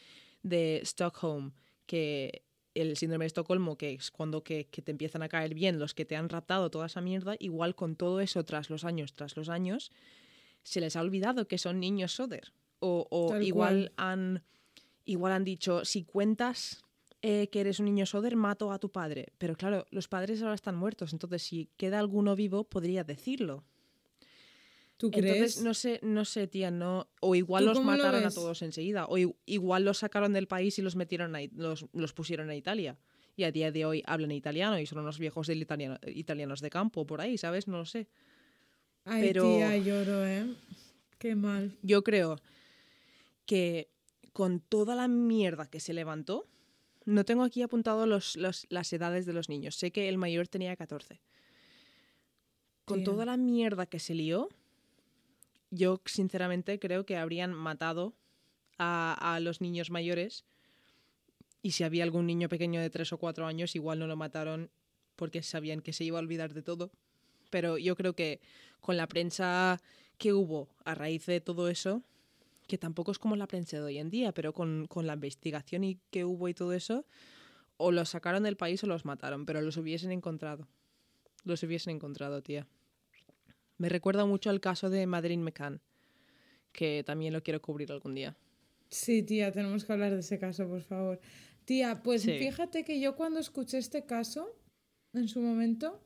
de 0.42 0.80
Stockholm 0.84 1.52
que 1.86 2.42
el 2.74 2.96
síndrome 2.96 3.24
de 3.24 3.28
Estocolmo 3.28 3.76
que 3.76 3.94
es 3.94 4.11
cuando 4.11 4.44
que, 4.44 4.66
que 4.66 4.82
te 4.82 4.90
empiezan 4.90 5.22
a 5.22 5.28
caer 5.28 5.54
bien 5.54 5.78
los 5.78 5.94
que 5.94 6.04
te 6.04 6.16
han 6.16 6.28
raptado 6.28 6.70
toda 6.70 6.86
esa 6.86 7.00
mierda 7.00 7.36
igual 7.38 7.74
con 7.74 7.96
todo 7.96 8.20
eso 8.20 8.44
tras 8.44 8.70
los 8.70 8.84
años 8.84 9.14
tras 9.14 9.36
los 9.36 9.48
años 9.48 9.90
se 10.62 10.80
les 10.80 10.96
ha 10.96 11.00
olvidado 11.00 11.46
que 11.46 11.59
son 11.59 11.78
niños 11.78 12.12
soder. 12.12 12.52
O, 12.80 13.34
igual 13.40 13.92
han 13.96 14.42
igual 15.07 15.32
han 15.32 15.44
dicho 15.44 15.84
si 15.84 16.04
cuentas 16.04 16.84
eh, 17.22 17.48
que 17.48 17.61
eres 17.61 17.80
un 17.80 17.86
niño 17.86 18.04
soder 18.04 18.36
mato 18.36 18.70
a 18.70 18.78
tu 18.78 18.92
padre 18.92 19.32
pero 19.38 19.57
claro 19.57 19.86
los 19.90 20.09
padres 20.09 20.42
ahora 20.42 20.54
están 20.54 20.76
muertos 20.76 21.12
entonces 21.12 21.42
si 21.42 21.70
queda 21.78 21.98
alguno 21.98 22.36
vivo 22.36 22.64
podría 22.64 23.02
decirlo 23.02 23.64
¿Tú 24.99 25.11
crees? 25.11 25.34
entonces, 25.36 25.62
no 25.62 25.74
sé, 25.74 26.01
no 26.03 26.24
sé, 26.24 26.47
tía, 26.47 26.70
no. 26.70 27.09
O 27.20 27.34
igual 27.34 27.64
¿Tú 27.64 27.68
los 27.68 27.78
lo 27.78 27.84
mataron 27.84 28.24
a 28.24 28.30
todos 28.30 28.62
enseguida. 28.62 29.05
O 29.07 29.18
igual 29.44 29.84
los 29.84 29.99
sacaron 29.99 30.32
del 30.32 30.47
país 30.49 30.78
y 30.78 30.82
los 30.82 30.97
metieron 30.97 31.36
a, 31.36 31.40
los, 31.55 31.86
los 31.92 32.12
pusieron 32.14 32.49
a 32.51 32.57
Italia. 32.57 32.97
Y 33.36 33.44
a 33.44 33.53
día 33.53 33.70
de 33.70 33.84
hoy 33.84 34.03
hablan 34.07 34.32
italiano 34.32 34.78
y 34.78 34.86
son 34.86 34.99
unos 35.01 35.18
viejos 35.18 35.47
del 35.49 35.61
italiano, 35.61 35.99
italianos 36.07 36.62
de 36.62 36.70
campo 36.70 37.07
por 37.07 37.20
ahí, 37.20 37.36
¿sabes? 37.36 37.68
No 37.68 37.76
lo 37.76 37.84
sé. 37.84 38.09
Ay, 39.05 39.22
pero- 39.28 39.42
tía, 39.44 39.76
lloro, 39.76 40.26
¿eh? 40.26 40.47
Qué 41.18 41.34
mal. 41.34 41.76
Yo 41.82 42.03
creo 42.03 42.36
que 43.44 43.90
con 44.32 44.61
toda 44.61 44.94
la 44.94 45.09
mierda 45.09 45.66
que 45.68 45.80
se 45.80 45.92
levantó, 45.92 46.47
no 47.05 47.24
tengo 47.26 47.42
aquí 47.44 47.61
apuntado 47.62 48.07
los, 48.07 48.36
los- 48.36 48.66
las 48.70 48.90
edades 48.94 49.26
de 49.26 49.32
los 49.34 49.49
niños. 49.51 49.76
Sé 49.76 49.90
que 49.92 50.09
el 50.09 50.16
mayor 50.16 50.49
tenía 50.49 50.74
14. 50.74 51.20
Con 52.86 52.99
Tía. 52.99 53.05
toda 53.05 53.24
la 53.26 53.36
mierda 53.36 53.84
que 53.86 53.99
se 53.99 54.14
lió, 54.14 54.49
yo 55.70 56.00
sinceramente 56.04 56.78
creo 56.78 57.06
que 57.06 57.16
habrían 57.16 57.52
matado 57.52 58.14
a, 58.78 59.38
los 59.40 59.60
niños 59.60 59.90
mayores. 59.90 60.44
Y 61.62 61.72
si 61.72 61.84
había 61.84 62.04
algún 62.04 62.26
niño 62.26 62.48
pequeño 62.48 62.80
de 62.80 62.90
3 62.90 63.12
o 63.12 63.18
4 63.18 63.46
años, 63.46 63.74
igual 63.74 63.98
no 63.98 64.06
lo 64.06 64.16
mataron 64.16 64.70
porque 65.16 65.42
sabían 65.42 65.80
que 65.80 65.92
se 65.92 66.04
iba 66.04 66.18
a 66.18 66.22
olvidar 66.22 66.52
de 66.52 66.62
todo. 66.62 66.90
Pero 67.50 67.78
yo 67.78 67.96
creo 67.96 68.14
que 68.14 68.40
con 68.80 68.96
la 68.96 69.06
prensa 69.06 69.80
que 70.18 70.32
hubo 70.32 70.68
a 70.84 70.94
raíz 70.94 71.26
de 71.26 71.40
todo 71.40 71.68
eso, 71.68 72.02
que 72.66 72.78
tampoco 72.78 73.12
es 73.12 73.18
como 73.18 73.36
la 73.36 73.46
prensa 73.46 73.78
de 73.78 73.82
hoy 73.82 73.98
en 73.98 74.10
día, 74.10 74.32
pero 74.32 74.52
con, 74.52 74.86
con 74.86 75.06
la 75.06 75.14
investigación 75.14 75.84
y 75.84 75.98
que 76.10 76.24
hubo 76.24 76.48
y 76.48 76.54
todo 76.54 76.72
eso, 76.72 77.04
o 77.76 77.92
los 77.92 78.10
sacaron 78.10 78.42
del 78.42 78.56
país 78.56 78.82
o 78.84 78.86
los 78.86 79.04
mataron, 79.04 79.46
pero 79.46 79.60
los 79.60 79.76
hubiesen 79.76 80.12
encontrado. 80.12 80.68
Los 81.44 81.62
hubiesen 81.62 81.94
encontrado, 81.94 82.42
tía. 82.42 82.66
Me 83.79 83.89
recuerda 83.89 84.24
mucho 84.24 84.51
al 84.51 84.61
caso 84.61 84.89
de 84.91 85.07
Madeleine 85.07 85.43
McCann, 85.43 85.83
que 86.72 87.05
también 87.05 87.33
lo 87.33 87.43
quiero 87.43 87.62
cubrir 87.62 87.93
algún 87.93 88.14
día. 88.14 88.37
Sí, 88.91 89.22
tía, 89.22 89.51
tenemos 89.53 89.85
que 89.85 89.93
hablar 89.93 90.12
de 90.14 90.20
ese 90.20 90.39
caso, 90.39 90.68
por 90.68 90.83
favor. 90.83 91.20
Tía, 91.64 92.03
pues 92.03 92.22
Sí. 92.22 92.39
fíjate 92.39 92.85
que 92.85 93.01
yo 93.01 93.16
cuando 93.16 93.41
escuché 93.41 93.79
este 93.79 94.07
caso, 94.07 94.57
en 95.12 95.29
su 95.29 95.41
momento, 95.41 96.01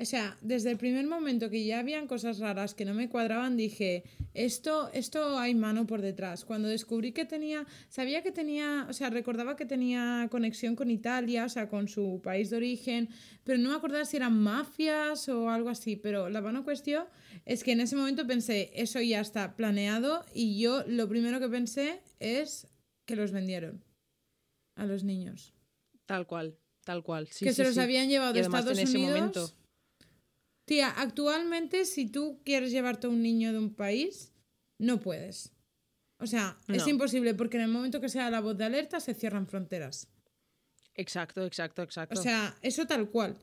o 0.00 0.04
sea, 0.06 0.38
desde 0.40 0.70
el 0.70 0.78
primer 0.78 1.06
momento 1.06 1.50
que 1.50 1.64
ya 1.64 1.78
habían 1.80 2.06
cosas 2.06 2.38
raras 2.38 2.74
que 2.74 2.84
no 2.86 2.94
me 2.94 3.08
cuadraban, 3.10 3.56
dije, 3.56 4.04
esto, 4.32 4.90
esto 4.94 5.38
hay 5.38 5.54
mano 5.54 5.86
por 5.86 6.00
detrás. 6.00 6.44
Cuando 6.46 6.68
descubrí 6.68 7.12
que 7.12 7.26
tenía, 7.26 7.66
sabía 7.88 8.22
que 8.22 8.32
tenía, 8.32 8.86
o 8.88 8.92
sea, 8.94 9.10
recordaba 9.10 9.56
que 9.56 9.66
tenía 9.66 10.26
conexión 10.30 10.74
con 10.74 10.90
Italia, 10.90 11.44
o 11.44 11.48
sea, 11.50 11.68
con 11.68 11.86
su 11.88 12.20
país 12.22 12.48
de 12.48 12.56
origen, 12.56 13.10
pero 13.44 13.58
no 13.58 13.68
me 13.70 13.74
acordaba 13.76 14.04
si 14.06 14.16
eran 14.16 14.38
mafias 14.40 15.28
o 15.28 15.50
algo 15.50 15.68
así. 15.68 15.96
Pero 15.96 16.30
la 16.30 16.40
buena 16.40 16.64
cuestión 16.64 17.04
es 17.44 17.62
que 17.62 17.72
en 17.72 17.80
ese 17.80 17.94
momento 17.96 18.26
pensé, 18.26 18.70
eso 18.74 19.00
ya 19.02 19.20
está 19.20 19.54
planeado 19.54 20.24
y 20.32 20.58
yo 20.58 20.82
lo 20.86 21.08
primero 21.08 21.40
que 21.40 21.48
pensé 21.48 22.00
es 22.20 22.66
que 23.04 23.16
los 23.16 23.32
vendieron 23.32 23.84
a 24.76 24.86
los 24.86 25.04
niños. 25.04 25.52
Tal 26.06 26.26
cual, 26.26 26.56
tal 26.84 27.02
cual. 27.02 27.28
Sí, 27.30 27.44
que 27.44 27.50
sí, 27.50 27.56
se 27.56 27.64
los 27.64 27.74
sí. 27.74 27.80
habían 27.80 28.08
llevado 28.08 28.32
de 28.32 28.40
Estados 28.40 28.78
en 28.78 28.84
ese 28.88 28.96
Unidos. 28.96 29.18
momento- 29.18 29.59
Tía, 30.70 30.90
actualmente 30.96 31.84
si 31.84 32.06
tú 32.06 32.38
quieres 32.44 32.70
llevarte 32.70 33.08
a 33.08 33.10
un 33.10 33.20
niño 33.22 33.52
de 33.52 33.58
un 33.58 33.74
país, 33.74 34.32
no 34.78 35.00
puedes. 35.00 35.50
O 36.20 36.28
sea, 36.28 36.58
es 36.68 36.86
imposible 36.86 37.34
porque 37.34 37.56
en 37.56 37.64
el 37.64 37.70
momento 37.70 38.00
que 38.00 38.08
sea 38.08 38.30
la 38.30 38.40
voz 38.40 38.56
de 38.56 38.66
alerta 38.66 39.00
se 39.00 39.14
cierran 39.14 39.48
fronteras. 39.48 40.06
Exacto, 40.94 41.44
exacto, 41.44 41.82
exacto. 41.82 42.20
O 42.20 42.22
sea, 42.22 42.56
eso 42.62 42.86
tal 42.86 43.10
cual. 43.10 43.36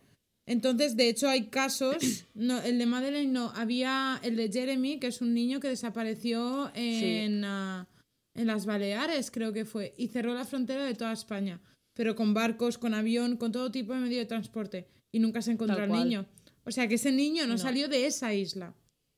Entonces, 0.46 0.96
de 0.96 1.10
hecho, 1.10 1.28
hay 1.28 1.48
casos. 1.48 1.98
No, 2.34 2.62
el 2.62 2.80
de 2.80 2.86
Madeleine 2.86 3.34
no. 3.34 3.52
Había 3.58 4.22
el 4.24 4.38
de 4.38 4.50
Jeremy, 4.50 4.98
que 4.98 5.08
es 5.08 5.20
un 5.20 5.34
niño 5.34 5.60
que 5.60 5.68
desapareció 5.68 6.72
en, 6.76 7.44
ah, 7.44 7.90
en 8.36 8.48
las 8.48 8.66
Baleares, 8.66 9.32
creo 9.32 9.52
que 9.52 9.66
fue. 9.66 9.94
Y 9.98 10.08
cerró 10.08 10.34
la 10.34 10.46
frontera 10.46 10.86
de 10.86 10.94
toda 10.94 11.12
España. 11.12 11.60
Pero 11.94 12.16
con 12.16 12.34
barcos, 12.34 12.78
con 12.78 12.94
avión, 12.94 13.36
con 13.36 13.52
todo 13.52 13.70
tipo 13.70 13.94
de 13.94 14.00
medio 14.00 14.18
de 14.18 14.26
transporte. 14.26 14.88
Y 15.12 15.20
nunca 15.20 15.42
se 15.42 15.52
encontró 15.52 15.84
al 15.84 15.92
niño. 15.92 16.26
O 16.68 16.72
sea, 16.72 16.88
que 16.88 16.96
ese 16.96 17.12
niño 17.12 17.48
no, 17.48 17.54
No. 17.54 17.58
salió 17.58 17.88
de 17.88 18.06
esa 18.06 18.34
isla. 18.34 18.76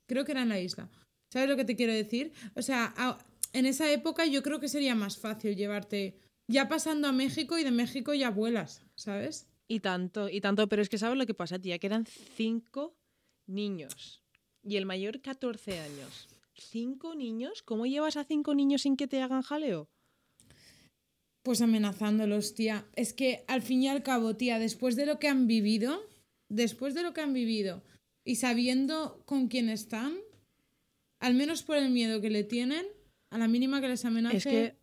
Creo 0.07 0.23
que 0.23 0.31
era 0.33 0.43
en 0.43 0.49
la 0.49 0.59
isla. 0.59 0.89
¿Sabes 1.33 1.49
lo 1.49 1.55
que 1.57 1.65
te 1.65 1.75
quiero 1.75 1.93
decir? 1.93 2.31
O 2.55 2.61
sea, 2.61 2.93
a- 2.95 3.17
en 3.53 3.65
esa 3.65 3.91
época 3.91 4.25
yo 4.25 4.43
creo 4.43 4.59
que 4.59 4.67
sería 4.67 4.93
más 4.95 5.17
fácil 5.17 5.55
llevarte. 5.55 6.15
Ya 6.47 6.67
pasando 6.67 7.07
a 7.07 7.11
México 7.11 7.57
y 7.57 7.63
de 7.63 7.71
México 7.71 8.13
ya 8.13 8.29
vuelas, 8.29 8.83
¿sabes? 8.95 9.47
Y 9.67 9.79
tanto, 9.81 10.29
y 10.29 10.41
tanto, 10.41 10.67
pero 10.69 10.81
es 10.81 10.89
que 10.89 10.97
¿sabes 10.97 11.17
lo 11.17 11.25
que 11.25 11.33
pasa, 11.35 11.59
tía? 11.59 11.77
Que 11.79 11.87
eran 11.87 12.05
cinco 12.05 12.95
niños. 13.47 14.23
Y 14.63 14.77
el 14.77 14.85
mayor 14.85 15.21
14 15.21 15.79
años. 15.79 16.27
¿Cinco 16.55 17.15
niños? 17.15 17.61
¿Cómo 17.63 17.85
llevas 17.85 18.17
a 18.17 18.23
cinco 18.25 18.53
niños 18.55 18.81
sin 18.83 18.97
que 18.97 19.07
te 19.07 19.21
hagan 19.21 19.41
jaleo? 19.43 19.87
Pues 21.43 21.61
amenazándolos, 21.61 22.53
tía. 22.53 22.85
Es 22.95 23.13
que 23.13 23.43
al 23.47 23.61
fin 23.61 23.83
y 23.83 23.87
al 23.87 24.03
cabo, 24.03 24.35
tía, 24.35 24.59
después 24.59 24.95
de 24.95 25.05
lo 25.05 25.19
que 25.19 25.27
han 25.29 25.47
vivido, 25.47 26.01
después 26.49 26.93
de 26.93 27.03
lo 27.03 27.13
que 27.13 27.21
han 27.21 27.33
vivido 27.33 27.83
y 28.25 28.35
sabiendo 28.35 29.23
con 29.25 29.47
quién 29.47 29.69
están, 29.69 30.17
al 31.19 31.33
menos 31.33 31.63
por 31.63 31.77
el 31.77 31.89
miedo 31.89 32.21
que 32.21 32.29
le 32.29 32.43
tienen, 32.43 32.85
a 33.29 33.37
la 33.37 33.47
mínima 33.47 33.81
que 33.81 33.87
les 33.87 34.05
amenace, 34.05 34.37
Es 34.37 34.45
que 34.45 34.75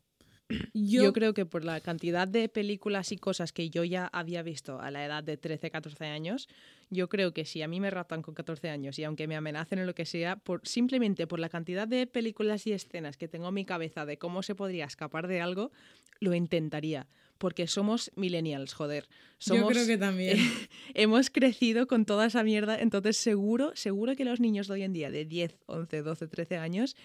yo, 0.75 1.05
yo... 1.05 1.12
creo 1.12 1.35
que 1.35 1.45
por 1.45 1.64
la 1.64 1.81
cantidad 1.81 2.29
de 2.29 2.49
películas 2.49 3.11
y 3.12 3.17
cosas 3.17 3.53
que 3.53 3.69
yo 3.69 3.85
ya 3.85 4.07
había 4.07 4.43
visto 4.43 4.81
a 4.81 4.91
la 4.91 5.05
edad 5.05 5.25
de 5.25 5.37
13, 5.37 5.71
14 5.71 6.07
años, 6.07 6.49
yo 6.89 7.09
creo 7.09 7.33
que 7.33 7.45
si 7.45 7.62
a 7.62 7.69
mí 7.69 7.81
me 7.81 7.91
raptan 7.91 8.23
con 8.23 8.35
14 8.35 8.71
años 8.71 8.99
y 8.99 9.05
aunque 9.05 9.27
me 9.27 9.37
amenacen 9.37 9.81
o 9.81 9.85
lo 9.85 9.95
que 9.95 10.07
sea, 10.07 10.37
por, 10.37 10.67
simplemente 10.67 11.27
por 11.27 11.41
la 11.41 11.49
cantidad 11.49 11.89
de 11.89 12.07
películas 12.07 12.67
y 12.67 12.73
escenas 12.73 13.17
que 13.17 13.29
tengo 13.29 13.49
en 13.49 13.55
mi 13.55 13.64
cabeza 13.64 14.07
de 14.07 14.19
cómo 14.19 14.43
se 14.43 14.55
podría 14.55 14.85
escapar 14.85 15.27
de 15.27 15.41
algo, 15.41 15.73
lo 16.21 16.35
intentaría. 16.35 17.09
Porque 17.39 17.66
somos 17.66 18.11
millennials, 18.16 18.72
joder. 18.74 19.09
Somos, 19.39 19.62
yo 19.62 19.68
creo 19.68 19.87
que 19.87 19.99
también. 19.99 20.39
hemos 20.95 21.30
crecido 21.30 21.87
con 21.87 22.05
toda 22.05 22.26
esa 22.26 22.43
mierda, 22.43 22.78
entonces 22.78 23.16
seguro, 23.16 23.72
seguro 23.74 24.16
que 24.16 24.24
los 24.24 24.41
niños 24.41 24.68
de 24.68 24.74
hoy 24.74 24.82
en 24.82 24.93
día 24.93 25.11
de 25.11 25.24
10, 25.24 25.57
11, 25.66 26.03
12, 26.03 26.26
13 26.28 26.57
años 26.57 26.97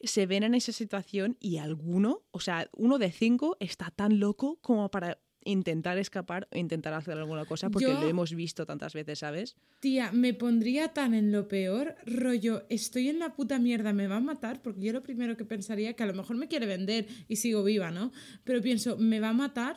se 0.00 0.26
ven 0.26 0.42
en 0.42 0.54
esa 0.54 0.72
situación 0.72 1.36
y 1.40 1.58
alguno, 1.58 2.22
o 2.30 2.40
sea, 2.40 2.68
uno 2.72 2.98
de 2.98 3.10
cinco 3.10 3.56
está 3.60 3.90
tan 3.90 4.20
loco 4.20 4.58
como 4.60 4.90
para 4.90 5.18
intentar 5.44 5.98
escapar 5.98 6.48
o 6.52 6.58
intentar 6.58 6.92
hacer 6.94 7.16
alguna 7.16 7.44
cosa 7.44 7.70
porque 7.70 7.86
Yo- 7.94 8.00
lo 8.00 8.06
hemos 8.06 8.34
visto 8.34 8.66
tantas 8.66 8.92
veces, 8.94 9.20
¿sabes? 9.20 9.56
Tía, 9.80 10.10
me 10.12 10.34
pondría 10.34 10.88
tan 10.88 11.14
en 11.14 11.30
lo 11.32 11.46
peor, 11.48 11.94
rollo, 12.04 12.64
estoy 12.68 13.08
en 13.08 13.18
la 13.18 13.34
puta 13.34 13.58
mierda, 13.58 13.92
me 13.92 14.08
va 14.08 14.16
a 14.16 14.20
matar, 14.20 14.60
porque 14.62 14.80
yo 14.82 14.92
lo 14.92 15.02
primero 15.02 15.36
que 15.36 15.44
pensaría, 15.44 15.94
que 15.94 16.02
a 16.02 16.06
lo 16.06 16.14
mejor 16.14 16.36
me 16.36 16.48
quiere 16.48 16.66
vender 16.66 17.06
y 17.28 17.36
sigo 17.36 17.62
viva, 17.64 17.90
¿no? 17.90 18.12
Pero 18.44 18.60
pienso, 18.60 18.96
me 18.96 19.20
va 19.20 19.28
a 19.30 19.32
matar, 19.34 19.76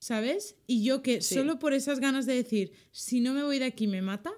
¿sabes? 0.00 0.56
Y 0.66 0.82
yo 0.84 1.02
que 1.02 1.20
Sí. 1.20 1.34
solo 1.34 1.58
por 1.58 1.72
esas 1.74 2.00
ganas 2.00 2.26
de 2.26 2.34
decir, 2.34 2.72
si 2.90 3.20
no 3.20 3.34
me 3.34 3.42
voy 3.42 3.58
de 3.58 3.66
aquí, 3.66 3.86
me 3.86 4.02
mata, 4.02 4.32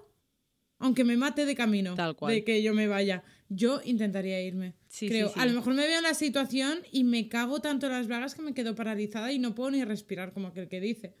aunque 0.79 1.03
me 1.05 1.15
mate 1.15 1.45
de 1.45 1.55
camino, 1.55 1.95
Tal 1.95 2.15
cual. 2.15 2.33
de 2.33 2.43
que 2.43 2.61
yo 2.61 2.73
me 2.73 2.87
vaya, 2.87 3.23
yo 3.49 3.79
intentaría 3.85 4.41
irme. 4.43 4.73
Sí, 4.93 5.07
Creo, 5.07 5.29
sí. 5.29 5.39
a 5.39 5.47
lo 5.47 5.53
mejor 5.53 5.73
me 5.73 5.87
veo 5.87 5.97
en 5.97 6.03
la 6.03 6.13
situación 6.13 6.77
y 6.91 7.03
me 7.03 7.27
cago 7.27 7.59
tanto 7.61 7.87
en 7.87 7.93
las 7.93 8.05
bragas 8.07 8.35
que 8.35 8.43
me 8.43 8.53
quedo 8.53 8.75
paralizada 8.75 9.31
y 9.31 9.39
no 9.39 9.55
puedo 9.55 9.71
ni 9.71 9.83
respirar 9.83 10.33
como 10.33 10.49
aquel 10.49 10.67
que 10.69 10.79
dice. 10.79 11.15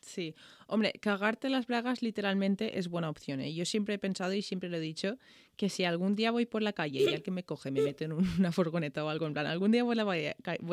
Sí. 0.00 0.34
Hombre, 0.66 0.92
cagarte 0.98 1.50
las 1.50 1.66
bragas 1.66 2.00
literalmente 2.00 2.78
es 2.78 2.88
buena 2.88 3.10
opción. 3.10 3.42
¿eh? 3.42 3.52
Yo 3.52 3.66
siempre 3.66 3.96
he 3.96 3.98
pensado 3.98 4.32
y 4.32 4.40
siempre 4.40 4.70
lo 4.70 4.78
he 4.78 4.80
dicho 4.80 5.18
que 5.56 5.68
si 5.68 5.84
algún 5.84 6.16
día 6.16 6.30
voy 6.30 6.46
por 6.46 6.62
la 6.62 6.72
calle 6.72 7.02
y 7.02 7.14
alguien 7.14 7.34
me 7.34 7.44
coge, 7.44 7.70
me 7.70 7.82
mete 7.82 8.04
en 8.06 8.12
una 8.38 8.50
furgoneta 8.50 9.04
o 9.04 9.10
algo 9.10 9.26
en 9.26 9.34
plan, 9.34 9.44
algún 9.44 9.72
día 9.72 9.84
voy, 9.84 9.94
la 9.96 10.06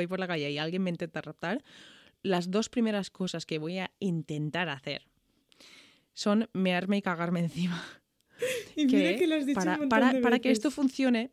por 0.07 0.19
la 0.19 0.27
calle 0.27 0.49
y 0.49 0.57
alguien 0.57 0.81
me 0.81 0.91
intenta 0.91 1.19
raptar, 1.21 1.61
las 2.23 2.51
dos 2.51 2.69
primeras 2.69 3.09
cosas 3.09 3.45
que 3.45 3.57
voy 3.59 3.79
a 3.79 3.91
intentar 3.99 4.69
hacer 4.69 5.01
son 6.13 6.47
mearme 6.53 6.97
y 6.97 7.01
cagarme 7.01 7.41
encima. 7.41 7.83
Y 8.77 8.85
mira 8.85 9.15
que 9.17 9.27
lo 9.27 9.35
has 9.35 9.45
dicho 9.45 9.59
para, 9.59 9.73
un 9.73 9.79
montón 9.79 9.89
para- 9.89 10.13
de 10.13 10.21
para 10.21 10.39
que 10.39 10.51
esto 10.51 10.67
veces. 10.69 10.75
funcione, 10.75 11.31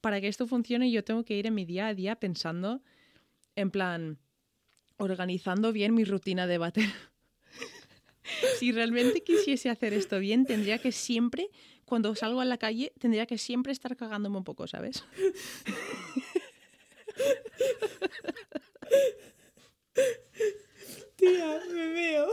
para 0.00 0.20
que 0.20 0.28
esto 0.28 0.46
funcione, 0.46 0.90
yo 0.90 1.04
tengo 1.04 1.24
que 1.24 1.36
ir 1.36 1.46
en 1.46 1.54
mi 1.54 1.64
día 1.64 1.88
a 1.88 1.94
día 1.94 2.16
pensando, 2.16 2.82
en 3.56 3.70
plan, 3.70 4.18
organizando 4.96 5.72
bien 5.72 5.94
mi 5.94 6.04
rutina 6.04 6.46
de 6.46 6.58
váter. 6.58 6.84
si 8.58 8.72
realmente 8.72 9.22
quisiese 9.22 9.70
hacer 9.70 9.92
esto 9.92 10.18
bien, 10.18 10.46
tendría 10.46 10.78
que 10.78 10.92
siempre, 10.92 11.48
cuando 11.84 12.14
salgo 12.14 12.40
a 12.40 12.44
la 12.44 12.58
calle, 12.58 12.92
tendría 12.98 13.26
que 13.26 13.38
siempre 13.38 13.72
estar 13.72 13.96
cagándome 13.96 14.38
un 14.38 14.44
poco, 14.44 14.66
¿sabes? 14.66 15.04
Tía, 21.16 21.60
me 21.72 21.88
veo. 21.88 22.28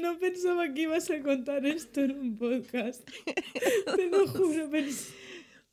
No 0.00 0.18
pensaba 0.18 0.72
que 0.72 0.82
ibas 0.82 1.10
a 1.10 1.20
contar 1.20 1.66
esto 1.66 2.00
en 2.00 2.18
un 2.18 2.38
podcast. 2.38 3.06
Te 3.96 4.06
lo 4.06 4.26
juro, 4.28 4.70
pens- 4.70 5.12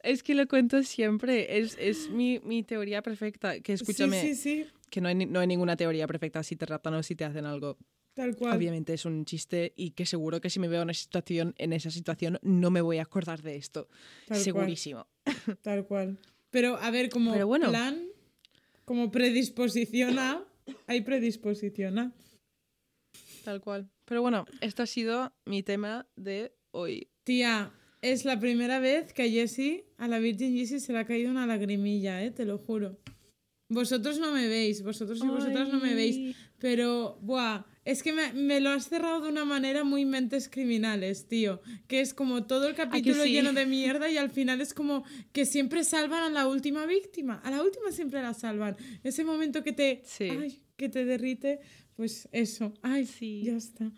Es 0.03 0.23
que 0.23 0.35
lo 0.35 0.47
cuento 0.47 0.83
siempre, 0.83 1.57
es, 1.57 1.75
es 1.79 2.09
mi, 2.09 2.39
mi 2.39 2.63
teoría 2.63 3.01
perfecta. 3.01 3.59
Que 3.59 3.73
escúchame, 3.73 4.21
Sí, 4.21 4.35
sí, 4.35 4.63
sí. 4.63 4.67
que 4.89 5.01
no 5.01 5.07
hay, 5.09 5.15
no 5.15 5.39
hay 5.39 5.47
ninguna 5.47 5.75
teoría 5.75 6.07
perfecta 6.07 6.43
si 6.43 6.55
te 6.55 6.65
raptan 6.65 6.93
o 6.93 7.03
si 7.03 7.15
te 7.15 7.25
hacen 7.25 7.45
algo. 7.45 7.77
Tal 8.13 8.35
cual. 8.35 8.55
Obviamente 8.57 8.93
es 8.93 9.05
un 9.05 9.25
chiste 9.25 9.73
y 9.75 9.91
que 9.91 10.05
seguro 10.05 10.41
que 10.41 10.49
si 10.49 10.59
me 10.59 10.67
veo 10.67 10.79
en, 10.81 10.85
una 10.85 10.93
situación, 10.93 11.53
en 11.57 11.71
esa 11.73 11.91
situación 11.91 12.39
no 12.41 12.71
me 12.71 12.81
voy 12.81 12.97
a 12.97 13.03
acordar 13.03 13.41
de 13.43 13.57
esto. 13.57 13.87
Tal 14.27 14.37
Segurísimo. 14.39 15.07
cual. 15.23 15.57
Tal 15.61 15.85
cual. 15.85 16.17
Pero 16.49 16.77
a 16.77 16.89
ver, 16.89 17.09
como 17.09 17.33
bueno. 17.45 17.69
plan, 17.69 18.07
como 18.85 19.11
predisposición 19.11 20.17
a. 20.17 20.43
Hay 20.87 21.01
predisposición 21.01 21.99
a. 21.99 22.11
Tal 23.43 23.61
cual. 23.61 23.89
Pero 24.05 24.21
bueno, 24.21 24.45
esto 24.61 24.83
ha 24.83 24.87
sido 24.87 25.33
mi 25.45 25.61
tema 25.63 26.07
de 26.15 26.53
hoy. 26.71 27.09
Tía, 27.23 27.71
es 28.01 28.25
la 28.25 28.39
primera 28.39 28.79
vez 28.79 29.13
que 29.13 29.23
a 29.23 29.29
Jessie, 29.29 29.85
a 29.97 30.07
la 30.07 30.19
Virgin 30.19 30.55
Jessie, 30.55 30.79
se 30.79 30.93
le 30.93 30.99
ha 30.99 31.05
caído 31.05 31.31
una 31.31 31.47
lagrimilla, 31.47 32.23
¿eh? 32.23 32.31
Te 32.31 32.45
lo 32.45 32.57
juro. 32.57 32.99
Vosotros 33.69 34.17
no 34.19 34.31
me 34.31 34.47
veis, 34.47 34.81
vosotros 34.81 35.19
y 35.21 35.27
vosotras 35.27 35.67
no 35.69 35.79
me 35.79 35.93
veis. 35.93 36.15
Ay. 36.17 36.35
Pero, 36.59 37.19
buah, 37.21 37.65
es 37.83 38.01
que 38.01 38.13
me, 38.13 38.31
me 38.33 38.61
lo 38.61 38.69
has 38.69 38.87
cerrado 38.87 39.21
de 39.21 39.29
una 39.29 39.43
manera 39.43 39.83
muy 39.83 40.05
mentes 40.05 40.47
criminales, 40.47 41.27
tío. 41.27 41.61
Que 41.87 41.99
es 41.99 42.13
como 42.13 42.45
todo 42.45 42.67
el 42.69 42.75
capítulo 42.75 43.23
sí? 43.23 43.31
lleno 43.31 43.51
de 43.51 43.65
mierda 43.65 44.09
y 44.09 44.17
al 44.17 44.29
final 44.29 44.61
es 44.61 44.73
como 44.73 45.03
que 45.33 45.45
siempre 45.45 45.83
salvan 45.83 46.23
a 46.23 46.29
la 46.29 46.47
última 46.47 46.85
víctima. 46.85 47.41
A 47.43 47.51
la 47.51 47.61
última 47.61 47.91
siempre 47.91 48.21
la 48.21 48.33
salvan. 48.33 48.77
Ese 49.03 49.25
momento 49.25 49.63
que 49.63 49.73
te, 49.73 50.01
Sí. 50.05 50.29
ay, 50.29 50.61
que 50.77 50.87
te 50.87 51.03
derrite, 51.03 51.59
pues 51.95 52.29
eso. 52.31 52.73
Ay, 52.81 53.05
Sí. 53.05 53.41
ya 53.43 53.57
está. 53.57 53.91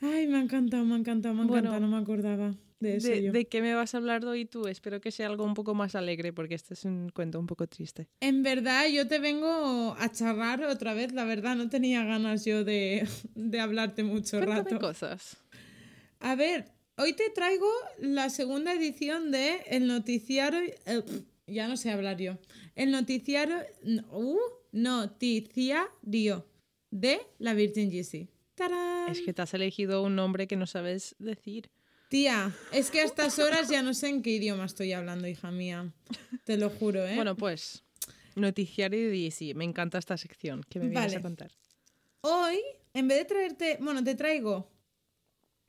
Ay, 0.00 0.26
me 0.26 0.38
ha 0.38 0.40
encantado, 0.40 0.84
me 0.84 0.94
ha 0.94 0.98
encantado, 0.98 1.34
me 1.34 1.42
ha 1.42 1.44
Bueno, 1.44 1.68
encantado. 1.68 1.80
No 1.88 1.96
me 1.96 2.02
acordaba 2.02 2.56
de 2.80 2.96
eso 2.96 3.08
¿De, 3.08 3.22
yo. 3.24 3.32
de 3.32 3.46
qué 3.46 3.60
me 3.62 3.74
vas 3.74 3.94
a 3.94 3.98
hablar 3.98 4.24
hoy 4.24 4.44
tú? 4.44 4.66
Espero 4.68 5.00
que 5.00 5.10
sea 5.10 5.26
algo 5.26 5.44
un 5.44 5.54
poco 5.54 5.74
más 5.74 5.94
alegre 5.94 6.32
porque 6.32 6.54
este 6.54 6.74
es 6.74 6.84
un 6.84 7.10
cuento 7.10 7.38
un 7.40 7.46
poco 7.46 7.66
triste. 7.66 8.08
En 8.20 8.42
verdad, 8.42 8.86
yo 8.88 9.06
te 9.08 9.18
vengo 9.18 9.96
a 9.98 10.12
charlar 10.12 10.62
otra 10.64 10.94
vez. 10.94 11.12
La 11.12 11.24
verdad, 11.24 11.56
no 11.56 11.68
tenía 11.68 12.04
ganas 12.04 12.44
yo 12.44 12.64
de, 12.64 13.06
de 13.34 13.60
hablarte 13.60 14.02
mucho 14.04 14.38
Cuéntame 14.38 14.62
rato. 14.62 14.78
cosas. 14.78 15.36
A 16.20 16.34
ver, 16.34 16.66
hoy 16.96 17.12
te 17.14 17.30
traigo 17.30 17.68
la 17.98 18.30
segunda 18.30 18.72
edición 18.72 19.30
de 19.30 19.56
El 19.68 19.86
Noticiario. 19.86 20.60
eh, 20.86 21.02
ya 21.46 21.66
no 21.68 21.76
sé 21.76 21.90
hablar 21.90 22.18
yo. 22.18 22.38
El 22.74 22.90
Noticiario. 22.90 23.56
Uh, 24.12 24.36
noticiario 24.70 26.46
de 26.90 27.20
la 27.38 27.54
Virgin 27.54 27.90
Jessie. 27.90 28.28
¡Tarán! 28.54 29.10
Es 29.10 29.20
que 29.20 29.32
te 29.32 29.42
has 29.42 29.54
elegido 29.54 30.02
un 30.02 30.16
nombre 30.16 30.46
que 30.46 30.56
no 30.56 30.66
sabes 30.66 31.14
decir. 31.18 31.70
Tía, 32.08 32.52
es 32.72 32.90
que 32.90 33.00
a 33.00 33.04
estas 33.04 33.38
horas 33.38 33.68
ya 33.68 33.82
no 33.82 33.92
sé 33.92 34.08
en 34.08 34.22
qué 34.22 34.30
idioma 34.30 34.64
estoy 34.64 34.92
hablando, 34.92 35.28
hija 35.28 35.50
mía. 35.50 35.92
Te 36.44 36.56
lo 36.56 36.70
juro, 36.70 37.06
¿eh? 37.06 37.16
Bueno, 37.16 37.36
pues, 37.36 37.84
noticiario 38.34 38.98
de 38.98 39.10
DC. 39.10 39.54
Me 39.54 39.64
encanta 39.64 39.98
esta 39.98 40.16
sección. 40.16 40.64
que 40.70 40.80
me 40.80 40.88
vienes 40.88 41.16
a 41.16 41.20
contar? 41.20 41.52
Hoy, 42.22 42.58
en 42.94 43.08
vez 43.08 43.18
de 43.18 43.24
traerte. 43.26 43.78
Bueno, 43.80 44.02
te 44.02 44.14
traigo. 44.14 44.70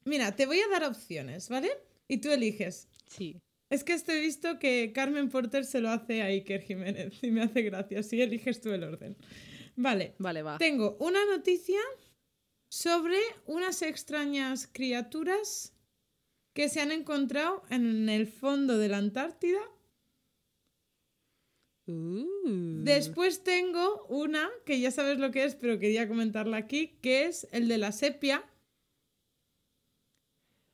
Mira, 0.05 0.33
te 0.33 0.45
voy 0.45 0.59
a 0.59 0.67
dar 0.69 0.85
opciones, 0.85 1.49
¿vale? 1.49 1.69
Y 2.07 2.17
tú 2.17 2.31
eliges. 2.31 2.87
Sí. 3.07 3.41
Es 3.69 3.83
que 3.83 3.93
estoy 3.93 4.21
visto 4.21 4.59
que 4.59 4.93
Carmen 4.93 5.29
Porter 5.29 5.65
se 5.65 5.81
lo 5.81 5.89
hace 5.89 6.21
a 6.21 6.25
Iker 6.25 6.61
Jiménez 6.61 7.21
y 7.21 7.31
me 7.31 7.43
hace 7.43 7.63
gracia. 7.63 8.01
Si 8.01 8.21
eliges 8.21 8.61
tú 8.61 8.71
el 8.71 8.85
orden. 8.85 9.17
Vale. 9.75 10.15
Vale, 10.17 10.41
va. 10.41 10.57
Tengo 10.57 10.95
una 11.01 11.23
noticia 11.25 11.79
sobre 12.69 13.17
unas 13.45 13.81
extrañas 13.81 14.69
criaturas 14.71 15.73
que 16.59 16.67
se 16.67 16.81
han 16.81 16.91
encontrado 16.91 17.63
en 17.69 18.09
el 18.09 18.27
fondo 18.27 18.77
de 18.77 18.89
la 18.89 18.97
Antártida. 18.97 19.61
Uh. 21.85 22.83
Después 22.83 23.45
tengo 23.45 24.05
una 24.07 24.49
que 24.65 24.81
ya 24.81 24.91
sabes 24.91 25.19
lo 25.19 25.31
que 25.31 25.45
es, 25.45 25.55
pero 25.55 25.79
quería 25.79 26.09
comentarla 26.09 26.57
aquí, 26.57 26.97
que 27.01 27.27
es 27.27 27.47
el 27.53 27.69
de 27.69 27.77
la 27.77 27.93
sepia. 27.93 28.43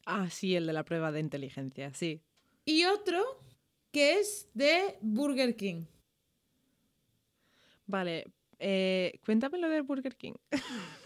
Ah, 0.08 0.28
sí, 0.32 0.56
el 0.56 0.66
de 0.66 0.74
la 0.74 0.86
prueba 0.86 1.12
de 1.12 1.20
inteligencia, 1.20 1.94
sí. 1.94 2.20
Y 2.66 2.86
otro 2.86 3.24
que 3.92 4.18
es 4.18 4.50
de 4.56 4.98
Burger 5.02 5.56
King. 5.56 5.86
Vale, 7.86 8.26
eh, 8.58 9.20
cuéntame 9.24 9.60
lo 9.60 9.70
del 9.70 9.84
Burger 9.84 10.16
King. 10.16 10.34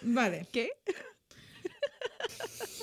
Vale. 0.03 0.47
¿Qué? 0.53 0.71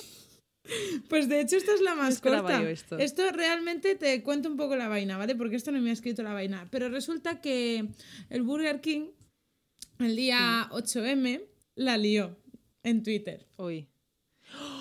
Pues 1.09 1.29
de 1.29 1.41
hecho 1.41 1.57
esta 1.57 1.73
es 1.73 1.81
la 1.81 1.95
más 1.95 2.19
corta. 2.19 2.61
esto. 2.69 3.31
realmente 3.31 3.95
te 3.95 4.21
cuento 4.23 4.49
un 4.49 4.57
poco 4.57 4.75
la 4.75 4.87
vaina, 4.87 5.17
¿vale? 5.17 5.35
Porque 5.35 5.55
esto 5.55 5.71
no 5.71 5.81
me 5.81 5.89
ha 5.89 5.93
escrito 5.93 6.23
la 6.23 6.33
vaina. 6.33 6.67
Pero 6.71 6.89
resulta 6.89 7.41
que 7.41 7.87
el 8.29 8.43
Burger 8.43 8.81
King, 8.81 9.07
el 9.99 10.15
día 10.15 10.67
8M, 10.71 11.41
la 11.75 11.97
lió 11.97 12.37
en 12.83 13.03
Twitter. 13.03 13.47
Hoy. 13.55 13.87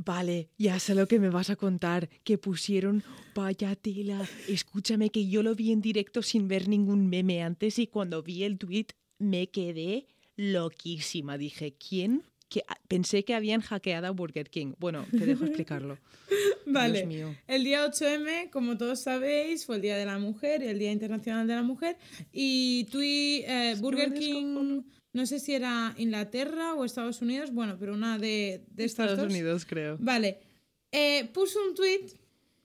Vale, 0.00 0.48
ya 0.56 0.78
sé 0.78 0.94
lo 0.94 1.08
que 1.08 1.18
me 1.18 1.28
vas 1.28 1.50
a 1.50 1.56
contar. 1.56 2.08
Que 2.22 2.38
pusieron, 2.38 3.02
vaya 3.34 3.74
tela. 3.74 4.28
Escúchame 4.46 5.10
que 5.10 5.28
yo 5.28 5.42
lo 5.42 5.56
vi 5.56 5.72
en 5.72 5.80
directo 5.80 6.22
sin 6.22 6.46
ver 6.46 6.68
ningún 6.68 7.08
meme 7.08 7.42
antes 7.42 7.80
y 7.80 7.88
cuando 7.88 8.22
vi 8.22 8.44
el 8.44 8.58
tweet 8.58 8.86
me 9.18 9.48
quedé 9.48 10.06
loquísima. 10.36 11.36
Dije, 11.36 11.74
¿quién? 11.74 12.22
Que 12.48 12.62
pensé 12.88 13.24
que 13.24 13.34
habían 13.34 13.60
hackeado 13.60 14.06
a 14.06 14.10
Burger 14.10 14.48
King. 14.48 14.72
Bueno, 14.78 15.06
te 15.10 15.26
dejo 15.26 15.44
explicarlo. 15.44 15.98
Vale. 16.66 16.98
Dios 17.00 17.08
mío. 17.08 17.36
El 17.46 17.64
día 17.64 17.86
8M, 17.86 18.50
como 18.50 18.78
todos 18.78 19.02
sabéis, 19.02 19.66
fue 19.66 19.76
el 19.76 19.82
Día 19.82 19.96
de 19.96 20.06
la 20.06 20.18
Mujer, 20.18 20.62
el 20.62 20.78
Día 20.78 20.92
Internacional 20.92 21.46
de 21.46 21.54
la 21.54 21.62
Mujer. 21.62 21.96
Y 22.32 22.86
eh, 22.94 23.76
Burger 23.78 24.14
King, 24.14 24.82
no 25.12 25.26
sé 25.26 25.40
si 25.40 25.54
era 25.54 25.94
Inglaterra 25.98 26.74
o 26.74 26.84
Estados 26.84 27.20
Unidos, 27.22 27.52
bueno, 27.52 27.76
pero 27.78 27.94
una 27.94 28.18
de, 28.18 28.64
de 28.70 28.84
estas 28.84 29.10
Estados 29.10 29.28
dos. 29.28 29.32
Unidos, 29.32 29.66
creo. 29.66 29.96
Vale. 29.98 30.40
Eh, 30.92 31.28
puso 31.32 31.58
un 31.62 31.74
tweet, 31.74 32.06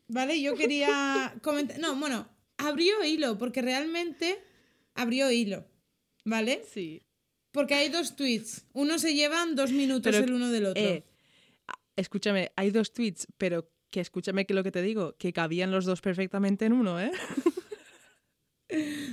¿vale? 0.08 0.42
Yo 0.42 0.56
quería 0.56 1.34
comentar. 1.42 1.80
No, 1.80 1.96
bueno, 1.96 2.28
abrió 2.58 3.04
hilo, 3.04 3.38
porque 3.38 3.62
realmente 3.62 4.40
abrió 4.94 5.32
hilo, 5.32 5.66
¿vale? 6.24 6.64
Sí. 6.72 7.04
Porque 7.54 7.76
hay 7.76 7.90
dos 7.90 8.16
tweets. 8.16 8.66
Uno 8.74 9.00
se 9.00 9.14
llevan 9.14 9.56
dos 9.56 9.72
minutos 9.72 10.12
Pero, 10.12 10.26
el 10.26 10.34
uno 10.34 10.50
del 10.50 10.66
otro. 10.66 10.84
Eh, 10.84 11.06
escúchame, 11.96 12.52
hay 12.56 12.72
dos 12.72 12.92
tweets, 12.92 13.28
pero 13.38 13.72
que 13.92 14.02
escúchame 14.02 14.46
que 14.46 14.56
lo 14.56 14.64
que 14.64 14.72
te 14.72 14.82
digo, 14.82 15.16
que 15.18 15.32
cabían 15.32 15.72
los 15.72 15.86
dos 15.86 16.02
perfectamente 16.02 16.66
en 16.66 16.74
uno, 16.74 17.00
¿eh? 17.00 17.12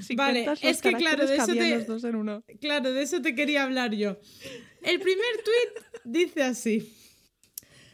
Si 0.01 0.15
Vale, 0.17 0.47
es 0.63 0.81
que 0.81 0.95
claro, 0.95 1.27
de 1.27 1.37
eso 1.37 1.53
te- 1.53 1.71
los 1.77 1.87
dos 1.87 2.05
en 2.05 2.17
uno. 2.17 2.43
Claro, 2.63 2.95
de 2.95 3.03
eso 3.03 3.21
te 3.21 3.35
quería 3.35 3.65
hablar 3.65 3.95
yo. 3.95 4.17
El 4.83 5.01
primer 5.01 5.45
tweet 5.45 6.01
dice 6.05 6.43
así. 6.43 6.97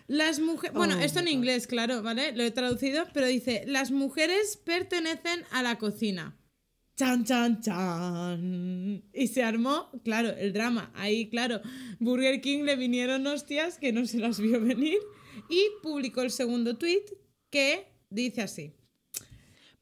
Las 0.06 0.38
mujeres. 0.38 0.76
Bueno, 0.76 0.94
Oh 0.96 1.00
esto 1.00 1.18
en 1.18 1.26
inglés, 1.26 1.66
claro, 1.66 2.02
¿vale? 2.02 2.30
Lo 2.36 2.44
he 2.44 2.52
traducido, 2.52 3.08
pero 3.12 3.26
dice: 3.26 3.64
Las 3.66 3.90
mujeres 3.90 4.56
pertenecen 4.64 5.42
a 5.50 5.64
la 5.64 5.76
cocina. 5.78 6.36
Chan, 6.96 7.24
chan, 7.24 7.60
chan. 7.60 9.04
Y 9.12 9.26
se 9.28 9.42
armó, 9.42 9.90
claro, 10.02 10.30
el 10.30 10.52
drama. 10.52 10.90
Ahí, 10.94 11.28
claro, 11.28 11.60
Burger 11.98 12.40
King 12.40 12.62
le 12.64 12.76
vinieron 12.76 13.26
hostias 13.26 13.78
que 13.78 13.92
no 13.92 14.06
se 14.06 14.18
las 14.18 14.40
vio 14.40 14.60
venir. 14.60 14.98
Y 15.50 15.62
publicó 15.82 16.22
el 16.22 16.30
segundo 16.30 16.76
tweet 16.78 17.04
que 17.50 17.86
dice 18.08 18.40
así. 18.42 18.72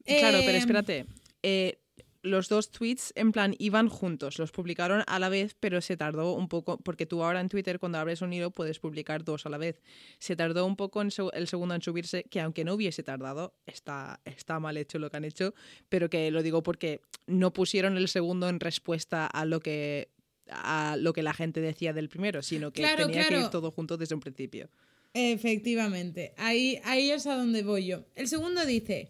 Claro, 0.05 0.39
pero 0.39 0.51
Em, 0.51 0.57
espérate. 0.57 1.05
eh, 1.41 1.79
los 2.25 2.49
dos 2.49 2.71
tweets 2.71 3.13
en 3.15 3.31
plan 3.31 3.55
iban 3.59 3.87
juntos, 3.87 4.39
los 4.39 4.51
publicaron 4.51 5.03
a 5.07 5.19
la 5.19 5.29
vez, 5.29 5.55
pero 5.59 5.79
se 5.79 5.95
tardó 5.95 6.33
un 6.33 6.49
poco, 6.49 6.77
porque 6.77 7.05
tú 7.05 7.23
ahora 7.23 7.39
en 7.39 7.49
Twitter 7.49 7.79
cuando 7.79 7.99
abres 7.99 8.21
un 8.21 8.33
hilo 8.33 8.51
puedes 8.51 8.79
publicar 8.79 9.23
dos 9.23 9.45
a 9.45 9.49
la 9.49 9.57
vez. 9.57 9.81
Se 10.19 10.35
tardó 10.35 10.65
un 10.65 10.75
poco 10.75 11.01
en 11.01 11.09
el 11.33 11.47
segundo 11.47 11.75
en 11.75 11.81
subirse, 11.81 12.23
que 12.23 12.41
aunque 12.41 12.65
no 12.65 12.73
hubiese 12.73 13.03
tardado, 13.03 13.53
está, 13.65 14.19
está 14.25 14.59
mal 14.59 14.77
hecho 14.77 14.99
lo 14.99 15.09
que 15.09 15.17
han 15.17 15.25
hecho, 15.25 15.53
pero 15.87 16.09
que 16.09 16.31
lo 16.31 16.43
digo 16.43 16.63
porque 16.63 17.01
no 17.27 17.53
pusieron 17.53 17.97
el 17.97 18.07
segundo 18.07 18.49
en 18.49 18.59
respuesta 18.59 19.27
a 19.27 19.45
lo 19.45 19.59
que 19.59 20.09
a 20.47 20.95
lo 20.99 21.13
que 21.13 21.23
la 21.23 21.33
gente 21.33 21.59
decía 21.59 21.93
del 21.93 22.09
primero, 22.09 22.43
sino 22.43 22.71
que 22.71 22.83
tenía 22.95 23.27
que 23.27 23.39
ir 23.39 23.49
todo 23.49 23.71
junto 23.71 23.97
desde 23.97 24.13
un 24.13 24.21
principio. 24.21 24.69
Efectivamente, 25.13 26.33
ahí, 26.37 26.79
ahí 26.83 27.09
es 27.09 27.25
a 27.25 27.35
donde 27.35 27.63
voy 27.63 27.85
yo. 27.85 28.03
El 28.15 28.27
segundo 28.27 28.65
dice, 28.65 29.07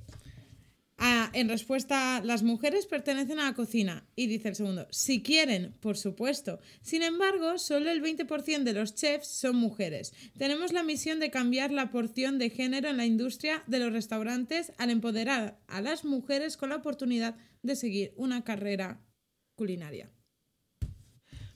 en 1.36 1.50
respuesta, 1.50 2.22
las 2.24 2.44
mujeres 2.44 2.86
pertenecen 2.86 3.40
a 3.40 3.46
la 3.46 3.54
cocina. 3.54 4.08
Y 4.16 4.28
dice 4.28 4.50
el 4.50 4.56
segundo, 4.56 4.88
si 4.90 5.22
quieren, 5.22 5.76
por 5.82 5.98
supuesto. 5.98 6.60
Sin 6.82 7.04
embargo, 7.04 7.58
solo 7.58 7.92
el 7.92 8.02
20% 8.02 8.64
de 8.64 8.74
los 8.74 8.96
chefs 8.96 9.28
son 9.28 9.58
mujeres. 9.58 10.14
Tenemos 10.38 10.72
la 10.72 10.84
misión 10.84 11.20
de 11.20 11.32
cambiar 11.32 11.72
la 11.72 11.92
porción 11.92 12.40
de 12.40 12.50
género 12.50 12.90
en 12.90 12.98
la 12.98 13.06
industria 13.06 13.64
de 13.68 13.80
los 13.80 13.92
restaurantes 13.92 14.72
al 14.78 14.90
empoderar 14.90 15.60
a 15.68 15.82
las 15.82 16.06
mujeres 16.06 16.56
con 16.56 16.70
la 16.70 16.78
oportunidad 16.78 17.36
de 17.62 17.76
seguir 17.76 18.14
una 18.16 18.44
carrera 18.44 19.02
culinaria. 19.56 20.10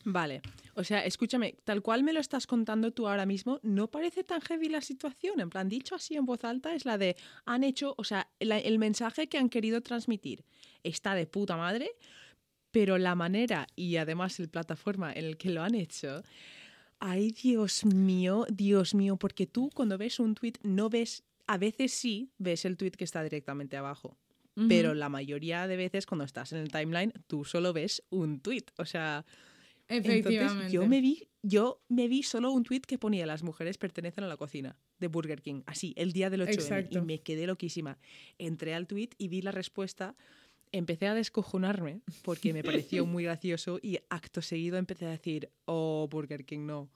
Vale, 0.04 0.42
o 0.80 0.84
sea, 0.86 1.06
escúchame, 1.06 1.58
tal 1.66 1.82
cual 1.82 2.04
me 2.04 2.14
lo 2.14 2.22
estás 2.22 2.48
contando 2.48 2.92
tú 2.92 3.06
ahora 3.06 3.26
mismo, 3.26 3.60
no 3.64 3.92
parece 3.92 4.24
tan 4.24 4.40
heavy 4.40 4.70
la 4.70 4.80
situación. 4.80 5.42
En 5.42 5.50
plan, 5.50 5.68
dicho 5.68 5.94
así 5.94 6.16
en 6.16 6.26
voz 6.26 6.46
alta, 6.46 6.74
es 6.74 6.86
la 6.86 6.98
de 6.98 7.18
han 7.46 7.66
hecho, 7.66 7.96
o 7.98 8.06
sea, 8.06 8.30
el 8.40 8.80
mensaje 8.80 9.28
que 9.28 9.38
han 9.38 9.50
querido 9.50 9.82
transmitir 9.82 10.46
está 10.82 11.16
de 11.16 11.28
puta 11.28 11.58
madre, 11.58 11.92
pero 12.72 12.98
la 12.98 13.14
manera 13.14 13.68
y 13.76 13.98
además 13.98 14.40
el 14.40 14.48
plataforma 14.48 15.12
en 15.12 15.26
el 15.26 15.38
que 15.38 15.50
lo 15.50 15.64
han 15.64 15.76
hecho, 15.76 16.24
ay 17.00 17.32
Dios 17.32 17.84
mío, 17.84 18.46
Dios 18.50 18.96
mío, 18.96 19.18
porque 19.18 19.48
tú 19.48 19.70
cuando 19.76 19.98
ves 19.98 20.18
un 20.18 20.34
tweet 20.34 20.54
no 20.64 20.90
ves, 20.90 21.26
a 21.48 21.58
veces 21.58 21.92
sí 21.92 22.32
ves 22.38 22.64
el 22.64 22.78
tweet 22.78 22.92
que 22.92 23.04
está 23.04 23.22
directamente 23.22 23.76
abajo. 23.76 24.18
Pero 24.68 24.94
la 24.94 25.08
mayoría 25.08 25.68
de 25.68 25.78
veces 25.78 26.06
cuando 26.06 26.26
estás 26.26 26.52
en 26.52 26.58
el 26.58 26.70
timeline, 26.70 27.14
tú 27.28 27.46
solo 27.46 27.72
ves 27.72 28.04
un 28.10 28.42
tweet. 28.42 28.66
O 28.78 28.84
sea, 28.84 29.26
Efectivamente. 29.90 30.72
yo 30.72 30.88
me 30.88 31.02
vi, 31.02 31.28
yo 31.42 31.82
me 31.90 32.08
vi 32.08 32.24
solo 32.24 32.52
un 32.52 32.64
tweet 32.64 32.82
que 32.82 32.98
ponía 32.98 33.26
las 33.26 33.44
mujeres 33.44 33.78
pertenecen 33.78 34.24
a 34.24 34.28
la 34.28 34.38
cocina 34.38 34.78
de 35.00 35.08
Burger 35.08 35.42
King, 35.42 35.64
así, 35.66 35.94
el 35.98 36.14
día 36.14 36.30
del 36.30 36.44
8 36.44 36.62
m 36.70 36.88
y 36.92 37.02
me 37.02 37.22
quedé 37.22 37.48
loquísima. 37.48 37.98
Entré 38.38 38.76
al 38.76 38.88
tweet 38.88 39.10
y 39.18 39.28
vi 39.28 39.42
la 39.42 39.52
respuesta, 39.52 40.16
empecé 40.72 41.08
a 41.08 41.16
descojonarme 41.16 42.02
porque 42.24 42.54
me 42.54 42.64
pareció 42.64 43.06
muy 43.06 43.24
gracioso 43.24 43.80
y 43.82 43.98
acto 44.10 44.42
seguido 44.42 44.78
empecé 44.78 45.08
a 45.08 45.10
decir, 45.10 45.50
"Oh, 45.66 46.08
Burger 46.10 46.46
King, 46.46 46.66
no." 46.66 46.90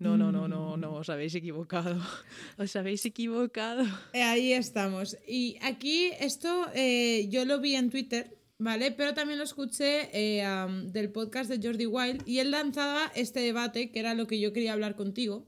No, 0.00 0.16
no, 0.16 0.32
no, 0.32 0.48
no, 0.48 0.78
no, 0.78 0.94
os 0.94 1.10
habéis 1.10 1.34
equivocado. 1.34 2.00
Os 2.56 2.74
habéis 2.74 3.04
equivocado. 3.04 3.84
Ahí 4.14 4.54
estamos. 4.54 5.14
Y 5.28 5.58
aquí 5.60 6.10
esto 6.18 6.68
eh, 6.74 7.28
yo 7.28 7.44
lo 7.44 7.60
vi 7.60 7.74
en 7.74 7.90
Twitter 7.90 8.39
¿vale? 8.60 8.92
Pero 8.92 9.14
también 9.14 9.38
lo 9.38 9.44
escuché 9.44 10.10
eh, 10.12 10.44
del 10.84 11.10
podcast 11.10 11.50
de 11.50 11.66
Jordi 11.66 11.86
Wild 11.86 12.22
y 12.26 12.38
él 12.38 12.52
lanzaba 12.52 13.10
este 13.14 13.40
debate, 13.40 13.90
que 13.90 13.98
era 13.98 14.14
lo 14.14 14.26
que 14.26 14.38
yo 14.38 14.52
quería 14.52 14.74
hablar 14.74 14.94
contigo. 14.94 15.46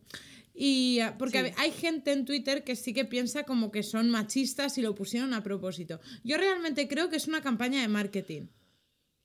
Y 0.55 1.01
ah, 1.01 1.17
porque 1.19 1.53
hay 1.57 1.71
gente 1.71 2.13
en 2.13 2.25
Twitter 2.25 2.65
que 2.65 2.75
sí 2.75 2.93
que 2.93 3.05
piensa 3.05 3.45
como 3.45 3.71
que 3.71 3.83
son 3.83 4.11
machistas 4.11 4.77
y 4.79 4.83
lo 4.83 4.95
pusieron 4.95 5.33
a 5.35 5.43
propósito. 5.43 6.01
Yo 6.25 6.37
realmente 6.37 6.89
creo 6.89 7.09
que 7.09 7.17
es 7.17 7.29
una 7.29 7.43
campaña 7.43 7.81
de 7.81 7.89
marketing. 7.89 8.49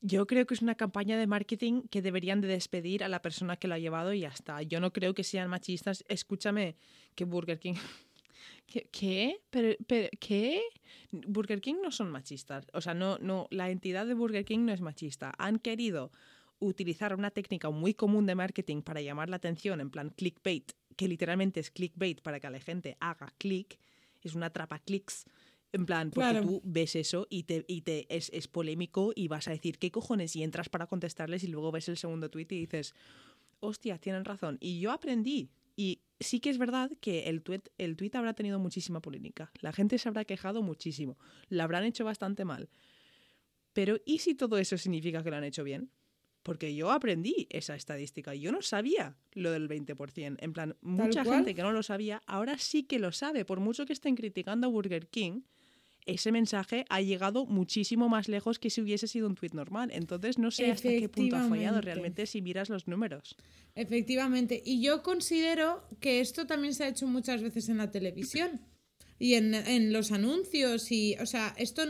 Yo 0.01 0.27
creo 0.27 0.45
que 0.45 0.53
es 0.53 0.61
una 0.61 0.75
campaña 0.75 1.17
de 1.17 1.25
marketing 1.25 1.81
que 1.89 2.01
deberían 2.01 2.39
de 2.39 2.47
despedir 2.47 3.03
a 3.03 3.09
la 3.09 3.21
persona 3.21 3.57
que 3.57 3.67
lo 3.67 3.73
ha 3.73 3.79
llevado 3.79 4.13
y 4.13 4.21
ya 4.21 4.29
está. 4.29 4.61
Yo 4.61 4.79
no 4.79 4.93
creo 4.93 5.13
que 5.13 5.23
sean 5.23 5.49
machistas. 5.49 6.05
Escúchame, 6.07 6.75
que 7.15 7.25
Burger 7.25 7.59
King 7.59 7.75
¿Qué? 8.67 9.39
¿Pero, 9.49 9.75
pero, 9.87 10.09
qué 10.19 10.61
Burger 11.11 11.61
King 11.61 11.75
no 11.81 11.91
son 11.91 12.11
machistas. 12.11 12.67
O 12.73 12.81
sea, 12.81 12.93
no, 12.93 13.17
no, 13.19 13.47
la 13.49 13.69
entidad 13.69 14.05
de 14.05 14.13
Burger 14.13 14.43
King 14.43 14.65
no 14.65 14.73
es 14.73 14.81
machista. 14.81 15.33
Han 15.37 15.59
querido 15.59 16.11
utilizar 16.59 17.13
una 17.15 17.31
técnica 17.31 17.69
muy 17.69 17.93
común 17.93 18.25
de 18.25 18.35
marketing 18.35 18.81
para 18.81 19.01
llamar 19.01 19.29
la 19.29 19.37
atención, 19.37 19.79
en 19.79 19.89
plan 19.89 20.09
clickbait, 20.09 20.73
que 20.95 21.07
literalmente 21.07 21.59
es 21.59 21.71
clickbait 21.71 22.21
para 22.21 22.39
que 22.39 22.49
la 22.49 22.59
gente 22.59 22.97
haga 22.99 23.33
click, 23.37 23.79
es 24.21 24.35
una 24.35 24.49
trapa 24.49 24.79
clics. 24.79 25.25
En 25.73 25.85
plan, 25.85 26.11
porque 26.11 26.41
tú 26.41 26.61
ves 26.63 26.95
eso 26.95 27.27
y 27.29 27.43
te, 27.43 27.65
y 27.67 27.81
te 27.81 28.07
es, 28.09 28.29
es, 28.33 28.47
polémico 28.47 29.11
y 29.13 29.27
vas 29.27 29.49
a 29.49 29.51
decir, 29.51 29.77
¿qué 29.77 29.91
cojones? 29.91 30.35
Y 30.35 30.43
entras 30.43 30.69
para 30.69 30.87
contestarles 30.87 31.43
y 31.43 31.47
luego 31.47 31.71
ves 31.71 31.89
el 31.89 31.97
segundo 31.97 32.29
tweet 32.29 32.47
y 32.49 32.59
dices, 32.59 32.95
hostia, 33.59 33.97
tienen 33.97 34.23
razón. 34.23 34.57
Y 34.61 34.79
yo 34.79 34.91
aprendí. 34.91 35.51
Y 35.77 36.01
sí 36.19 36.39
que 36.39 36.49
es 36.49 36.57
verdad 36.57 36.91
que 36.99 37.29
el 37.29 37.43
tweet, 37.43 37.61
el 37.77 37.95
tweet 37.95 38.11
habrá 38.15 38.33
tenido 38.33 38.59
muchísima 38.59 38.99
polémica. 38.99 39.51
La 39.61 39.71
gente 39.71 39.99
se 39.99 40.09
habrá 40.09 40.25
quejado 40.25 40.63
muchísimo. 40.63 41.17
La 41.49 41.63
habrán 41.63 41.83
hecho 41.85 42.03
bastante 42.03 42.43
mal. 42.43 42.69
Pero 43.73 43.99
¿y 44.05 44.17
si 44.17 44.33
todo 44.33 44.57
eso 44.57 44.77
significa 44.77 45.23
que 45.23 45.29
lo 45.29 45.37
han 45.37 45.43
hecho 45.43 45.63
bien? 45.63 45.91
Porque 46.41 46.73
yo 46.73 46.91
aprendí 46.91 47.47
esa 47.51 47.75
estadística. 47.75 48.33
Yo 48.33 48.51
no 48.51 48.63
sabía 48.63 49.15
lo 49.33 49.51
del 49.51 49.69
20%. 49.69 50.37
En 50.39 50.53
plan, 50.53 50.75
mucha 50.81 51.23
gente 51.23 51.53
que 51.53 51.61
no 51.61 51.71
lo 51.71 51.83
sabía, 51.83 52.23
ahora 52.25 52.57
sí 52.57 52.83
que 52.83 52.97
lo 52.97 53.11
sabe. 53.11 53.45
Por 53.45 53.59
mucho 53.59 53.85
que 53.85 53.93
estén 53.93 54.15
criticando 54.15 54.65
a 54.65 54.69
Burger 54.71 55.07
King, 55.07 55.41
ese 56.07 56.31
mensaje 56.31 56.85
ha 56.89 57.01
llegado 57.01 57.45
muchísimo 57.45 58.09
más 58.09 58.27
lejos 58.27 58.57
que 58.57 58.69
si 58.69 58.81
hubiese 58.81 59.07
sido 59.07 59.27
un 59.27 59.35
tweet 59.35 59.51
normal. 59.53 59.91
Entonces 59.93 60.39
no 60.39 60.49
sé 60.49 60.71
hasta 60.71 60.89
qué 60.89 61.09
punto 61.09 61.35
ha 61.35 61.47
fallado 61.47 61.81
realmente 61.81 62.25
si 62.25 62.41
miras 62.41 62.69
los 62.69 62.87
números. 62.87 63.35
Efectivamente. 63.75 64.63
Y 64.65 64.81
yo 64.81 65.03
considero 65.03 65.83
que 65.99 66.21
esto 66.21 66.47
también 66.47 66.73
se 66.73 66.85
ha 66.85 66.87
hecho 66.87 67.05
muchas 67.07 67.43
veces 67.43 67.69
en 67.69 67.77
la 67.77 67.91
televisión. 67.91 68.61
Y 69.19 69.33
en, 69.33 69.91
los 69.91 70.11
anuncios 70.11 70.91
y 70.91 71.15
o 71.19 71.25
sea 71.25 71.55
esto 71.57 71.83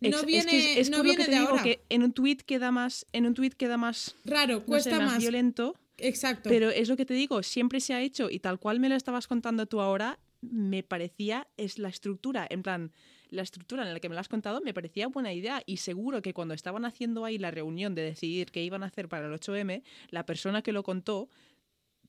no 0.00 0.22
viene 0.24 0.80
es, 0.80 0.88
no 0.88 1.02
viene 1.02 1.26
de 1.26 1.36
ahora. 1.36 1.62
que 1.62 1.84
en 1.90 2.02
un 2.02 2.14
tweet 2.14 2.38
queda 2.38 2.70
más 2.70 3.04
en 3.12 3.26
un 3.26 3.34
tweet 3.34 3.50
queda 3.50 3.76
más 3.76 4.16
raro 4.24 4.64
cuesta 4.64 4.98
más, 4.98 5.18
violento 5.18 5.76
exacto 5.98 6.48
pero 6.48 6.70
es 6.70 6.88
lo 6.88 6.96
que 6.96 7.04
te 7.04 7.12
digo 7.12 7.42
siempre 7.42 7.80
se 7.80 7.92
ha 7.92 8.00
hecho 8.00 8.30
y 8.30 8.38
tal 8.38 8.58
cual 8.58 8.80
me 8.80 8.88
lo 8.88 8.94
estabas 8.94 9.26
contando 9.26 9.66
tú 9.66 9.82
ahora 9.82 10.18
me 10.40 10.82
parecía 10.82 11.46
es 11.58 11.78
la 11.78 11.90
estructura 11.90 12.46
en 12.48 12.62
plan 12.62 12.92
la 13.30 13.42
estructura 13.42 13.86
en 13.86 13.92
la 13.92 14.00
que 14.00 14.08
me 14.08 14.14
la 14.14 14.20
has 14.20 14.28
contado 14.28 14.60
me 14.60 14.74
parecía 14.74 15.08
buena 15.08 15.32
idea 15.32 15.62
y 15.66 15.78
seguro 15.78 16.22
que 16.22 16.34
cuando 16.34 16.54
estaban 16.54 16.84
haciendo 16.84 17.24
ahí 17.24 17.38
la 17.38 17.50
reunión 17.50 17.94
de 17.94 18.02
decidir 18.02 18.50
qué 18.50 18.62
iban 18.62 18.82
a 18.82 18.86
hacer 18.86 19.08
para 19.08 19.26
el 19.26 19.32
8M, 19.32 19.82
la 20.10 20.26
persona 20.26 20.62
que 20.62 20.72
lo 20.72 20.82
contó 20.82 21.28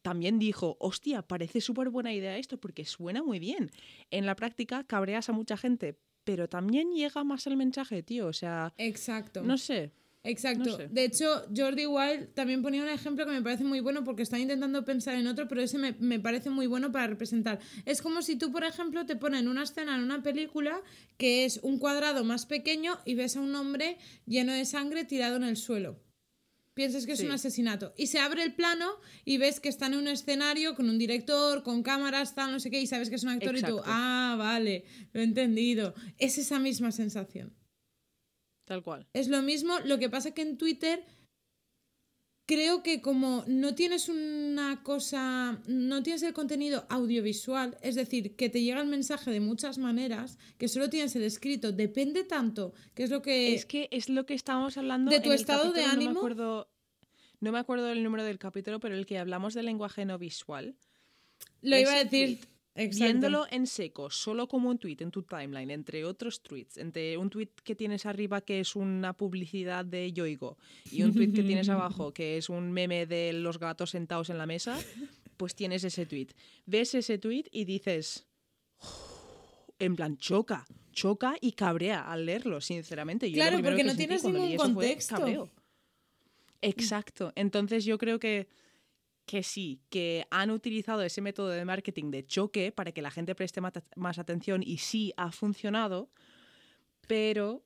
también 0.02 0.38
dijo, 0.38 0.78
hostia, 0.80 1.24
parece 1.24 1.62
súper 1.62 1.90
buena 1.90 2.14
idea 2.14 2.38
esto 2.38 2.60
porque 2.60 2.86
suena 2.86 3.24
muy 3.24 3.40
bien. 3.40 3.72
En 4.12 4.28
la 4.28 4.36
práctica 4.36 4.84
cabreas 4.84 5.30
a 5.30 5.34
mucha 5.34 5.58
gente, 5.58 5.98
pero 6.24 6.48
también 6.48 6.92
llega 6.92 7.24
más 7.24 7.48
el 7.48 7.58
mensaje, 7.58 8.04
tío, 8.04 8.28
o 8.28 8.34
sea... 8.34 8.74
Exacto. 8.78 9.42
No 9.42 9.58
sé. 9.58 9.92
Exacto. 10.26 10.78
De 10.90 11.06
hecho, 11.06 11.46
Jordi 11.56 11.86
Wild 11.86 12.34
también 12.34 12.62
ponía 12.62 12.82
un 12.82 12.90
ejemplo 12.90 13.26
que 13.26 13.32
me 13.32 13.42
parece 13.42 13.64
muy 13.64 13.80
bueno 13.80 14.04
porque 14.04 14.24
está 14.24 14.40
intentando 14.40 14.84
pensar 14.84 15.16
en 15.16 15.28
otro, 15.28 15.48
pero 15.48 15.62
ese 15.62 15.78
me, 15.78 16.20
parece 16.20 16.50
muy 16.50 16.68
bueno 16.68 16.92
para 16.92 17.08
representar. 17.08 17.60
Es 17.86 18.02
como 18.02 18.22
si 18.22 18.36
tú, 18.36 18.52
por 18.52 18.64
ejemplo, 18.64 19.06
te 19.06 19.16
ponen 19.16 19.48
una 19.48 19.64
escena 19.64 19.96
en 19.96 20.02
una 20.02 20.24
película 20.24 20.82
que 21.18 21.46
es 21.46 21.60
un 21.62 21.78
cuadrado 21.78 22.24
más 22.24 22.46
pequeño 22.46 22.98
y 23.06 23.14
ves 23.16 23.38
a 23.38 23.42
un 23.42 23.54
hombre 23.56 23.98
lleno 24.26 24.52
de 24.52 24.66
sangre 24.66 25.06
tirado 25.06 25.36
en 25.36 25.44
el 25.44 25.58
suelo. 25.58 26.04
Piensas 26.74 27.06
que 27.06 27.14
es 27.14 27.22
un 27.22 27.32
asesinato. 27.32 27.94
Y 27.96 28.08
se 28.08 28.20
abre 28.20 28.44
el 28.44 28.54
plano 28.54 29.00
y 29.24 29.38
ves 29.38 29.62
que 29.62 29.70
está 29.70 29.86
en 29.86 29.96
un 29.96 30.10
escenario 30.10 30.76
con 30.76 30.90
un 30.90 30.98
director, 30.98 31.64
con 31.64 31.84
cámaras, 31.84 32.36
tal, 32.36 32.52
no 32.52 32.60
sé 32.60 32.70
qué, 32.70 32.82
y 32.82 32.88
sabes 32.88 33.10
que 33.10 33.16
es 33.16 33.24
un 33.24 33.30
actor 33.30 33.56
y 33.56 33.62
tú, 33.62 33.80
ah, 33.86 34.36
vale, 34.38 34.84
lo 35.14 35.22
he 35.22 35.24
entendido. 35.24 35.94
Es 36.18 36.38
esa 36.38 36.60
misma 36.60 36.92
sensación. 36.92 37.54
Tal 38.66 38.84
cual. 38.84 39.08
Es 39.14 39.28
lo 39.28 39.42
mismo, 39.42 39.80
lo 39.86 40.00
que 40.00 40.10
pasa 40.10 40.32
que 40.32 40.42
en 40.42 40.58
Twitter 40.58 41.06
creo 42.46 42.84
que 42.84 43.02
como 43.02 43.44
no 43.48 43.76
tienes 43.76 44.10
una 44.10 44.84
cosa, 44.84 45.60
no 45.68 46.04
tienes 46.04 46.24
el 46.24 46.34
contenido 46.34 46.86
audiovisual, 46.90 47.78
es 47.82 47.96
decir, 47.96 48.36
que 48.36 48.50
te 48.50 48.62
llega 48.62 48.82
el 48.82 48.88
mensaje 48.88 49.32
de 49.32 49.40
muchas 49.40 49.78
maneras, 49.78 50.38
que 50.58 50.68
solo 50.68 50.90
tienes 50.90 51.16
el 51.16 51.24
escrito, 51.24 51.72
depende 51.72 52.24
tanto, 52.24 52.74
que 52.94 53.04
es 53.04 53.10
lo 53.10 53.22
que... 53.22 53.54
Es 53.54 53.66
que 53.66 53.88
es 53.92 54.10
lo 54.10 54.26
que 54.26 54.34
estábamos 54.34 54.78
hablando. 54.78 55.12
De 55.12 55.20
tu 55.20 55.32
estado 55.32 55.72
de 55.72 55.84
ánimo. 55.84 56.06
No 56.06 56.14
me, 56.14 56.20
acuerdo, 56.20 56.70
no 57.40 57.52
me 57.52 57.60
acuerdo 57.60 57.86
del 57.86 58.04
número 58.04 58.24
del 58.24 58.38
capítulo, 58.38 58.80
pero 58.80 58.96
el 58.96 59.06
que 59.06 59.18
hablamos 59.18 59.54
del 59.54 59.66
lenguaje 59.66 60.06
no 60.06 60.18
visual. 60.18 60.76
Lo 61.62 61.78
iba 61.78 61.94
a 61.94 62.04
decir. 62.04 62.40
Viéndolo 62.76 63.48
en 63.52 63.68
seco, 63.68 64.10
solo 64.10 64.48
como 64.48 64.70
un 64.70 64.78
tweet 64.78 64.98
en 65.00 65.10
tu 65.10 65.24
timeline, 65.24 65.72
entre 65.72 66.04
otros 66.04 66.44
tweets, 66.44 66.78
entre 66.78 67.18
un 67.18 67.30
tweet 67.30 67.50
que 67.64 67.74
tienes 67.74 68.06
arriba 68.06 68.42
que 68.42 68.60
es 68.60 68.76
una 68.76 69.14
publicidad 69.14 69.86
de 69.86 70.12
Yoigo 70.12 70.58
y 70.92 71.04
un 71.04 71.14
tweet 71.14 71.32
que 71.32 71.44
tienes 71.44 71.70
abajo 71.70 72.14
que 72.14 72.38
es 72.38 72.50
un 72.50 72.74
meme 72.74 73.06
de 73.06 73.32
los 73.32 73.60
gatos 73.60 73.92
sentados 73.92 74.30
en 74.30 74.38
la 74.38 74.46
mesa, 74.46 74.78
pues 75.38 75.56
tienes 75.56 75.86
ese 75.86 76.06
tweet. 76.06 76.28
Ves 76.66 76.96
ese 76.96 77.18
tweet 77.18 77.46
y 77.52 77.64
dices, 77.64 78.28
en 79.80 79.96
plan, 79.96 80.18
choca, 80.18 80.66
choca 80.92 81.36
y 81.40 81.54
cabrea 81.54 82.12
al 82.12 82.26
leerlo, 82.26 82.60
sinceramente. 82.60 83.30
Yo 83.30 83.36
Claro, 83.36 83.62
porque 83.62 83.78
que 83.78 83.84
no 83.86 83.96
tienes 83.96 84.24
ningún 84.24 84.58
contexto. 84.58 85.50
Exacto. 86.62 87.32
Entonces 87.36 87.86
yo 87.86 87.98
creo 87.98 88.20
que, 88.20 88.48
que 89.26 89.44
sí, 89.44 89.82
que 89.90 90.26
han 90.30 90.52
utilizado 90.52 91.02
ese 91.02 91.22
método 91.22 91.50
de 91.50 91.66
marketing 91.66 92.12
de 92.12 92.26
choque 92.26 92.72
para 92.72 92.92
que 92.92 93.02
la 93.02 93.12
gente 93.12 93.36
preste 93.36 93.62
más 93.96 94.20
atención 94.20 94.62
y 94.64 94.78
sí 94.78 95.14
ha 95.18 95.32
funcionado, 95.32 96.10
pero 97.08 97.66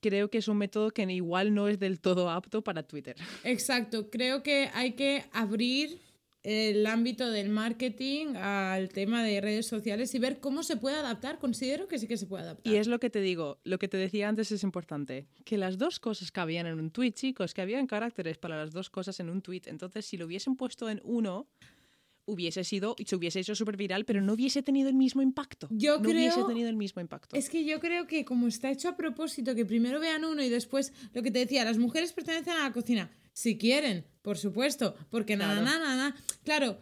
creo 0.00 0.30
que 0.30 0.38
es 0.38 0.48
un 0.48 0.58
método 0.58 0.90
que 0.90 1.02
igual 1.02 1.54
no 1.54 1.68
es 1.68 1.78
del 1.78 2.00
todo 2.00 2.30
apto 2.30 2.62
para 2.62 2.82
Twitter. 2.82 3.16
Exacto, 3.42 4.10
creo 4.10 4.42
que 4.42 4.70
hay 4.74 4.92
que 4.92 5.24
abrir 5.32 5.98
el 6.44 6.86
ámbito 6.86 7.30
del 7.30 7.48
marketing 7.48 8.36
al 8.36 8.90
tema 8.90 9.24
de 9.24 9.40
redes 9.40 9.66
sociales 9.66 10.14
y 10.14 10.18
ver 10.18 10.40
cómo 10.40 10.62
se 10.62 10.76
puede 10.76 10.96
adaptar. 10.96 11.38
Considero 11.38 11.88
que 11.88 11.98
sí 11.98 12.06
que 12.06 12.18
se 12.18 12.26
puede 12.26 12.44
adaptar. 12.44 12.72
Y 12.72 12.76
es 12.76 12.86
lo 12.86 13.00
que 13.00 13.08
te 13.08 13.20
digo, 13.20 13.58
lo 13.64 13.78
que 13.78 13.88
te 13.88 13.96
decía 13.96 14.28
antes 14.28 14.52
es 14.52 14.62
importante, 14.62 15.26
que 15.44 15.56
las 15.56 15.78
dos 15.78 15.98
cosas 15.98 16.30
que 16.30 16.40
habían 16.40 16.66
en 16.66 16.78
un 16.78 16.90
tweet, 16.90 17.12
chicos, 17.12 17.54
que 17.54 17.62
habían 17.62 17.86
caracteres 17.86 18.36
para 18.36 18.56
las 18.56 18.72
dos 18.72 18.90
cosas 18.90 19.18
en 19.20 19.30
un 19.30 19.40
tweet, 19.40 19.62
entonces 19.66 20.04
si 20.04 20.18
lo 20.18 20.26
hubiesen 20.26 20.54
puesto 20.54 20.90
en 20.90 21.00
uno, 21.02 21.48
hubiese 22.26 22.62
sido, 22.62 22.94
se 23.04 23.16
hubiese 23.16 23.40
hecho 23.40 23.54
súper 23.54 23.78
viral, 23.78 24.04
pero 24.04 24.20
no 24.20 24.34
hubiese 24.34 24.62
tenido 24.62 24.90
el 24.90 24.96
mismo 24.96 25.22
impacto. 25.22 25.68
Yo 25.70 25.98
no 25.98 26.10
hubiese 26.10 26.42
tenido 26.44 26.68
el 26.68 26.76
mismo 26.76 27.00
impacto. 27.00 27.36
Es 27.36 27.48
que 27.48 27.64
yo 27.64 27.80
creo 27.80 28.06
que 28.06 28.26
como 28.26 28.48
está 28.48 28.70
hecho 28.70 28.90
a 28.90 28.96
propósito, 28.96 29.54
que 29.54 29.64
primero 29.64 29.98
vean 29.98 30.24
uno 30.24 30.42
y 30.42 30.50
después 30.50 30.92
lo 31.14 31.22
que 31.22 31.30
te 31.30 31.38
decía, 31.38 31.64
las 31.64 31.78
mujeres 31.78 32.12
pertenecen 32.12 32.52
a 32.52 32.64
la 32.64 32.72
cocina. 32.72 33.10
Si 33.34 33.58
quieren, 33.58 34.06
por 34.22 34.38
supuesto, 34.38 34.94
porque 35.10 35.36
nada, 35.36 35.60
Claro. 35.60 35.78
nada, 35.78 35.96
nada. 35.96 36.16
Claro, 36.44 36.78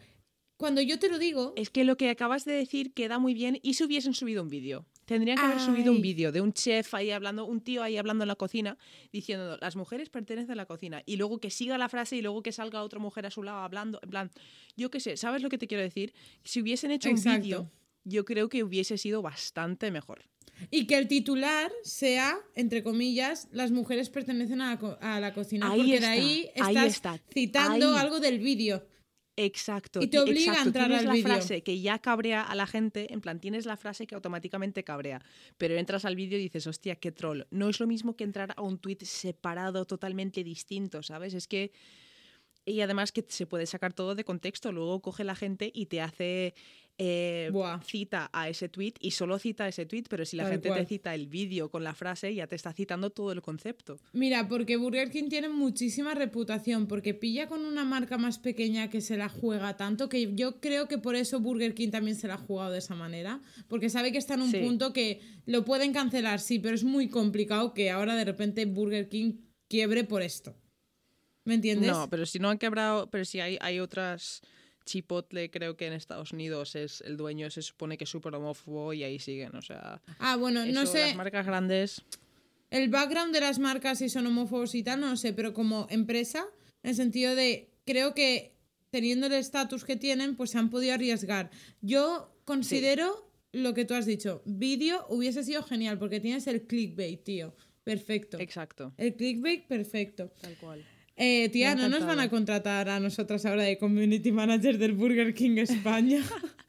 cuando 0.58 0.80
yo 0.80 0.98
te 0.98 1.08
lo 1.08 1.18
digo, 1.18 1.54
Es 1.56 1.70
que 1.70 1.82
lo 1.84 1.96
que 1.96 2.08
acabas 2.10 2.44
de 2.44 2.52
decir 2.52 2.92
queda 2.92 3.18
muy 3.18 3.34
bien 3.34 3.58
y 3.62 3.74
si 3.74 3.84
hubiesen 3.84 4.14
subido 4.14 4.42
un 4.42 4.48
vídeo. 4.50 4.86
Tendrían 5.06 5.36
que 5.36 5.44
haber 5.44 5.58
subido 5.60 5.90
un 5.92 6.00
vídeo 6.00 6.30
de 6.30 6.40
un 6.40 6.52
chef 6.52 6.94
ahí 6.94 7.10
hablando, 7.10 7.44
un 7.44 7.60
tío 7.60 7.82
ahí 7.82 7.96
hablando 7.96 8.22
en 8.22 8.28
la 8.28 8.36
cocina, 8.36 8.78
diciendo 9.12 9.58
las 9.60 9.74
mujeres 9.74 10.08
pertenecen 10.10 10.52
a 10.52 10.54
la 10.54 10.66
cocina. 10.66 11.02
Y 11.04 11.16
luego 11.16 11.40
que 11.40 11.50
siga 11.50 11.76
la 11.76 11.88
frase 11.88 12.16
y 12.16 12.22
luego 12.22 12.42
que 12.42 12.52
salga 12.52 12.82
otra 12.84 13.00
mujer 13.00 13.26
a 13.26 13.30
su 13.30 13.42
lado 13.42 13.58
hablando. 13.58 13.98
En 14.02 14.10
plan, 14.10 14.30
yo 14.76 14.90
qué 14.90 15.00
sé, 15.00 15.16
¿sabes 15.16 15.42
lo 15.42 15.48
que 15.48 15.58
te 15.58 15.66
quiero 15.66 15.82
decir? 15.82 16.14
Si 16.44 16.60
hubiesen 16.60 16.92
hecho 16.92 17.08
Exacto. 17.08 17.36
un 17.38 17.42
vídeo, 17.42 17.70
yo 18.04 18.24
creo 18.24 18.48
que 18.48 18.62
hubiese 18.62 18.96
sido 18.96 19.22
bastante 19.22 19.90
mejor. 19.90 20.22
Y 20.70 20.86
que 20.86 20.96
el 20.98 21.08
titular 21.08 21.70
sea, 21.82 22.38
entre 22.54 22.82
comillas, 22.82 23.48
las 23.52 23.70
mujeres 23.70 24.10
pertenecen 24.10 24.60
a 24.60 24.70
la, 24.70 24.78
co- 24.78 24.98
a 25.00 25.20
la 25.20 25.32
cocina, 25.34 25.70
Ahí 25.70 25.78
porque 25.78 25.94
está, 25.96 26.06
de 26.10 26.12
ahí 26.12 26.50
ahí 26.60 26.74
estás 26.76 26.86
está, 26.94 27.20
citando 27.32 27.94
ahí. 27.94 28.00
algo 28.00 28.20
del 28.20 28.38
vídeo. 28.38 28.86
Exacto. 29.34 30.02
Y 30.02 30.08
te 30.08 30.18
obliga 30.18 30.52
a 30.52 30.62
entrar 30.62 30.88
tienes 30.88 31.06
al 31.06 31.16
la 31.16 31.22
frase 31.22 31.62
que 31.62 31.80
ya 31.80 31.98
cabrea 31.98 32.42
a 32.42 32.54
la 32.54 32.66
gente, 32.66 33.12
en 33.14 33.22
plan, 33.22 33.40
tienes 33.40 33.64
la 33.64 33.78
frase 33.78 34.06
que 34.06 34.14
automáticamente 34.14 34.84
cabrea, 34.84 35.24
pero 35.56 35.74
entras 35.78 36.04
al 36.04 36.16
vídeo 36.16 36.38
y 36.38 36.42
dices, 36.42 36.66
hostia, 36.66 36.96
qué 36.96 37.12
troll. 37.12 37.44
No 37.50 37.70
es 37.70 37.80
lo 37.80 37.86
mismo 37.86 38.14
que 38.14 38.24
entrar 38.24 38.52
a 38.56 38.60
un 38.60 38.78
tweet 38.78 38.98
separado, 39.02 39.86
totalmente 39.86 40.44
distinto, 40.44 41.02
¿sabes? 41.02 41.32
Es 41.34 41.48
que... 41.48 41.72
Y 42.64 42.80
además 42.80 43.10
que 43.10 43.24
se 43.26 43.44
puede 43.46 43.66
sacar 43.66 43.92
todo 43.92 44.14
de 44.14 44.22
contexto. 44.22 44.70
Luego 44.70 45.00
coge 45.02 45.24
la 45.24 45.34
gente 45.34 45.72
y 45.74 45.86
te 45.86 46.00
hace 46.00 46.54
eh, 47.04 47.50
cita 47.84 48.30
a 48.32 48.48
ese 48.48 48.68
tweet 48.68 48.94
y 49.00 49.10
solo 49.10 49.38
cita 49.40 49.66
ese 49.66 49.86
tweet, 49.86 50.04
pero 50.08 50.24
si 50.24 50.36
la 50.36 50.44
Tal 50.44 50.52
gente 50.52 50.68
cual. 50.68 50.80
te 50.82 50.86
cita 50.86 51.14
el 51.14 51.26
vídeo 51.26 51.68
con 51.68 51.82
la 51.82 51.94
frase, 51.94 52.32
ya 52.32 52.46
te 52.46 52.54
está 52.54 52.72
citando 52.72 53.10
todo 53.10 53.32
el 53.32 53.42
concepto. 53.42 53.98
Mira, 54.12 54.46
porque 54.46 54.76
Burger 54.76 55.10
King 55.10 55.28
tiene 55.28 55.48
muchísima 55.48 56.14
reputación, 56.14 56.86
porque 56.86 57.12
pilla 57.14 57.48
con 57.48 57.64
una 57.64 57.84
marca 57.84 58.18
más 58.18 58.38
pequeña 58.38 58.88
que 58.88 59.00
se 59.00 59.16
la 59.16 59.28
juega 59.28 59.76
tanto, 59.76 60.08
que 60.08 60.32
yo 60.34 60.60
creo 60.60 60.86
que 60.86 60.98
por 60.98 61.16
eso 61.16 61.40
Burger 61.40 61.74
King 61.74 61.90
también 61.90 62.16
se 62.16 62.28
la 62.28 62.34
ha 62.34 62.38
jugado 62.38 62.70
de 62.72 62.78
esa 62.78 62.94
manera, 62.94 63.40
porque 63.68 63.90
sabe 63.90 64.12
que 64.12 64.18
está 64.18 64.34
en 64.34 64.42
un 64.42 64.50
Sí. 64.52 64.58
punto 64.60 64.92
que 64.92 65.20
lo 65.46 65.64
pueden 65.64 65.92
cancelar, 65.92 66.38
sí, 66.38 66.58
pero 66.60 66.74
es 66.76 66.84
muy 66.84 67.08
complicado 67.08 67.74
que 67.74 67.90
ahora 67.90 68.14
de 68.14 68.24
repente 68.24 68.64
Burger 68.66 69.08
King 69.08 69.34
quiebre 69.68 70.04
por 70.04 70.22
esto. 70.22 70.54
¿Me 71.44 71.54
entiendes? 71.54 71.90
No, 71.90 72.08
pero 72.08 72.24
si 72.26 72.38
no 72.38 72.50
han 72.50 72.58
quebrado, 72.58 73.10
pero 73.10 73.24
si 73.24 73.40
hay, 73.40 73.58
hay 73.60 73.80
otras. 73.80 74.42
Chipotle, 74.84 75.50
creo 75.50 75.76
que 75.76 75.86
en 75.86 75.92
Estados 75.92 76.32
Unidos 76.32 76.74
es 76.74 77.00
el 77.02 77.16
dueño, 77.16 77.50
se 77.50 77.62
supone 77.62 77.98
que 77.98 78.04
es 78.04 78.10
súper 78.10 78.34
homófobo 78.34 78.92
y 78.92 79.04
ahí 79.04 79.18
siguen. 79.18 79.54
O 79.56 79.62
sea, 79.62 80.02
ah, 80.18 80.36
bueno, 80.36 80.64
no 80.66 80.86
sé. 80.86 81.06
las 81.06 81.16
marcas 81.16 81.46
grandes. 81.46 82.02
El 82.70 82.88
background 82.88 83.34
de 83.34 83.40
las 83.40 83.58
marcas, 83.58 83.98
si 83.98 84.08
son 84.08 84.26
homófobos 84.26 84.74
y 84.74 84.82
tal, 84.82 85.00
no 85.00 85.10
lo 85.10 85.16
sé, 85.16 85.32
pero 85.32 85.52
como 85.52 85.86
empresa, 85.90 86.46
en 86.82 86.90
el 86.90 86.96
sentido 86.96 87.34
de, 87.34 87.70
creo 87.84 88.14
que 88.14 88.54
teniendo 88.90 89.26
el 89.26 89.34
estatus 89.34 89.84
que 89.84 89.96
tienen, 89.96 90.36
pues 90.36 90.50
se 90.50 90.58
han 90.58 90.70
podido 90.70 90.94
arriesgar. 90.94 91.50
Yo 91.80 92.34
considero 92.44 93.30
lo 93.52 93.74
que 93.74 93.84
tú 93.84 93.94
has 93.94 94.06
dicho, 94.06 94.42
vídeo 94.44 95.04
hubiese 95.08 95.44
sido 95.44 95.62
genial, 95.62 95.98
porque 95.98 96.20
tienes 96.20 96.46
el 96.46 96.66
clickbait, 96.66 97.22
tío. 97.22 97.54
Perfecto. 97.84 98.38
Exacto, 98.38 98.94
El 98.96 99.16
clickbait, 99.16 99.66
perfecto. 99.66 100.32
tal 100.40 100.56
cual. 100.56 100.86
Eh, 101.16 101.48
tía, 101.50 101.74
no 101.74 101.88
nos 101.88 102.06
van 102.06 102.20
a 102.20 102.28
contratar 102.30 102.88
a 102.88 102.98
nosotras 103.00 103.44
ahora 103.46 103.62
de 103.64 103.76
Community 103.78 104.32
Manager 104.32 104.78
del 104.78 104.92
Burger 104.92 105.34
King 105.34 105.58
España. 105.58 106.22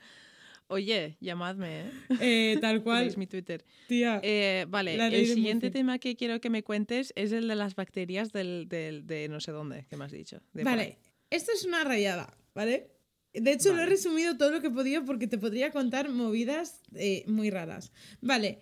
Oye, 0.67 1.17
llamadme, 1.19 1.81
¿eh? 1.81 1.91
Eh, 2.19 2.57
tal 2.59 2.81
cual, 2.83 2.99
Tenéis 2.99 3.17
mi 3.17 3.27
Twitter. 3.27 3.63
tía. 3.87 4.19
Eh, 4.23 4.65
vale, 4.69 4.95
el 4.95 5.27
siguiente 5.27 5.69
tema 5.69 5.99
que 5.99 6.15
quiero 6.15 6.41
que 6.41 6.49
me 6.49 6.63
cuentes 6.63 7.13
es 7.15 7.31
el 7.31 7.47
de 7.47 7.55
las 7.55 7.75
bacterias 7.75 8.31
del, 8.31 8.67
del- 8.69 9.05
de 9.05 9.27
no 9.29 9.39
sé 9.39 9.51
dónde, 9.51 9.85
que 9.89 9.97
me 9.97 10.05
has 10.05 10.11
dicho. 10.11 10.41
Vale, 10.53 10.97
esto 11.29 11.51
es 11.53 11.63
una 11.65 11.83
rayada, 11.83 12.35
¿vale? 12.55 12.89
De 13.33 13.51
hecho, 13.51 13.69
lo 13.69 13.75
he 13.75 13.79
Vale. 13.79 13.89
resumido 13.91 14.37
todo 14.37 14.51
lo 14.51 14.61
que 14.61 14.67
he 14.67 14.71
podido 14.71 15.03
porque 15.05 15.27
te 15.27 15.37
podría 15.37 15.71
contar 15.71 16.09
movidas 16.09 16.81
eh, 16.95 17.23
muy 17.27 17.49
raras. 17.49 17.91
Vale, 18.21 18.59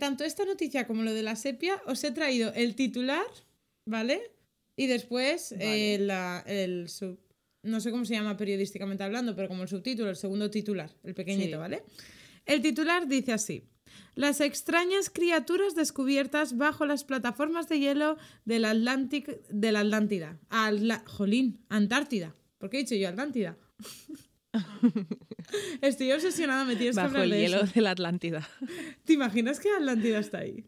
tanto 0.00 0.24
esta 0.24 0.44
noticia 0.44 0.86
como 0.86 1.02
lo 1.02 1.12
de 1.12 1.22
la 1.22 1.36
sepia, 1.36 1.80
os 1.86 2.02
he 2.04 2.10
traído 2.10 2.52
el 2.54 2.74
titular, 2.74 3.26
¿vale? 3.86 4.20
Y 4.76 4.86
después 4.86 5.52
Vale. 5.52 5.94
eh, 5.94 5.98
la- 5.98 6.44
el 6.46 6.88
sub... 6.88 7.18
No 7.62 7.80
sé 7.80 7.90
cómo 7.90 8.04
se 8.04 8.14
llama 8.14 8.36
periodísticamente 8.36 9.02
hablando, 9.02 9.34
pero 9.34 9.48
como 9.48 9.62
el 9.62 9.68
subtítulo, 9.68 10.10
el 10.10 10.16
segundo 10.16 10.50
titular, 10.50 10.94
el 11.02 11.14
pequeñito, 11.14 11.56
Sí. 11.56 11.56
¿vale? 11.56 11.82
El 12.44 12.62
titular 12.62 13.08
dice 13.08 13.32
así. 13.32 13.64
Las 14.14 14.40
extrañas 14.40 15.10
criaturas 15.10 15.74
descubiertas 15.74 16.56
bajo 16.56 16.86
las 16.86 17.02
plataformas 17.04 17.68
de 17.68 17.80
hielo 17.80 18.18
del, 18.44 18.64
Atlantic, 18.66 19.26
de 19.48 19.72
la 19.72 19.80
Atlántida. 19.80 20.38
Atla- 20.50 21.02
Jolín, 21.06 21.64
Antártida. 21.68 22.34
¿Por 22.58 22.70
qué 22.70 22.76
he 22.78 22.80
dicho 22.84 22.94
yo 22.94 23.08
Atlántida? 23.08 23.56
Estoy 25.80 26.12
obsesionada, 26.12 26.64
me 26.64 26.76
tienes 26.76 26.96
Bajo 26.96 27.18
el 27.18 27.30
de 27.30 27.40
hielo 27.40 27.62
eso. 27.64 27.72
de 27.74 27.80
la 27.80 27.90
Atlántida. 27.92 28.48
¿Te 29.04 29.12
imaginas 29.14 29.58
que 29.60 29.70
Atlántida 29.70 30.18
está 30.18 30.38
ahí? 30.38 30.64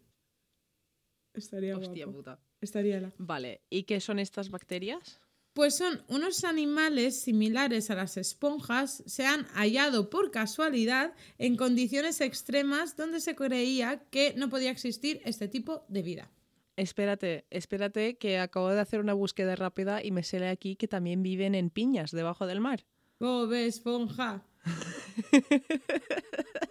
Estaría 1.35 1.77
Hostia 1.77 2.05
guapo. 2.07 2.19
puta. 2.19 2.41
Estaría 2.61 3.01
la... 3.01 3.13
Vale, 3.19 3.61
¿y 3.71 3.85
qué 3.85 4.01
son 4.01 4.19
estas 4.19 4.51
bacterias? 4.51 5.21
Pues 5.53 5.77
son 5.77 6.03
unos 6.09 6.45
animales 6.45 7.21
similares 7.21 7.91
a 7.91 7.97
las 7.97 8.17
esponjas, 8.17 9.03
se 9.07 9.27
han 9.27 9.45
hallado 9.55 10.09
por 10.09 10.31
casualidad 10.31 11.15
en 11.39 11.57
condiciones 11.57 12.21
extremas 12.21 12.97
donde 12.97 13.21
se 13.21 13.35
creía 13.35 14.05
que 14.11 14.35
no 14.37 14.51
podía 14.51 14.71
existir 14.71 15.21
este 15.25 15.49
tipo 15.49 15.85
de 15.89 16.03
vida. 16.03 16.31
Espérate, 16.77 17.45
espérate 17.51 18.19
que 18.19 18.39
acabo 18.39 18.71
de 18.71 18.79
hacer 18.79 19.01
una 19.01 19.15
búsqueda 19.15 19.57
rápida 19.57 20.05
y 20.05 20.13
me 20.13 20.23
sale 20.23 20.49
aquí 20.49 20.77
que 20.77 20.87
también 20.87 21.25
viven 21.25 21.57
en 21.57 21.71
piñas 21.71 22.13
debajo 22.13 22.47
del 22.47 22.61
mar. 22.61 22.85
Bob 23.19 23.53
Esponja. 23.53 24.45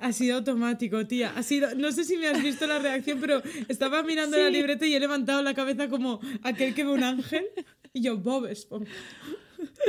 ha 0.00 0.12
sido 0.12 0.36
automático, 0.36 1.06
tía. 1.06 1.32
Ha 1.36 1.42
sido, 1.42 1.74
no 1.74 1.92
sé 1.92 2.04
si 2.04 2.16
me 2.16 2.26
has 2.28 2.42
visto 2.42 2.66
la 2.66 2.78
reacción, 2.78 3.20
pero 3.20 3.42
estaba 3.68 4.02
mirando 4.02 4.36
la 4.36 4.48
Sí. 4.48 4.52
libreta 4.52 4.86
y 4.86 4.94
he 4.94 5.00
levantado 5.00 5.42
la 5.42 5.54
cabeza 5.54 5.88
como 5.88 6.20
aquel 6.42 6.74
que 6.74 6.84
ve 6.84 6.90
un 6.92 7.02
ángel. 7.02 7.44
Y 7.92 8.00
yo, 8.02 8.16
Bob 8.18 8.46
Esponja. 8.46 8.92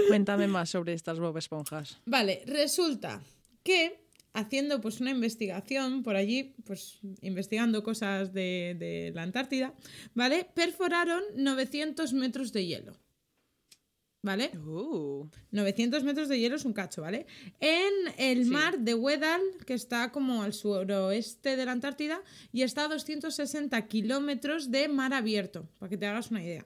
Cuéntame 0.07 0.47
más 0.47 0.69
sobre 0.69 0.93
estas 0.93 1.19
Bob 1.19 1.37
Esponjas. 1.37 1.97
Vale, 2.05 2.43
resulta 2.45 3.21
que 3.63 3.99
haciendo 4.33 4.81
pues 4.81 4.99
una 4.99 5.11
investigación 5.11 6.03
por 6.03 6.15
allí, 6.15 6.53
pues 6.65 6.99
investigando 7.21 7.83
cosas 7.83 8.33
de, 8.33 8.75
de 8.77 9.11
la 9.15 9.23
Antártida, 9.23 9.73
¿vale? 10.13 10.45
Perforaron 10.53 11.23
900 11.35 12.13
metros 12.13 12.51
de 12.51 12.65
hielo. 12.65 12.97
¿Vale? 14.25 14.49
Uh, 14.57 15.27
900 15.51 16.03
metros 16.03 16.27
de 16.29 16.39
hielo 16.39 16.55
es 16.55 16.65
un 16.65 16.73
cacho, 16.73 17.03
¿vale? 17.03 17.27
En 17.59 17.93
el 18.17 18.45
Sí. 18.45 18.49
mar 18.49 18.79
de 18.79 18.95
Weddell, 18.95 19.39
que 19.67 19.75
está 19.75 20.11
como 20.11 20.41
al 20.41 20.51
suroeste 20.51 21.55
de 21.55 21.63
la 21.63 21.73
Antártida, 21.73 22.19
y 22.51 22.63
está 22.63 22.85
a 22.85 22.87
260 22.87 23.79
kilómetros 23.87 24.71
de 24.71 24.87
mar 24.87 25.13
abierto, 25.13 25.69
para 25.77 25.91
que 25.91 25.97
te 25.97 26.07
hagas 26.07 26.31
una 26.31 26.43
idea. 26.43 26.65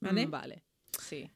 ¿Vale? 0.00 0.26
mm, 0.26 0.30
Vale, 0.30 0.62
sí. 1.06 1.30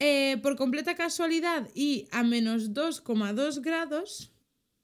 Eh, 0.00 0.38
por 0.42 0.56
completa 0.56 0.96
casualidad 0.96 1.68
y 1.76 2.08
a 2.10 2.24
menos 2.24 2.72
2,2 2.74 3.60
grados, 3.60 4.32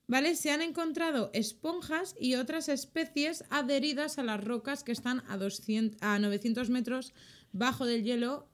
¿vale? 0.06 0.36
Se 0.36 0.52
han 0.52 0.62
encontrado 0.62 1.30
esponjas 1.34 2.14
y 2.20 2.36
otras 2.36 2.68
especies 2.68 3.42
adheridas 3.50 4.18
a 4.18 4.22
las 4.22 4.42
rocas 4.44 4.84
que 4.84 4.92
están 4.92 5.24
a, 5.28 5.36
200, 5.36 6.00
a 6.00 6.20
900 6.20 6.70
metros 6.70 7.14
bajo 7.52 7.84
del 7.84 8.04
hielo 8.04 8.46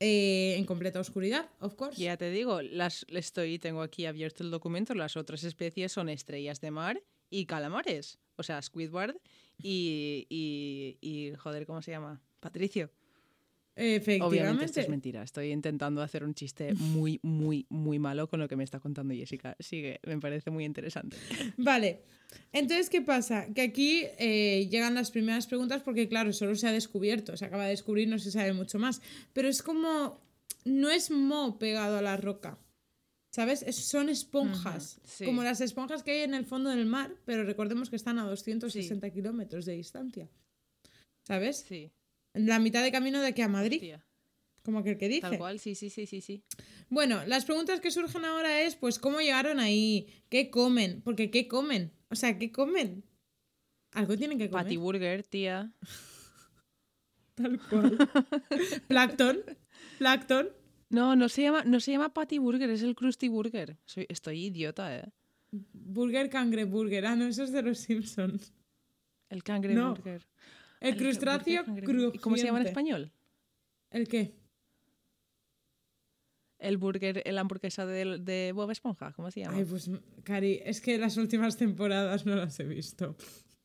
eh, 0.00 0.56
en 0.56 0.64
completa 0.64 0.98
oscuridad, 0.98 1.48
of 1.60 1.74
course. 1.74 2.02
Ya 2.02 2.16
te 2.16 2.30
digo, 2.30 2.62
las 2.62 3.06
estoy, 3.08 3.58
tengo 3.58 3.82
aquí 3.82 4.06
abierto 4.06 4.42
el 4.42 4.50
documento, 4.50 4.94
las 4.94 5.16
otras 5.16 5.44
especies 5.44 5.92
son 5.92 6.08
estrellas 6.08 6.60
de 6.60 6.70
mar 6.70 7.02
y 7.28 7.46
calamares. 7.46 8.18
o 8.36 8.42
sea, 8.42 8.60
Squidward 8.62 9.16
y, 9.62 10.26
y, 10.30 10.98
y 11.00 11.34
joder, 11.36 11.66
¿cómo 11.66 11.82
se 11.82 11.90
llama? 11.90 12.22
Patricio. 12.40 12.90
Obviamente 14.26 14.64
esto 14.66 14.80
es 14.80 14.88
mentira. 14.88 15.22
Estoy 15.22 15.50
intentando 15.50 16.02
hacer 16.02 16.24
un 16.24 16.34
chiste 16.34 16.74
muy, 16.74 17.18
muy, 17.22 17.66
muy 17.68 17.98
malo 17.98 18.28
con 18.28 18.40
lo 18.40 18.48
que 18.48 18.56
me 18.56 18.64
está 18.64 18.80
contando 18.80 19.14
Jessica. 19.14 19.56
Sigue, 19.58 20.00
me 20.06 20.18
parece 20.20 20.50
muy 20.50 20.64
interesante. 20.64 21.16
Vale. 21.56 22.02
Entonces, 22.52 22.90
¿qué 22.90 23.00
pasa? 23.02 23.46
Que 23.52 23.62
aquí 23.62 24.04
eh, 24.18 24.68
llegan 24.70 24.94
las 24.94 25.10
primeras 25.10 25.46
preguntas 25.46 25.82
porque, 25.82 26.08
claro, 26.08 26.32
solo 26.32 26.54
se 26.54 26.68
ha 26.68 26.72
descubierto, 26.72 27.36
se 27.36 27.44
acaba 27.44 27.64
de 27.64 27.70
descubrir, 27.70 28.06
no 28.08 28.18
se 28.18 28.30
sabe 28.30 28.52
mucho 28.52 28.78
más. 28.78 29.00
Pero 29.32 29.48
es 29.48 29.62
como, 29.62 30.20
no 30.64 30.90
es 30.90 31.10
mo 31.10 31.58
pegado 31.58 31.96
a 31.98 32.02
la 32.02 32.16
roca, 32.16 32.56
¿sabes? 33.30 33.62
Es- 33.62 33.76
son 33.76 34.08
esponjas, 34.08 35.00
sí. 35.04 35.24
como 35.24 35.42
las 35.42 35.60
esponjas 35.60 36.02
que 36.04 36.12
hay 36.12 36.20
en 36.20 36.34
el 36.34 36.44
fondo 36.44 36.70
del 36.70 36.86
mar, 36.86 37.12
pero 37.24 37.42
recordemos 37.44 37.90
que 37.90 37.96
están 37.96 38.18
a 38.18 38.24
260 38.24 39.10
kilómetros 39.10 39.64
de 39.64 39.72
distancia, 39.72 40.28
¿sabes? 41.22 41.64
Sí. 41.68 41.90
En 42.34 42.46
la 42.46 42.58
mitad 42.58 42.82
de 42.82 42.92
camino 42.92 43.20
de 43.20 43.28
aquí 43.28 43.42
a 43.42 43.48
Madrid, 43.48 43.94
como 44.62 44.78
aquel 44.78 44.98
que 44.98 45.08
dice. 45.08 45.22
Tal 45.22 45.38
cual, 45.38 45.58
sí, 45.58 45.74
sí, 45.74 45.90
sí, 45.90 46.06
sí, 46.06 46.20
sí. 46.20 46.44
Bueno, 46.88 47.24
las 47.26 47.44
preguntas 47.44 47.80
que 47.80 47.90
surgen 47.90 48.24
ahora 48.24 48.62
es, 48.62 48.76
pues, 48.76 48.98
¿cómo 48.98 49.20
llegaron 49.20 49.58
ahí? 49.58 50.06
¿Qué 50.28 50.50
comen? 50.50 51.00
Porque 51.02 51.30
¿qué 51.30 51.48
comen? 51.48 51.92
O 52.08 52.14
sea, 52.14 52.38
¿qué 52.38 52.52
comen? 52.52 53.04
Algo 53.92 54.16
tienen 54.16 54.38
que 54.38 54.48
comer. 54.48 54.64
Patty 54.64 54.76
Burger, 54.76 55.22
tía. 55.24 55.72
Tal 57.34 57.58
cual. 57.68 57.96
Plankton. 58.88 59.42
Plankton. 59.98 60.48
No, 60.90 61.14
no 61.16 61.28
se 61.28 61.42
llama, 61.42 61.64
no 61.64 61.80
se 61.80 61.92
llama 61.92 62.12
Patty 62.12 62.38
Burger, 62.38 62.68
es 62.70 62.82
el 62.82 62.94
Krusty 62.94 63.28
Burger. 63.28 63.76
Soy, 63.84 64.06
estoy 64.08 64.46
idiota, 64.46 64.96
¿eh? 64.96 65.08
Burger 65.72 66.28
cangreburger. 66.30 67.06
Ah, 67.06 67.16
no, 67.16 67.26
eso 67.26 67.44
es 67.44 67.52
de 67.52 67.62
los 67.62 67.78
Simpsons. 67.78 68.52
El 69.28 69.42
cangre 69.42 69.74
No. 69.74 69.94
burger. 69.94 70.26
El 70.80 70.96
crustáceo 70.96 71.64
¿Y 72.12 72.18
¿Cómo 72.18 72.36
se 72.36 72.44
llama 72.44 72.58
en 72.60 72.64
crujiente. 72.64 72.68
español? 72.68 73.12
¿El 73.90 74.08
qué? 74.08 74.34
El 76.58 76.76
burger, 76.76 77.22
el 77.24 77.38
hamburguesa 77.38 77.86
de, 77.86 78.18
de 78.18 78.52
Bob 78.52 78.70
Esponja, 78.70 79.12
¿cómo 79.12 79.30
se 79.30 79.40
llama? 79.40 79.56
Ay, 79.56 79.64
pues, 79.64 79.90
Cari, 80.24 80.60
es 80.64 80.80
que 80.82 80.98
las 80.98 81.16
últimas 81.16 81.56
temporadas 81.56 82.26
no 82.26 82.36
las 82.36 82.58
he 82.60 82.64
visto. 82.64 83.16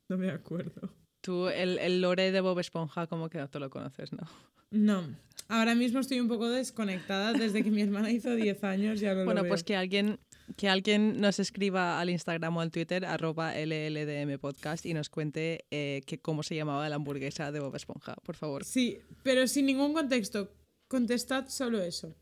No 0.07 0.17
me 0.17 0.29
acuerdo. 0.31 0.93
Tú, 1.21 1.47
el, 1.49 1.77
el 1.79 2.01
lore 2.01 2.31
de 2.31 2.39
Bob 2.39 2.59
Esponja, 2.59 3.07
como 3.07 3.29
que 3.29 3.37
no 3.39 3.49
te 3.49 3.59
lo 3.59 3.69
conoces, 3.69 4.13
¿no? 4.13 4.23
No. 4.71 5.03
Ahora 5.49 5.75
mismo 5.75 5.99
estoy 5.99 6.19
un 6.21 6.27
poco 6.27 6.49
desconectada 6.49 7.33
desde 7.33 7.63
que 7.63 7.71
mi 7.71 7.81
hermana 7.81 8.11
hizo 8.11 8.33
10 8.33 8.63
años. 8.63 8.99
Ya 8.99 9.13
no 9.13 9.19
lo 9.19 9.25
Bueno, 9.25 9.41
veo. 9.43 9.49
pues 9.51 9.63
que 9.63 9.75
alguien, 9.75 10.19
que 10.55 10.69
alguien 10.69 11.19
nos 11.19 11.39
escriba 11.39 11.99
al 11.99 12.09
Instagram 12.09 12.57
o 12.57 12.61
al 12.61 12.71
Twitter, 12.71 13.05
arroba 13.05 13.53
LLDM 13.55 14.37
Podcast, 14.39 14.85
y 14.85 14.93
nos 14.93 15.09
cuente 15.09 15.65
eh, 15.71 16.01
que 16.05 16.19
cómo 16.19 16.43
se 16.43 16.55
llamaba 16.55 16.87
la 16.89 16.95
hamburguesa 16.95 17.51
de 17.51 17.59
Bob 17.59 17.75
Esponja, 17.75 18.15
por 18.23 18.35
favor. 18.35 18.63
Sí, 18.63 18.99
pero 19.23 19.47
sin 19.47 19.65
ningún 19.65 19.93
contexto. 19.93 20.51
Contestad 20.87 21.47
solo 21.47 21.81
eso. 21.81 22.15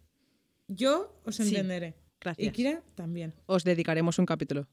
Yo 0.68 1.20
os 1.26 1.36
Sí, 1.36 1.44
entenderé. 1.44 1.96
Y 1.98 2.20
Gracias. 2.22 2.54
Kira 2.54 2.84
también. 2.96 3.34
Os 3.46 3.64
dedicaremos 3.64 4.18
un 4.18 4.26
capítulo. 4.26 4.68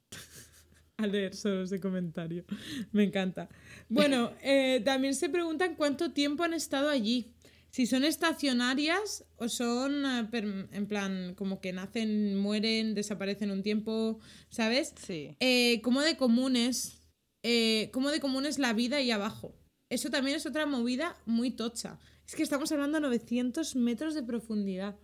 A 0.98 1.07
leer 1.07 1.34
solo 1.34 1.64
ese 1.64 1.80
comentario. 1.80 2.44
Me 2.92 3.03
encanta. 3.03 3.48
Bueno, 3.88 4.32
eh, 4.42 4.80
también 4.84 5.14
se 5.14 5.28
preguntan 5.28 5.74
cuánto 5.74 6.12
tiempo 6.12 6.44
han 6.44 6.55
estado 6.55 6.88
allí. 6.88 7.34
Si 7.70 7.86
son 7.86 8.04
estacionarias 8.04 9.24
o 9.36 9.48
son 9.48 10.04
eh, 10.04 10.68
en 10.72 10.86
plan 10.86 11.34
como 11.36 11.60
que 11.60 11.72
nacen, 11.72 12.36
mueren, 12.36 12.94
desaparecen 12.94 13.50
un 13.50 13.62
tiempo, 13.62 14.18
¿sabes? 14.48 14.92
Sí. 14.96 15.36
Eh, 15.40 15.80
¿Cómo 15.82 16.00
de 16.02 16.16
común 16.16 16.56
es? 16.56 17.00
eh, 17.42 17.90
¿Cómo 17.92 18.10
de 18.10 18.20
común 18.20 18.46
es 18.46 18.58
la 18.58 18.72
vida 18.72 18.96
ahí 18.96 19.10
abajo? 19.10 19.54
Eso 19.88 20.10
también 20.10 20.36
es 20.36 20.46
otra 20.46 20.66
movida 20.66 21.16
muy 21.26 21.50
tocha. 21.50 21.98
Es 22.26 22.34
que 22.34 22.42
estamos 22.42 22.70
hablando 22.70 22.98
a 22.98 23.00
900 23.00 23.76
metros 23.76 24.14
de 24.14 24.22
profundidad. 24.22 24.98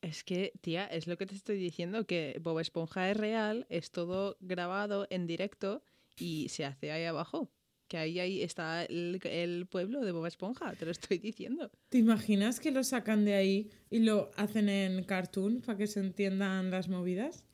Es 0.00 0.22
que, 0.24 0.52
tía, 0.60 0.86
es 0.86 1.06
lo 1.06 1.18
que 1.18 1.26
te 1.26 1.34
estoy 1.34 1.58
diciendo, 1.58 2.06
que 2.06 2.38
Bob 2.40 2.60
Esponja 2.60 3.10
es 3.10 3.16
real, 3.16 3.66
es 3.68 3.90
todo 3.90 4.36
grabado 4.40 5.06
en 5.10 5.26
directo 5.26 5.82
y 6.16 6.48
se 6.50 6.64
hace 6.64 6.92
ahí 6.92 7.04
abajo. 7.04 7.50
Que 7.88 7.96
ahí, 7.96 8.20
ahí 8.20 8.42
está 8.42 8.84
el, 8.84 9.18
el 9.24 9.66
pueblo 9.66 10.00
de 10.02 10.12
Bob 10.12 10.26
Esponja, 10.26 10.74
te 10.74 10.84
lo 10.84 10.90
estoy 10.90 11.18
diciendo. 11.18 11.70
¿Te 11.88 11.98
imaginas 11.98 12.60
que 12.60 12.70
lo 12.70 12.84
sacan 12.84 13.24
de 13.24 13.34
ahí 13.34 13.70
y 13.90 14.00
lo 14.00 14.30
hacen 14.36 14.68
en 14.68 15.02
cartoon 15.04 15.62
para 15.62 15.78
que 15.78 15.86
se 15.86 16.00
entiendan 16.00 16.70
las 16.70 16.88
movidas? 16.88 17.44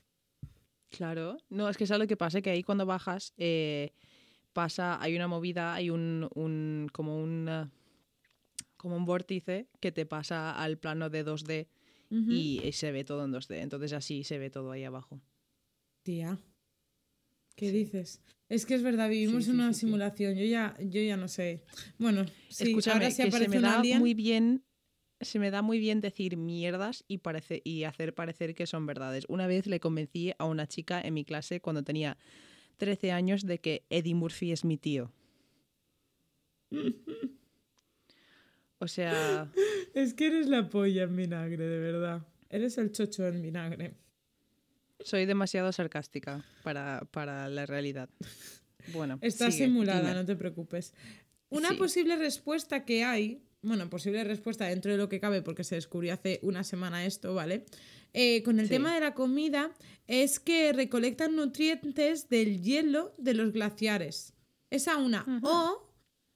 Claro. 0.91 1.37
No, 1.51 1.68
es 1.68 1.76
que 1.76 1.87
sabes 1.87 2.01
lo 2.01 2.07
que 2.09 2.16
pasa, 2.16 2.41
que 2.43 2.51
ahí 2.51 2.62
cuando 2.62 2.85
bajas 2.87 3.32
eh, 3.37 3.93
pasa, 4.53 5.01
hay 5.01 5.14
una 5.16 5.28
movida, 5.28 5.74
hay 5.74 5.91
un, 5.91 6.28
un 6.35 6.89
como 6.93 7.18
un 7.20 7.70
como 8.76 8.97
un 8.97 9.07
vórtice 9.07 9.66
que 9.80 9.93
te 9.93 10.05
pasa 10.05 10.53
al 10.53 10.78
plano 10.78 11.09
de 11.11 11.24
2D 11.24 11.68
Ujú. 12.11 12.32
y, 12.32 12.61
y 12.62 12.72
se 12.72 12.93
ve 12.93 13.03
todo 13.05 13.24
en 13.24 13.32
2D. 13.32 13.61
Entonces 13.62 13.93
así 13.93 14.24
se 14.24 14.39
ve 14.39 14.51
todo 14.51 14.70
ahí 14.72 14.85
abajo. 14.85 15.20
Tía, 16.03 16.39
¿qué 17.57 17.70
Sí. 17.70 17.72
dices? 17.72 18.20
Es 18.55 18.67
que 18.67 18.75
es 18.75 18.83
verdad, 18.83 19.09
vivimos 19.09 19.45
Sí, 19.45 19.51
en 19.51 19.57
sí, 19.57 19.61
una 19.63 19.73
sí, 19.73 19.81
simulación. 19.81 20.35
Yo 20.37 20.45
ya, 20.45 20.77
yo 20.81 21.01
ya 21.03 21.17
no 21.17 21.27
sé. 21.29 21.65
Bueno, 21.99 22.25
sí, 22.49 22.69
Escúchame, 22.69 22.95
ahora 22.95 23.11
si 23.11 23.23
que 23.25 23.31
se 23.33 23.49
me 23.49 23.61
da 23.61 23.81
alien. 23.81 23.99
muy 23.99 24.15
bien, 24.15 24.65
se 25.21 25.39
me 25.39 25.51
da 25.51 25.61
muy 25.63 25.79
bien 25.81 26.01
decir 26.01 26.37
mierdas 26.37 27.05
y, 27.09 27.19
parece, 27.19 27.63
y 27.65 27.83
hacer 27.85 28.15
parecer 28.15 28.55
que 28.55 28.67
son 28.67 28.87
verdades. 28.87 29.25
Una 29.29 29.47
vez 29.47 29.67
le 29.67 29.81
convencí 29.81 30.33
a 30.39 30.45
una 30.45 30.67
chica 30.69 31.01
en 31.01 31.15
mi 31.15 31.25
clase 31.25 31.61
cuando 31.61 31.83
tenía 31.83 32.17
13 32.77 33.11
años 33.13 33.45
de 33.45 33.59
que 33.59 33.85
Eddie 33.91 34.15
Murphy 34.15 34.53
es 34.53 34.65
mi 34.65 34.77
tío. 34.79 35.11
O 38.79 38.89
sea, 38.89 39.51
Es 39.95 40.15
que 40.15 40.27
eres 40.27 40.49
la 40.49 40.69
polla 40.69 41.05
en 41.05 41.17
vinagre, 41.17 41.65
de 41.67 41.79
verdad. 41.79 42.27
Eres 42.51 42.79
el 42.79 42.93
chocho 42.93 43.27
en 43.27 43.43
vinagre. 43.43 43.95
Soy 45.05 45.27
demasiado 45.27 45.71
sarcástica 45.73 46.45
para, 46.63 47.07
para 47.13 47.49
la 47.49 47.67
realidad. 47.67 48.09
Bueno, 48.93 49.19
Está 49.23 49.51
sigue, 49.51 49.67
simulada, 49.67 50.01
dime. 50.01 50.15
no 50.15 50.27
te 50.27 50.37
preocupes. 50.37 50.93
Una 51.51 51.71
Sí. 51.71 51.77
posible 51.77 52.17
respuesta 52.17 52.85
que 52.85 53.05
hay, 53.05 53.43
bueno, 53.63 53.89
posible 53.89 54.25
respuesta 54.25 54.67
dentro 54.67 54.91
de 54.93 54.99
lo 54.99 55.09
que 55.09 55.21
cabe, 55.21 55.41
porque 55.43 55.65
se 55.65 55.77
descubrió 55.77 56.13
hace 56.15 56.39
una 56.43 56.65
semana 56.65 57.05
esto, 57.07 57.33
¿vale? 57.35 57.65
Eh, 58.13 58.43
con 58.43 58.59
el 58.61 58.67
Sí. 58.67 58.73
tema 58.75 58.95
de 58.95 59.01
la 59.01 59.15
comida, 59.15 59.71
es 60.07 60.39
que 60.41 60.73
recolectan 60.73 61.35
nutrientes 61.37 62.29
del 62.29 62.63
hielo 62.63 63.15
de 63.19 63.35
los 63.35 63.53
glaciares. 63.53 64.35
Esa 64.71 64.97
una. 64.99 65.25
O 65.43 65.91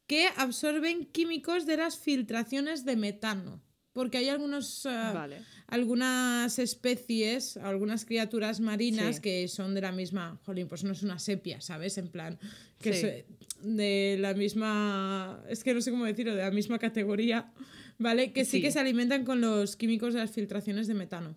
que 0.07 0.29
absorben 0.37 1.05
químicos 1.05 1.66
de 1.66 1.77
las 1.77 1.99
filtraciones 1.99 2.85
de 2.87 2.97
metano. 2.97 3.61
Porque 3.99 4.18
hay 4.18 4.28
algunos, 4.28 4.82
Vale. 4.84 5.38
algunas 5.66 6.57
especies, 6.61 7.57
algunas 7.57 8.05
criaturas 8.05 8.61
marinas 8.61 9.16
Sí. 9.16 9.22
que 9.22 9.49
son 9.49 9.74
de 9.74 9.80
la 9.80 9.90
misma, 9.90 10.38
jolín, 10.44 10.68
pues 10.68 10.84
no 10.84 10.92
es 10.92 11.03
una 11.03 11.18
sepia, 11.18 11.61
¿sabes? 11.61 11.99
En 11.99 12.07
plan, 12.07 12.38
que 12.80 12.92
Sí. 12.92 13.07
es 13.07 13.24
de 13.61 14.16
la 14.20 14.34
misma, 14.34 15.42
es 15.49 15.64
que 15.64 15.74
no 15.74 15.80
sé 15.80 15.90
cómo 15.90 16.05
decirlo, 16.05 16.36
de 16.36 16.42
la 16.42 16.53
misma 16.53 16.78
categoría, 16.78 17.51
¿vale? 17.99 18.32
Que 18.32 18.44
sí, 18.44 18.59
Sí. 18.59 18.62
que 18.62 18.70
se 18.70 18.78
alimentan 18.78 19.24
con 19.24 19.40
los 19.40 19.74
químicos 19.74 20.14
de 20.14 20.20
las 20.20 20.30
filtraciones 20.30 20.86
de 20.86 20.94
metano. 20.94 21.34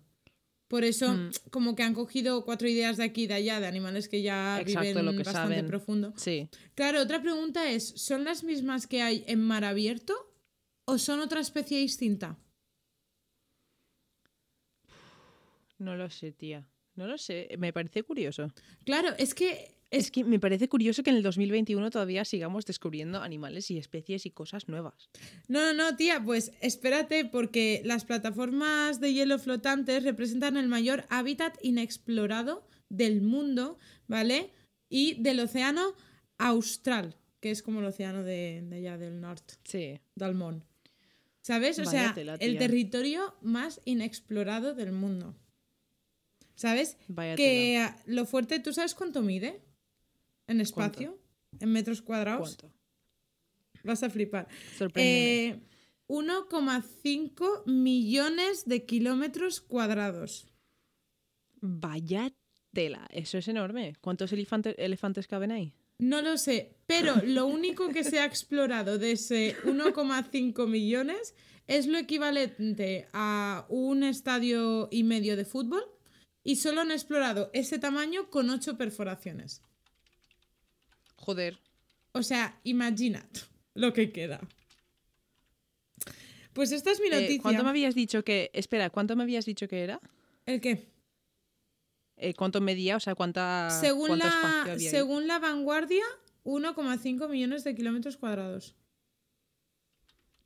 Por 0.68 0.84
eso, 0.84 1.12
Mm. 1.14 1.30
como 1.50 1.74
que 1.74 1.82
han 1.82 1.94
cogido 1.94 2.44
cuatro 2.44 2.68
ideas 2.68 2.96
de 2.96 3.02
aquí 3.02 3.24
y 3.24 3.26
de 3.26 3.34
allá, 3.34 3.58
de 3.58 3.66
animales 3.66 4.08
que 4.08 4.22
ya 4.22 4.60
Exacto, 4.60 4.86
viven 4.88 5.04
lo 5.04 5.10
que 5.12 5.24
bastante 5.24 5.54
saben. 5.56 5.66
profundo. 5.66 6.14
Sí. 6.16 6.48
Claro, 6.76 7.02
otra 7.02 7.20
pregunta 7.20 7.72
es, 7.72 7.88
¿son 7.96 8.22
las 8.22 8.44
mismas 8.44 8.86
que 8.86 9.02
hay 9.02 9.24
en 9.26 9.40
mar 9.40 9.64
abierto 9.64 10.14
o 10.84 10.98
son 10.98 11.20
otra 11.20 11.40
especie 11.40 11.78
distinta? 11.78 12.38
No 15.82 15.96
lo 15.96 16.08
sé, 16.10 16.32
tía. 16.32 16.66
No 16.94 17.06
lo 17.06 17.18
sé. 17.18 17.48
Me 17.58 17.72
parece 17.72 18.02
curioso. 18.02 18.52
Claro, 18.84 19.08
es 19.18 19.34
que 19.34 19.80
Es 19.90 20.10
que 20.10 20.24
me 20.24 20.38
parece 20.40 20.68
curioso 20.70 21.02
que 21.02 21.10
en 21.10 21.16
el 21.16 21.22
2021 21.22 21.90
todavía 21.90 22.24
sigamos 22.24 22.64
descubriendo 22.64 23.20
animales 23.20 23.70
y 23.70 23.76
especies 23.76 24.24
y 24.24 24.30
cosas 24.30 24.66
nuevas. 24.66 25.10
No, 25.48 25.60
no, 25.60 25.74
no, 25.74 25.96
tía, 25.96 26.18
pues 26.24 26.52
espérate 26.62 27.26
porque 27.26 27.82
las 27.84 28.06
plataformas 28.06 29.00
de 29.00 29.12
hielo 29.12 29.38
flotantes 29.38 30.02
representan 30.02 30.56
el 30.56 30.66
mayor 30.68 31.04
hábitat 31.10 31.58
inexplorado 31.62 32.66
del 32.88 33.20
mundo, 33.20 33.76
¿vale? 34.08 34.50
Y 34.88 35.20
del 35.22 35.40
océano 35.40 35.92
austral, 36.38 37.16
que 37.40 37.50
es 37.50 37.62
como 37.62 37.80
el 37.80 37.86
océano 37.86 38.22
de, 38.22 38.62
de 38.64 38.76
allá 38.76 38.96
del 38.96 39.20
norte, 39.20 39.54
Sí. 39.64 40.00
del 40.14 40.34
Mon. 40.34 40.64
¿Sabes? 41.42 41.78
O 41.78 41.84
sea, 41.84 42.14
el 42.40 42.56
territorio 42.56 43.34
más 43.42 43.80
inexplorado 43.84 44.74
del 44.74 44.92
mundo. 44.92 45.34
¿Sabes? 46.54 46.96
Vaya 47.08 47.34
que 47.34 47.88
lo 48.06 48.26
fuerte, 48.26 48.60
¿tú 48.60 48.72
sabes 48.72 48.94
cuánto 48.94 49.22
mide? 49.22 49.62
En 50.46 50.60
espacio, 50.60 51.18
en 51.60 51.72
metros 51.72 52.02
cuadrados. 52.02 52.56
¿Cuánto? 52.56 52.76
Vas 53.84 54.02
a 54.02 54.10
flipar. 54.10 54.48
Eh, 54.94 55.58
1,5 56.08 57.66
millones 57.66 58.64
de 58.66 58.84
kilómetros 58.84 59.60
cuadrados. 59.60 60.46
Vaya 61.60 62.32
tela. 62.72 63.06
Eso 63.10 63.38
es 63.38 63.48
enorme. 63.48 63.94
¿Cuántos 64.00 64.32
elefantes, 64.32 64.74
elefantes 64.78 65.26
caben 65.26 65.52
ahí? 65.52 65.72
No 65.98 66.20
lo 66.20 66.36
sé, 66.36 66.76
pero 66.86 67.14
lo 67.24 67.46
único 67.58 67.88
que 67.88 68.04
se 68.04 68.20
ha 68.20 68.24
explorado 68.24 68.98
de 68.98 69.12
ese 69.12 69.56
1,5 69.64 70.66
millones 70.68 71.34
es 71.66 71.86
lo 71.86 71.98
equivalente 71.98 73.06
a 73.12 73.66
un 73.68 74.02
estadio 74.02 74.88
y 74.90 75.04
medio 75.04 75.36
de 75.36 75.44
fútbol 75.44 75.84
y 76.44 76.56
solo 76.56 76.80
han 76.80 76.90
explorado 76.90 77.50
ese 77.52 77.78
tamaño 77.78 78.30
con 78.30 78.50
8 78.50 78.76
perforaciones. 78.76 79.62
Joder. 81.16 81.58
O 82.12 82.22
sea, 82.22 82.58
imaginad 82.64 83.26
lo 83.74 83.92
que 83.92 84.12
queda. 84.12 84.40
Pues 86.52 86.72
esta 86.72 86.90
es 86.90 87.00
mi 87.00 87.06
Eh, 87.08 87.10
noticia. 87.12 87.42
¿Cuánto 87.42 87.64
me 87.64 87.70
habías 87.70 87.94
dicho 87.94 88.24
que... 88.24 88.50
Espera, 88.52 88.90
¿cuánto 88.90 89.16
me 89.16 89.22
habías 89.22 89.46
dicho 89.46 89.68
que 89.68 89.82
era? 89.82 90.00
¿El 90.44 90.60
qué? 90.60 90.92
Eh, 92.16 92.34
¿Cuánto 92.34 92.60
medía? 92.60 92.96
O 92.96 93.00
sea, 93.00 93.14
¿cuánta, 93.14 93.70
Según 93.80 94.18
la, 94.18 94.62
había 94.62 94.90
según 94.90 95.26
la 95.26 95.38
vanguardia, 95.38 96.04
1,5 96.44 97.28
millones 97.28 97.64
de 97.64 97.74
kilómetros 97.74 98.16
cuadrados. 98.16 98.74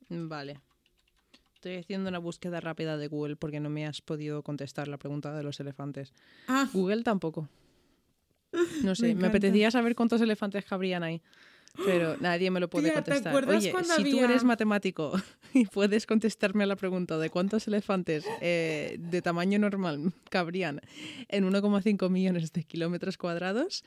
Vale. 0.09 0.61
Estoy 1.67 1.81
haciendo 1.81 2.07
una 2.07 2.19
búsqueda 2.19 2.61
rápida 2.61 2.95
de 2.95 3.09
Google 3.09 3.35
porque 3.35 3.59
no 3.59 3.69
me 3.69 3.85
has 3.85 3.99
podido 3.99 4.41
contestar 4.41 4.87
la 4.87 4.97
pregunta 4.97 5.35
de 5.35 5.43
los 5.43 5.59
elefantes. 5.59 6.13
Ah, 6.47 6.69
Google 6.71 7.03
tampoco. 7.03 7.49
No 8.83 8.95
sé, 8.95 9.13
me, 9.15 9.27
apetecía 9.27 9.69
saber 9.69 9.93
cuántos 9.93 10.21
elefantes 10.21 10.63
cabrían 10.63 11.03
ahí. 11.03 11.21
Pero 11.85 12.15
nadie 12.21 12.49
me 12.51 12.61
lo 12.61 12.69
puede 12.69 12.85
Tía, 12.85 13.03
¿te 13.03 13.11
contestar. 13.11 13.49
Oye, 13.49 13.73
si 13.97 14.11
tú 14.11 14.19
eres 14.21 14.45
matemático 14.45 15.11
y 15.53 15.65
puedes 15.65 16.05
contestarme 16.05 16.63
a 16.63 16.67
la 16.67 16.77
pregunta 16.77 17.17
de 17.17 17.29
cuántos 17.29 17.67
elefantes 17.67 18.25
eh, 18.39 18.95
de 18.97 19.21
tamaño 19.21 19.59
normal 19.59 20.13
cabrían 20.29 20.79
en 21.27 21.51
1,5 21.51 22.09
millones 22.09 22.53
de 22.53 22.63
kilómetros 22.63 23.17
cuadrados, 23.17 23.83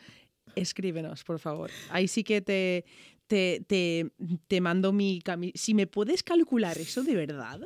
escríbenos, 0.55 1.25
por 1.25 1.39
favor. 1.39 1.71
Ahí 1.89 2.09
sí 2.09 2.25
que 2.25 2.43
te, 2.43 2.85
te, 3.31 3.65
te, 3.65 4.11
te 4.49 4.61
mando 4.61 4.93
mi 4.93 5.21
cami- 5.21 5.53
Si 5.55 5.73
me 5.73 5.87
puedes 5.87 6.25
calcular 6.25 6.77
eso 6.79 7.05
de 7.05 7.15
verdad, 7.15 7.61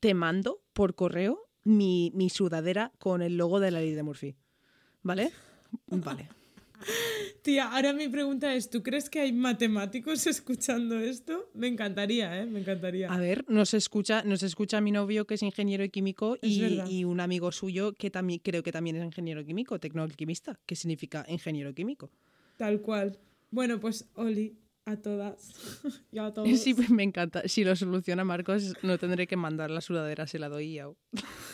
te 0.00 0.14
mando 0.14 0.62
por 0.72 0.94
correo 0.94 1.50
mi, 1.64 2.10
mi 2.14 2.30
sudadera 2.30 2.92
con 2.98 3.20
el 3.20 3.36
logo 3.36 3.60
de 3.60 3.70
la 3.70 3.80
ley 3.80 3.92
de 3.92 4.02
Murphy. 4.02 4.36
¿Vale? 5.02 5.32
Vale. 5.88 6.30
tía, 7.42 7.70
ahora 7.74 7.92
mi 7.92 8.08
pregunta 8.08 8.54
es, 8.54 8.70
¿tú 8.70 8.82
crees 8.82 9.10
que 9.10 9.20
hay 9.20 9.32
matemáticos 9.34 10.26
escuchando 10.26 10.98
esto? 10.98 11.50
Me 11.52 11.66
encantaría, 11.68 12.40
¿eh? 12.40 12.46
Me 12.46 12.60
encantaría. 12.60 13.12
A 13.12 13.18
ver, 13.18 13.44
nos 13.48 13.74
escucha, 13.74 14.22
nos 14.22 14.42
escucha 14.42 14.80
mi 14.80 14.92
novio 14.92 15.26
que 15.26 15.34
es 15.34 15.42
ingeniero 15.42 15.86
químico 15.90 16.38
y, 16.40 16.60
verdad. 16.60 16.86
y 16.90 17.04
un 17.04 17.20
amigo 17.20 17.52
suyo 17.52 17.92
que 17.92 18.10
también 18.10 18.40
creo 18.42 18.62
que 18.62 18.72
también 18.72 18.96
es 18.96 19.04
ingeniero 19.04 19.44
químico, 19.44 19.78
tecnoalquimista, 19.78 20.58
que 20.64 20.74
significa 20.74 21.26
ingeniero 21.28 21.74
químico. 21.74 22.10
Tal 22.56 22.80
cual. 22.80 23.18
Bueno, 23.50 23.78
pues 23.78 24.08
Oli, 24.14 24.56
a 24.86 24.96
todas 24.96 25.52
y 26.12 26.18
a 26.18 26.32
todos. 26.32 26.48
Sí, 26.60 26.74
me 26.90 27.02
encanta. 27.02 27.42
Si 27.46 27.64
lo 27.64 27.74
soluciona 27.76 28.24
Marcos, 28.24 28.72
no 28.82 28.96
tendré 28.98 29.26
que 29.26 29.36
mandar 29.36 29.70
la 29.70 29.80
sudadera, 29.80 30.26
se 30.26 30.38
la 30.38 30.48
doy 30.48 30.78
a... 30.78 30.88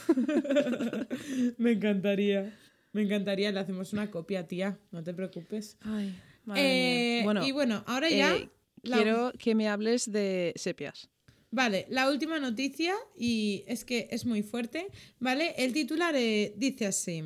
Me 1.59 1.72
encantaría. 1.72 2.57
Me 2.93 3.03
encantaría, 3.03 3.51
le 3.53 3.61
hacemos 3.61 3.93
una 3.95 4.11
copia, 4.11 4.47
tía, 4.47 4.78
no 4.91 5.03
te 5.03 5.14
preocupes. 5.14 5.78
Ay, 5.80 6.14
madre 6.45 6.62
Eh, 6.62 7.14
mía. 7.16 7.24
Bueno, 7.24 7.47
y 7.47 7.53
bueno, 7.53 7.83
ahora 7.87 8.11
ya... 8.11 8.37
eh, 8.37 8.51
la- 8.83 8.97
quiero 8.99 9.33
que 9.39 9.55
me 9.55 9.68
hables 9.68 10.11
de 10.12 10.53
sepias. 10.57 11.09
Vale, 11.51 11.87
la 11.89 12.11
última 12.11 12.39
noticia, 12.39 12.95
y 13.16 13.64
es 13.66 13.85
que 13.85 14.09
es 14.11 14.24
muy 14.26 14.43
fuerte, 14.43 14.89
¿vale? 15.20 15.55
El 15.59 15.72
titular 15.72 16.14
eh, 16.16 16.55
dice 16.57 16.87
así. 16.87 17.22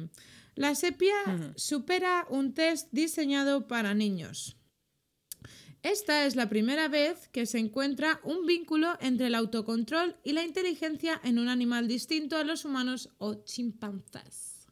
La 0.54 0.74
sepia 0.74 1.14
supera 1.56 2.26
un 2.30 2.54
test 2.54 2.88
diseñado 2.92 3.66
para 3.68 3.92
niños. 3.94 4.56
Esta 5.86 6.26
es 6.26 6.34
la 6.34 6.48
primera 6.48 6.88
vez 6.88 7.28
que 7.28 7.46
se 7.46 7.58
encuentra 7.58 8.18
un 8.24 8.44
vínculo 8.44 8.98
entre 9.00 9.28
el 9.28 9.36
autocontrol 9.36 10.16
y 10.24 10.32
la 10.32 10.42
inteligencia 10.42 11.20
en 11.22 11.38
un 11.38 11.48
animal 11.48 11.86
distinto 11.86 12.36
a 12.36 12.42
los 12.42 12.64
humanos 12.64 13.10
o 13.18 13.44
chimpancés. 13.44 14.66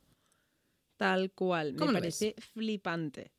Tal 0.96 1.30
cual. 1.30 1.74
Me 1.74 1.78
¿Cómo 1.78 1.92
lo 1.92 1.98
parece 2.00 2.34
flipante. 2.52 3.30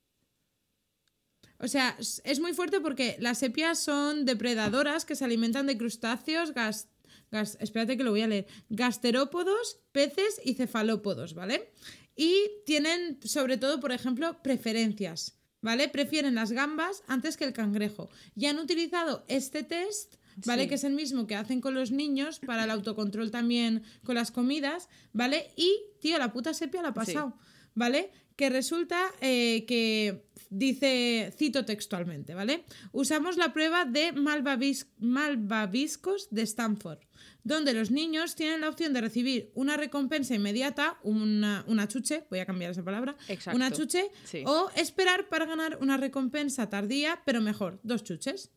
O 1.60 1.68
sea, 1.68 1.98
es- 2.00 2.22
es 2.24 2.40
muy 2.40 2.54
fuerte 2.54 2.80
porque 2.80 3.18
las 3.20 3.40
sepias 3.40 3.78
son 3.80 4.24
depredadoras 4.24 5.04
que 5.04 5.16
se 5.16 5.26
alimentan 5.26 5.68
de 5.68 5.78
crustáceos, 5.78 6.54
gas, 6.54 6.88
gas- 7.30 7.58
espérate 7.60 7.98
que 7.98 8.04
lo 8.06 8.12
voy 8.12 8.22
a 8.22 8.28
leer, 8.28 8.48
gasterópodos, 8.70 9.82
peces 9.92 10.40
y 10.46 10.54
cefalópodos, 10.54 11.34
¿vale? 11.34 11.74
Y 12.16 12.36
tienen, 12.66 13.20
sobre 13.26 13.58
todo, 13.58 13.82
por 13.82 13.92
ejemplo, 13.92 14.42
preferencias, 14.44 15.38
¿vale? 15.66 15.90
Prefieren 15.90 16.36
las 16.36 16.52
gambas 16.52 17.04
antes 17.08 17.36
que 17.38 17.44
el 17.44 17.52
cangrejo. 17.54 18.08
Y 18.36 18.46
han 18.46 18.60
utilizado 18.60 19.26
este 19.28 19.64
test, 19.64 20.16
¿vale? 20.46 20.64
Sí. 20.64 20.70
Que 20.70 20.76
es 20.76 20.84
el 20.84 20.94
mismo 20.94 21.26
que 21.26 21.36
hacen 21.36 21.60
con 21.60 21.74
los 21.74 21.90
niños 21.92 22.40
para 22.40 22.64
el 22.66 22.70
autocontrol 22.72 23.32
también 23.32 23.82
con 24.04 24.14
las 24.16 24.30
comidas, 24.32 24.88
¿vale? 25.12 25.52
Y, 25.58 25.76
tío, 26.00 26.18
la 26.20 26.32
puta 26.32 26.54
sepia 26.54 26.82
la 26.84 26.90
ha 26.90 26.92
Sí. 26.92 26.96
pasado, 27.14 27.38
¿vale? 27.74 28.12
Que 28.36 28.50
resulta 28.50 29.02
eh, 29.22 29.66
que 29.68 30.28
dice, 30.52 31.34
cito 31.36 31.66
textualmente, 31.66 32.36
¿vale? 32.36 32.64
Usamos 32.92 33.36
la 33.36 33.52
prueba 33.52 33.86
de 33.86 34.14
malvavis- 34.14 34.86
malvaviscos 35.00 36.28
de 36.30 36.44
Stanford, 36.44 37.00
donde 37.46 37.74
los 37.76 37.92
niños 37.92 38.36
tienen 38.36 38.62
la 38.62 38.70
opción 38.70 38.92
de 38.92 39.02
recibir 39.02 39.52
una 39.54 39.78
recompensa 39.78 40.34
inmediata, 40.34 40.98
una, 41.04 41.64
una 41.68 41.88
chuche, 41.88 42.26
voy 42.32 42.40
a 42.40 42.46
cambiar 42.46 42.72
esa 42.72 42.84
palabra, 42.84 43.16
Exacto. 43.28 43.56
una 43.56 43.72
chuche, 43.72 44.10
Sí. 44.24 44.44
o 44.48 44.70
esperar 44.76 45.30
para 45.30 45.46
ganar 45.46 45.78
una 45.80 45.96
recompensa 45.96 46.70
tardía, 46.72 47.22
pero 47.24 47.42
mejor, 47.42 47.80
dos 47.84 48.04
chuches. 48.04 48.52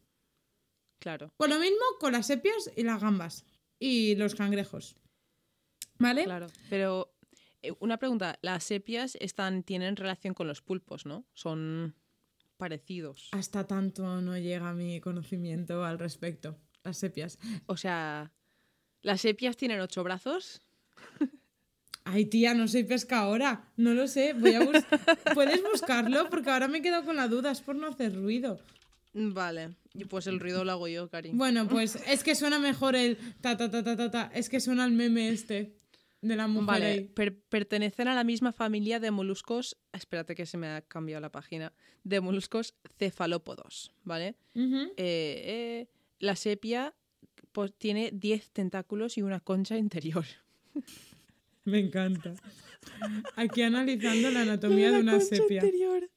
Claro. 1.01 1.32
Pues 1.36 1.51
lo 1.51 1.59
mismo 1.59 1.76
con 2.01 2.12
las 2.12 2.26
sepias 2.26 2.70
y 2.76 2.82
las 2.82 3.01
gambas 3.01 3.45
y 3.78 4.16
los 4.16 4.34
cangrejos. 4.34 4.97
¿Vale? 5.99 6.24
Claro, 6.24 6.47
pero 6.70 7.14
eh, 7.61 7.74
una 7.80 7.99
pregunta, 7.99 8.39
las 8.41 8.64
sepias 8.64 9.16
están, 9.20 9.64
tienen 9.64 9.97
relación 9.97 10.32
con 10.32 10.47
los 10.49 10.62
pulpos, 10.62 11.05
¿no? 11.05 11.26
Son 11.34 11.95
parecidos. 12.57 13.28
Hasta 13.32 13.66
tanto 13.66 14.22
no 14.22 14.39
llega 14.39 14.72
mi 14.72 14.99
conocimiento 15.01 15.84
al 15.84 15.99
respecto. 15.99 16.57
Las 16.84 16.97
sepias. 16.97 17.39
O 17.66 17.76
sea, 17.76 18.32
las 19.03 19.20
sepias 19.20 19.57
tienen 19.57 19.80
ocho 19.80 20.03
brazos. 20.05 20.62
Ay, 22.05 22.24
tía, 22.24 22.55
no 22.55 22.66
soy 22.68 22.84
pescadora. 22.84 23.70
No 23.76 23.92
lo 23.92 24.09
sé. 24.09 24.32
Voy 24.32 24.55
a 24.55 24.61
bus- 24.64 24.82
¿Puedes 25.34 25.62
buscarlo? 25.62 26.30
Porque 26.30 26.49
ahora 26.51 26.66
me 26.66 26.78
he 26.78 26.82
quedado 26.82 27.05
con 27.05 27.16
la 27.16 27.28
duda. 27.28 27.51
Es 27.51 27.61
por 27.61 27.76
no 27.76 27.86
hacer 27.88 28.14
ruido. 28.14 28.59
Vale, 29.12 29.76
y 29.94 30.05
pues 30.05 30.26
el 30.26 30.38
ruido 30.38 30.64
lo 30.64 30.72
hago 30.72 30.86
yo, 30.88 31.09
Cari. 31.09 31.30
Bueno, 31.32 31.66
pues 31.68 31.96
es 32.07 32.22
que 32.22 32.34
suena 32.34 32.59
mejor 32.59 32.94
el 32.94 33.16
ta 33.40 33.57
ta 33.57 33.70
ta 33.70 33.82
ta 33.82 33.96
ta 33.96 34.11
ta. 34.11 34.30
Es 34.34 34.49
que 34.49 34.61
suena 34.61 34.84
el 34.84 34.92
meme 34.92 35.30
este 35.30 35.74
de 36.20 36.36
la 36.36 36.46
mujer. 36.46 36.66
Vale, 36.66 37.03
per- 37.14 37.38
pertenecen 37.40 38.09
a 38.09 38.14
la 38.14 38.22
misma 38.24 38.53
familia 38.53 39.01
de 39.01 39.11
moluscos. 39.11 39.76
Espérate 39.92 40.34
que 40.34 40.46
se 40.46 40.57
me 40.57 40.68
ha 40.68 40.82
cambiado 40.82 41.20
la 41.20 41.30
página. 41.32 41.72
De 42.05 42.20
moluscos 42.20 42.74
cefalópodos, 42.99 43.92
¿vale? 44.05 44.36
Eh, 44.55 44.86
eh, 44.96 45.88
la 46.20 46.36
sepia 46.36 46.94
pues, 47.59 47.74
tiene 47.74 48.11
10 48.12 48.52
tentáculos 48.52 49.18
y 49.18 49.22
una 49.22 49.40
concha 49.40 49.76
interior. 49.76 50.24
Me 51.64 51.80
encanta. 51.80 52.32
Aquí 53.34 53.62
analizando 53.62 54.30
la 54.30 54.42
anatomía 54.42 54.92
de 54.92 55.00
una 55.00 55.18
concha 55.18 55.26
sepia. 55.26 55.56
interior. 55.64 56.09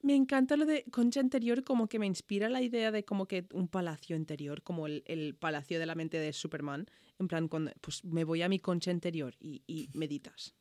Me 0.00 0.14
encanta 0.16 0.56
lo 0.56 0.64
de 0.64 0.84
concha 0.90 1.20
interior, 1.20 1.62
como 1.62 1.88
que 1.88 1.98
me 1.98 2.06
inspira 2.06 2.48
la 2.48 2.62
idea 2.62 2.90
de 2.90 3.04
como 3.04 3.26
que 3.26 3.44
un 3.52 3.68
palacio 3.68 4.16
interior, 4.16 4.62
como 4.62 4.86
el, 4.86 5.02
el 5.04 5.34
palacio 5.34 5.78
de 5.78 5.84
la 5.84 5.94
mente 5.94 6.16
de 6.18 6.32
Superman. 6.32 6.86
En 7.18 7.28
plan, 7.28 7.48
cuando, 7.48 7.70
pues 7.82 8.02
me 8.06 8.24
voy 8.24 8.40
a 8.40 8.48
mi 8.48 8.58
concha 8.58 8.90
interior 8.90 9.34
y, 9.40 9.62
y 9.66 9.90
meditas. 9.92 10.54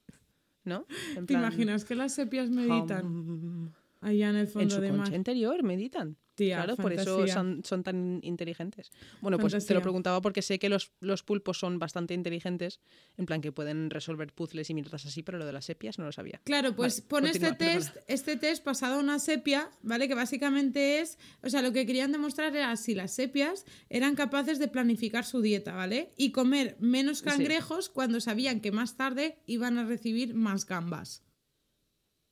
¿No? 0.66 0.88
En 1.16 1.26
¿Te 1.26 1.34
plan, 1.36 1.44
imaginas 1.44 1.86
que 1.86 1.96
las 1.96 2.14
sepias 2.14 2.50
meditan 2.50 3.06
hum, 3.06 3.72
allá 4.02 4.30
en 4.30 4.36
el 4.36 4.42
en 4.42 4.48
fondo 4.50 4.76
su 4.76 4.82
de 4.82 4.90
concha 4.90 5.04
mar? 5.06 5.14
interior 5.16 5.64
meditan. 5.64 6.18
Claro, 6.50 6.76
por 6.76 6.94
eso 6.94 7.28
son, 7.28 7.62
son 7.64 7.84
tan 7.84 8.20
inteligentes. 8.24 8.92
Bueno, 9.22 9.38
pues 9.38 9.66
te 9.66 9.74
lo 9.74 9.82
preguntaba 9.82 10.22
porque 10.22 10.42
sé 10.42 10.60
que 10.60 10.70
los, 10.70 10.92
los 11.00 11.24
pulpos 11.24 11.60
son 11.60 11.80
bastante 11.80 12.14
inteligentes, 12.14 12.80
en 13.18 13.26
plan 13.26 13.42
que 13.42 13.52
pueden 13.52 13.90
resolver 13.90 14.34
puzzles 14.34 14.70
y 14.70 14.74
mierdas 14.74 15.06
así, 15.06 15.24
pero 15.24 15.38
lo 15.38 15.46
de 15.46 15.54
las 15.54 15.66
sepias 15.66 16.00
no 16.00 16.06
lo 16.06 16.12
sabía. 16.12 16.42
Claro, 16.44 16.76
pues 16.76 17.02
Vale, 17.02 17.08
pone 17.10 17.32
este 17.32 17.54
test, 17.54 17.96
este 18.08 18.38
test 18.38 18.64
pasado 18.64 18.96
a 18.96 19.00
una 19.00 19.20
sepia, 19.20 19.70
¿vale? 19.82 20.08
Que 20.08 20.16
básicamente 20.16 21.00
es, 21.00 21.18
o 21.44 21.50
sea, 21.50 21.62
lo 21.62 21.72
que 21.72 21.86
querían 21.86 22.12
demostrar 22.12 22.56
era 22.56 22.76
si 22.76 22.96
las 22.96 23.14
sepias 23.14 23.66
eran 23.90 24.16
capaces 24.16 24.60
de 24.60 24.68
planificar 24.68 25.26
su 25.26 25.42
dieta, 25.42 25.74
¿vale? 25.74 26.12
Y 26.18 26.32
comer 26.32 26.78
menos 26.80 27.20
Sí. 27.20 27.26
cangrejos 27.26 27.90
cuando 27.90 28.20
sabían 28.20 28.62
que 28.62 28.72
más 28.72 28.98
tarde 28.98 29.38
iban 29.46 29.78
a 29.78 29.86
recibir 29.86 30.34
más 30.34 30.66
gambas. 30.66 31.24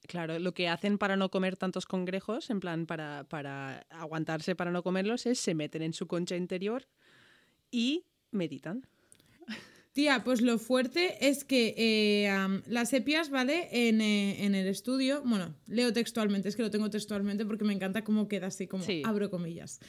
Claro, 0.10 0.40
lo 0.40 0.56
que 0.56 0.68
hacen 0.68 0.98
para 0.98 1.16
no 1.18 1.30
comer 1.30 1.56
tantos 1.56 1.86
congrejos, 1.86 2.50
en 2.50 2.60
plan 2.60 2.88
para, 2.88 3.26
para 3.30 3.86
aguantarse 3.92 4.56
para 4.56 4.72
no 4.72 4.82
comerlos, 4.82 5.28
es 5.28 5.38
se 5.38 5.54
meten 5.54 5.84
en 5.84 5.94
su 5.94 6.08
concha 6.08 6.36
interior 6.36 6.88
y 7.70 8.06
meditan. 8.32 8.88
Tía, 9.94 10.24
pues 10.24 10.42
lo 10.42 10.58
fuerte 10.58 11.30
es 11.30 11.44
que 11.44 11.76
eh, 11.78 12.62
las 12.66 12.90
sepias, 12.90 13.30
¿vale? 13.30 13.68
En, 13.72 14.02
eh, 14.02 14.46
en 14.46 14.56
el 14.56 14.66
estudio, 14.66 15.22
bueno, 15.24 15.54
leo 15.68 15.94
textualmente, 15.94 16.50
es 16.50 16.56
que 16.56 16.64
lo 16.64 16.72
tengo 16.72 16.90
textualmente 16.90 17.46
porque 17.46 17.64
me 17.64 17.74
encanta 17.74 18.04
cómo 18.04 18.28
queda 18.28 18.48
así, 18.48 18.66
como 18.66 18.84
Sí. 18.86 19.04
abro 19.06 19.30
comillas. 19.30 19.80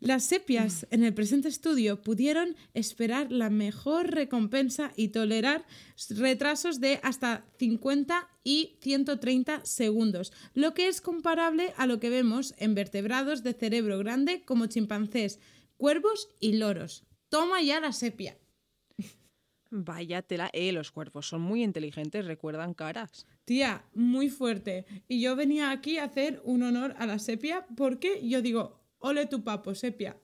Las 0.00 0.24
sepias 0.24 0.86
en 0.90 1.02
el 1.02 1.12
presente 1.12 1.48
estudio 1.48 2.00
pudieron 2.00 2.54
esperar 2.72 3.32
la 3.32 3.50
mejor 3.50 4.12
recompensa 4.12 4.92
y 4.94 5.08
tolerar 5.08 5.66
retrasos 6.10 6.80
de 6.80 7.00
hasta 7.02 7.44
50 7.58 8.28
y 8.44 8.76
130 8.80 9.64
segundos, 9.64 10.32
lo 10.54 10.72
que 10.72 10.86
es 10.86 11.00
comparable 11.00 11.72
a 11.76 11.86
lo 11.86 11.98
que 11.98 12.10
vemos 12.10 12.54
en 12.58 12.76
vertebrados 12.76 13.42
de 13.42 13.54
cerebro 13.54 13.98
grande 13.98 14.42
como 14.44 14.66
chimpancés, 14.66 15.40
cuervos 15.76 16.28
y 16.38 16.52
loros. 16.52 17.04
Toma 17.28 17.60
ya 17.60 17.80
la 17.80 17.92
sepia. 17.92 18.38
Vaya 19.70 20.22
tela. 20.22 20.48
Eh, 20.52 20.72
los 20.72 20.92
cuervos 20.92 21.28
son 21.28 21.42
muy 21.42 21.62
inteligentes, 21.62 22.24
recuerdan 22.24 22.72
caras. 22.72 23.26
Tía, 23.44 23.84
muy 23.94 24.30
fuerte. 24.30 24.86
Y 25.08 25.20
yo 25.20 25.36
venía 25.36 25.70
aquí 25.70 25.98
a 25.98 26.04
hacer 26.04 26.40
un 26.44 26.62
honor 26.62 26.94
a 26.98 27.06
la 27.06 27.18
sepia 27.18 27.66
porque 27.76 28.26
yo 28.26 28.40
digo, 28.40 28.80
ole 28.98 29.26
tu 29.26 29.42
papo, 29.44 29.74
sepia. 29.74 30.16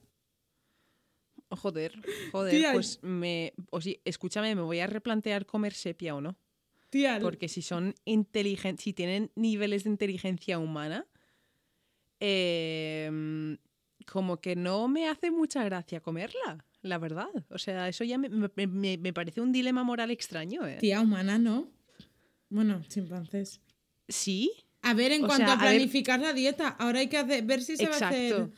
Oh, 1.49 1.57
Joder, 1.57 1.93
joder, 2.33 2.51
Tía, 2.59 2.73
pues 2.73 2.99
me. 3.03 3.53
O 3.71 3.81
sí, 3.81 4.01
escúchame, 4.05 4.55
me 4.55 4.63
voy 4.63 4.81
a 4.81 4.87
replantear 4.87 5.47
comer 5.47 5.73
sepia 5.75 6.15
o 6.15 6.21
no. 6.21 6.37
Tía, 6.91 7.19
Porque 7.21 7.49
si 7.49 7.61
son 7.63 7.95
inteligentes, 8.05 8.83
si 8.85 8.93
tienen 8.93 9.31
niveles 9.37 9.85
de 9.85 9.91
inteligencia 9.91 10.59
humana, 10.59 11.07
eh, 12.21 13.57
como 14.11 14.41
que 14.41 14.57
no 14.57 14.89
me 14.89 15.09
hace 15.09 15.31
mucha 15.31 15.65
gracia 15.65 16.01
comerla, 16.01 16.65
la 16.83 16.99
verdad. 16.99 17.29
O 17.51 17.59
sea, 17.59 17.89
eso 17.89 18.05
ya 18.05 18.19
me, 18.19 18.29
me- 18.29 18.97
me- 18.97 19.13
parece 19.13 19.41
un 19.41 19.53
dilema 19.53 19.83
moral 19.85 20.11
extraño, 20.11 20.67
¿eh? 20.67 20.77
tía 20.81 21.01
humana, 21.01 21.39
¿no? 21.39 21.71
Bueno, 22.49 22.83
chimpancés. 22.89 23.61
Sí, 24.09 24.53
A 24.83 24.93
ver, 24.93 25.13
en 25.13 25.25
O 25.25 25.27
cuanto 25.27 25.47
sea, 25.47 25.55
a 25.55 25.61
a 25.63 25.65
ver- 25.65 25.77
planificar 25.77 26.21
la 26.21 26.33
dieta, 26.35 26.69
ahora 26.69 27.01
hay 27.01 27.09
que 27.09 27.17
hacer- 27.17 27.43
ver 27.45 27.63
si 27.63 27.77
se 27.77 27.87
va 27.89 27.95
a 27.97 28.09
hacer. 28.09 28.51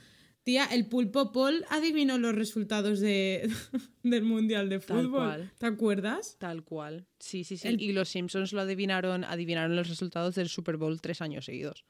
Tía, 0.47 0.65
el 0.67 0.87
pulpo 0.87 1.33
Paul 1.33 1.65
adivinó 1.71 2.19
los 2.19 2.33
resultados 2.33 3.01
de, 3.01 3.51
del 4.05 4.23
Mundial 4.23 4.69
de 4.69 4.79
Tal 4.79 4.99
Fútbol. 5.07 5.11
cual. 5.11 5.53
¿Te 5.59 5.67
acuerdas? 5.67 6.37
tal 6.39 6.63
cual. 6.63 7.05
Sí, 7.19 7.43
sí, 7.43 7.57
sí. 7.57 7.67
El- 7.67 7.83
Y 7.83 7.91
los 7.93 8.09
Simpsons 8.11 8.53
lo 8.53 8.61
adivinaron, 8.61 9.25
adivinaron 9.25 9.75
los 9.75 9.89
resultados 9.89 10.37
del 10.37 10.49
Super 10.49 10.77
Bowl 10.77 11.01
tres 11.01 11.21
años 11.21 11.47
seguidos. 11.47 11.85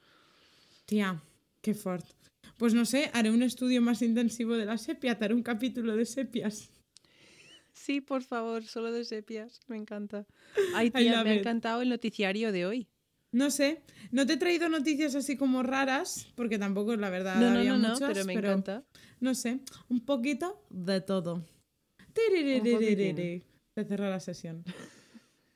Tía, 0.87 1.21
qué 1.61 1.75
fuerte. 1.75 2.15
Pues 2.57 2.73
no 2.73 2.87
sé, 2.87 3.11
haré 3.13 3.31
un 3.31 3.43
estudio 3.43 3.83
más 3.83 4.01
intensivo 4.01 4.55
de 4.57 4.65
la 4.65 4.79
sepia, 4.79 5.19
te 5.19 5.27
haré 5.27 5.35
un 5.35 5.43
capítulo 5.43 5.95
de 5.95 6.07
sepias. 6.07 6.71
Sí, 7.75 8.01
por 8.01 8.23
favor, 8.23 8.65
solo 8.65 8.91
de 8.91 9.05
sepias. 9.05 9.61
Me 9.69 9.77
encanta. 9.77 10.25
Ay, 10.75 10.91
tía, 10.91 11.23
me 11.23 11.31
ha 11.33 11.35
encantado 11.35 11.83
el 11.83 11.91
noticiario 11.91 12.53
de 12.53 12.65
hoy. 12.65 12.89
No 13.37 13.51
sé, 13.51 13.83
no 14.13 14.25
te 14.25 14.33
he 14.33 14.37
traído 14.39 14.71
noticias 14.71 15.15
así 15.15 15.37
como 15.37 15.63
raras, 15.63 16.27
porque 16.37 16.59
tampoco, 16.59 16.97
la 16.97 17.11
verdad, 17.11 17.37
No, 17.37 17.51
no, 17.51 17.59
había 17.59 17.77
no, 17.77 17.91
muchas, 17.91 18.09
pero 18.09 18.25
me 18.25 18.33
encanta. 18.33 18.83
No 19.21 19.35
sé, 19.35 19.61
un 19.91 20.01
poquito 20.07 20.65
de 20.71 21.03
todo. 21.03 21.45
Se 23.75 23.85
cerra 23.85 24.09
la 24.09 24.21
sesión. 24.21 24.65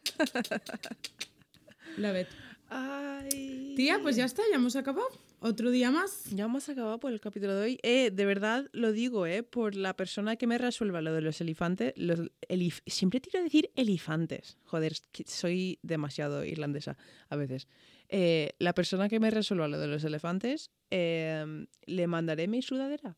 La 1.97 2.13
vet. 2.13 2.29
Ay. 2.69 3.73
Tía, 3.77 3.99
pues 4.03 4.15
ya 4.15 4.27
está, 4.27 4.43
ya 4.51 4.57
hemos 4.57 4.77
acabado. 4.77 5.09
Otro 5.43 5.71
día 5.71 5.91
más. 5.91 6.25
Ya 6.35 6.45
hemos 6.45 6.69
acabado 6.69 7.01
por 7.01 7.13
el 7.15 7.21
capítulo 7.21 7.55
de 7.57 7.63
hoy. 7.63 7.79
Eh, 7.83 8.11
de 8.11 8.25
verdad 8.27 8.67
lo 8.73 8.93
digo, 8.93 9.27
eh, 9.27 9.43
por 9.43 9.75
la 9.75 9.97
persona 9.97 10.37
que 10.37 10.47
me 10.47 10.59
resuelva 10.59 11.01
lo 11.01 11.15
de 11.15 11.23
los 11.23 11.41
elefantes. 11.41 11.95
Los 11.97 12.21
elif- 12.49 12.83
Siempre 12.87 13.23
quiero 13.23 13.43
decir 13.43 13.71
elefantes. 13.75 14.59
Joder, 14.65 14.93
soy 15.25 15.79
demasiado 15.83 16.45
irlandesa 16.45 16.99
a 17.31 17.37
veces. 17.37 17.69
Eh, 18.11 18.53
la 18.59 18.75
persona 18.75 19.09
que 19.09 19.19
me 19.19 19.31
resuelva 19.31 19.67
lo 19.67 19.79
de 19.79 19.87
los 19.87 20.05
elefantes, 20.05 20.71
eh, 20.91 21.67
le 21.87 22.07
mandaré 22.07 22.47
mi 22.47 22.61
sudadera. 22.61 23.17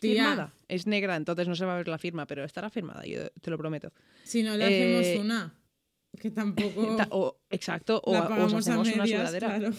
Tía. 0.00 0.14
Firmada. 0.24 0.52
Es 0.66 0.86
negra, 0.88 1.14
entonces 1.14 1.46
no 1.46 1.54
se 1.54 1.64
va 1.64 1.74
a 1.74 1.76
ver 1.76 1.86
la 1.86 1.98
firma, 1.98 2.26
pero 2.26 2.42
estará 2.42 2.70
firmada, 2.70 3.04
yo 3.06 3.30
te 3.40 3.50
lo 3.52 3.56
prometo. 3.58 3.92
Si 4.24 4.42
no 4.42 4.56
le 4.56 4.64
Eh, 4.66 4.98
hacemos 5.06 5.24
una, 5.24 5.54
que 6.18 6.30
tampoco 6.32 6.96
o- 7.10 7.38
exacto, 7.50 8.02
o, 8.04 8.12
la 8.12 8.20
a 8.26 8.46
una 8.46 9.06
sudadera. 9.06 9.58
claro. 9.58 9.72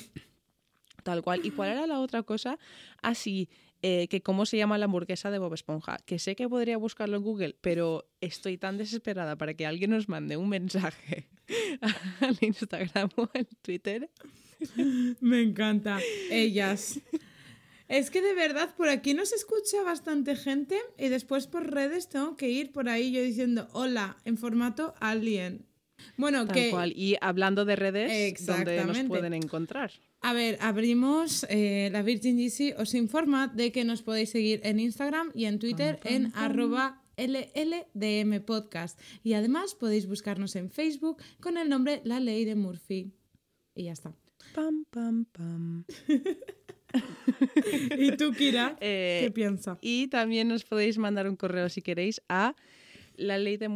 Tal 1.05 1.21
cual. 1.21 1.45
¿Y 1.45 1.51
cuál 1.51 1.69
era 1.69 1.85
la 1.85 1.99
otra 1.99 2.23
cosa? 2.23 2.57
Así, 3.03 3.47
eh, 3.83 4.07
que 4.07 4.23
cómo 4.23 4.47
se 4.47 4.57
llama 4.57 4.79
la 4.79 4.85
hamburguesa 4.85 5.29
de 5.29 5.37
Bob 5.37 5.53
Esponja. 5.53 5.99
Que 6.07 6.17
sé 6.17 6.35
que 6.35 6.49
podría 6.49 6.77
buscarlo 6.77 7.17
en 7.17 7.21
Google, 7.21 7.55
pero 7.61 8.09
estoy 8.21 8.57
tan 8.57 8.79
desesperada 8.79 9.37
para 9.37 9.53
que 9.53 9.67
alguien 9.67 9.91
nos 9.91 10.09
mande 10.09 10.35
un 10.35 10.49
mensaje 10.49 11.29
al 12.21 12.35
Instagram 12.41 13.11
o 13.17 13.29
al 13.35 13.47
Twitter. 13.61 14.09
Me 15.21 15.43
encanta. 15.43 15.99
Ellas. 16.31 16.99
Es 17.87 18.09
que 18.09 18.23
de 18.23 18.33
verdad 18.33 18.73
por 18.75 18.89
aquí 18.89 19.13
nos 19.13 19.31
escucha 19.31 19.83
bastante 19.83 20.35
gente 20.35 20.79
y 20.97 21.09
después 21.09 21.45
por 21.45 21.71
redes 21.71 22.09
tengo 22.09 22.35
que 22.35 22.49
ir 22.49 22.71
por 22.71 22.89
ahí 22.89 23.11
yo 23.11 23.21
diciendo 23.21 23.67
hola 23.73 24.17
en 24.25 24.39
formato 24.39 24.95
alien. 24.99 25.67
Bueno, 26.17 26.47
Tal 26.47 26.55
que 26.55 26.69
cual. 26.71 26.93
Y 26.95 27.15
hablando 27.21 27.63
de 27.63 27.75
redes, 27.75 28.43
¿dónde 28.43 28.83
nos 28.83 28.99
pueden 29.03 29.35
encontrar? 29.35 29.91
A 30.25 30.33
ver, 30.33 30.57
abrimos 30.59 31.45
eh, 31.49 31.89
la 31.91 32.01
Virgin 32.01 32.39
GC 32.39 32.79
os 32.79 32.95
informa 32.95 33.47
de 33.47 33.71
que 33.71 33.85
nos 33.85 34.01
podéis 34.01 34.31
seguir 34.31 34.59
en 34.63 34.79
Instagram 34.79 35.31
y 35.35 35.45
en 35.45 35.59
Twitter 35.59 35.99
Pam, 35.99 36.03
pam, 36.03 36.13
en 36.13 36.31
pam. 36.31 36.43
arroba 36.43 37.03
LLDM 37.15 38.41
Podcast. 38.43 38.99
Y 39.23 39.33
además 39.33 39.75
podéis 39.75 40.07
buscarnos 40.07 40.55
en 40.55 40.71
Facebook 40.71 41.21
con 41.39 41.59
el 41.59 41.69
nombre 41.69 42.01
La 42.05 42.19
Ley 42.19 42.43
de 42.43 42.55
Murphy. 42.55 43.13
Y 43.75 43.83
ya 43.83 43.91
está. 43.91 44.15
Pam, 44.55 44.85
pam, 44.89 45.25
pam. 45.25 45.85
¿Y 47.99 48.17
tú, 48.17 48.31
Kira? 48.31 48.77
Eh, 48.81 49.19
¿Qué 49.25 49.31
piensas? 49.31 49.77
Y 49.79 50.07
también 50.07 50.47
nos 50.47 50.63
podéis 50.63 50.97
mandar 50.97 51.29
un 51.29 51.35
correo 51.35 51.69
si 51.69 51.83
queréis 51.83 52.19
a 52.29 52.55
la 53.15 53.37
ley 53.37 53.57
de 53.57 53.67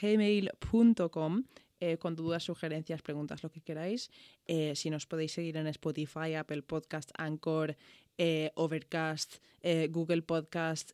gmail.com 0.00 1.44
eh, 1.80 1.98
con 1.98 2.16
dudas, 2.16 2.44
sugerencias, 2.44 3.02
preguntas, 3.02 3.42
lo 3.42 3.50
que 3.50 3.60
queráis. 3.60 4.10
Eh, 4.46 4.72
si 4.76 4.90
nos 4.90 5.06
podéis 5.06 5.32
seguir 5.32 5.56
en 5.56 5.66
Spotify, 5.68 6.34
Apple 6.34 6.62
Podcast, 6.62 7.10
Anchor, 7.18 7.76
eh, 8.18 8.50
Overcast, 8.54 9.36
Google 9.90 10.22
Podcast, 10.22 10.92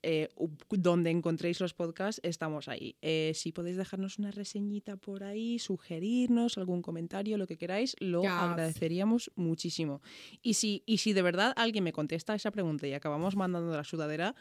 donde 0.70 1.10
encontréis 1.10 1.60
los 1.60 1.74
podcasts, 1.74 2.20
estamos 2.24 2.68
ahí. 2.68 2.96
Si 3.34 3.52
podéis 3.52 3.76
dejarnos 3.76 4.18
una 4.18 4.30
reseñita 4.30 4.96
por 4.96 5.24
ahí, 5.24 5.58
sugerirnos 5.58 6.56
algún 6.56 6.80
comentario, 6.80 7.36
lo 7.36 7.46
que 7.46 7.58
queráis, 7.58 7.94
lo 8.00 8.22
Yes. 8.22 8.30
agradeceríamos 8.30 9.30
muchísimo. 9.36 10.00
Y 10.40 10.54
si, 10.54 10.82
y 10.86 10.98
si 10.98 11.12
de 11.12 11.20
verdad 11.20 11.52
alguien 11.56 11.84
me 11.84 11.92
contesta 11.92 12.34
esa 12.34 12.50
pregunta 12.50 12.86
y 12.86 12.94
acabamos 12.94 13.36
mandando 13.36 13.76
la 13.76 13.84
sudadera, 13.84 14.34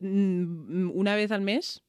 mm, 0.00 0.90
una 0.94 1.14
vez 1.14 1.30
al 1.30 1.42
mes 1.42 1.82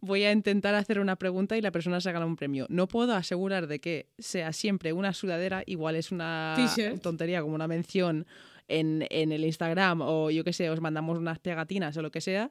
voy 0.00 0.24
a 0.24 0.32
intentar 0.32 0.74
hacer 0.74 0.98
una 0.98 1.16
pregunta 1.16 1.56
y 1.56 1.60
la 1.60 1.70
persona 1.70 2.00
se 2.00 2.12
gana 2.12 2.26
un 2.26 2.36
premio. 2.36 2.66
No 2.68 2.88
puedo 2.88 3.14
asegurar 3.14 3.66
de 3.66 3.80
que 3.80 4.08
sea 4.18 4.52
siempre 4.52 4.92
una 4.92 5.12
sudadera, 5.12 5.62
igual 5.66 5.96
es 5.96 6.12
una 6.12 6.56
tontería 7.02 7.42
como 7.42 7.54
una 7.54 7.68
mención 7.68 8.26
en, 8.68 9.06
en 9.10 9.32
el 9.32 9.44
Instagram 9.44 10.00
o 10.02 10.30
yo 10.30 10.44
qué 10.44 10.52
sé, 10.52 10.70
os 10.70 10.80
mandamos 10.80 11.18
unas 11.18 11.38
pegatinas 11.38 11.96
o 11.96 12.02
lo 12.02 12.10
que 12.10 12.20
sea, 12.20 12.48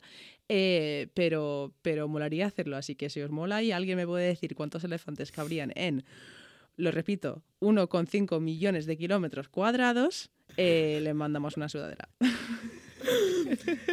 eh, 0.50 1.08
pero, 1.14 1.74
pero 1.82 2.08
molaría 2.08 2.46
hacerlo. 2.46 2.78
Así 2.78 2.96
que 2.96 3.10
si 3.10 3.22
os 3.22 3.32
mola 3.32 3.64
y 3.64 3.72
alguien 3.72 3.98
me 3.98 4.06
puede 4.06 4.28
decir 4.28 4.56
cuántos 4.56 4.84
elefantes 4.84 5.32
cabrían 5.32 5.72
en, 5.76 6.04
lo 6.76 6.92
repito, 6.92 7.42
1,5 7.62 8.40
millones 8.40 8.86
de 8.86 8.98
kilómetros 8.98 9.50
cuadrados, 9.50 10.30
eh, 10.58 11.00
le 11.02 11.14
mandamos 11.14 11.58
una 11.58 11.70
sudadera. 11.70 12.10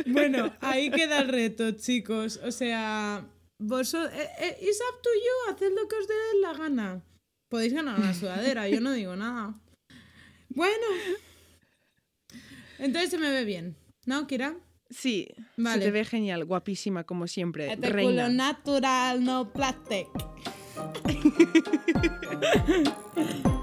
Bueno, 0.06 0.52
ahí 0.60 0.90
queda 0.90 1.20
el 1.20 1.28
reto, 1.28 1.70
chicos. 1.72 2.40
O 2.44 2.50
sea, 2.50 3.24
vosotros. 3.58 4.12
Eh, 4.14 4.28
eh, 4.38 4.56
it's 4.60 4.80
up 4.80 5.02
to 5.02 5.10
you, 5.10 5.52
haced 5.52 5.72
lo 5.72 5.88
que 5.88 5.96
os 5.96 6.08
dé 6.08 6.14
la 6.40 6.52
gana. 6.54 7.02
Podéis 7.48 7.72
ganar 7.72 7.98
una 7.98 8.12
sudadera, 8.12 8.68
yo 8.68 8.80
no 8.80 8.92
digo 8.92 9.16
nada. 9.16 9.54
Bueno. 10.48 10.86
Entonces 12.78 13.10
se 13.10 13.18
me 13.18 13.30
ve 13.30 13.44
bien, 13.44 13.76
¿no, 14.04 14.26
Kira? 14.26 14.56
Sí, 14.90 15.28
Vale. 15.56 15.78
se 15.78 15.86
te 15.86 15.90
ve 15.90 16.04
genial, 16.04 16.44
guapísima 16.44 17.04
como 17.04 17.26
siempre. 17.26 17.72
Este 17.72 17.88
reina. 17.88 18.10
culo 18.10 18.28
natural, 18.28 19.24
no 19.24 19.52
plastic. 19.52 20.08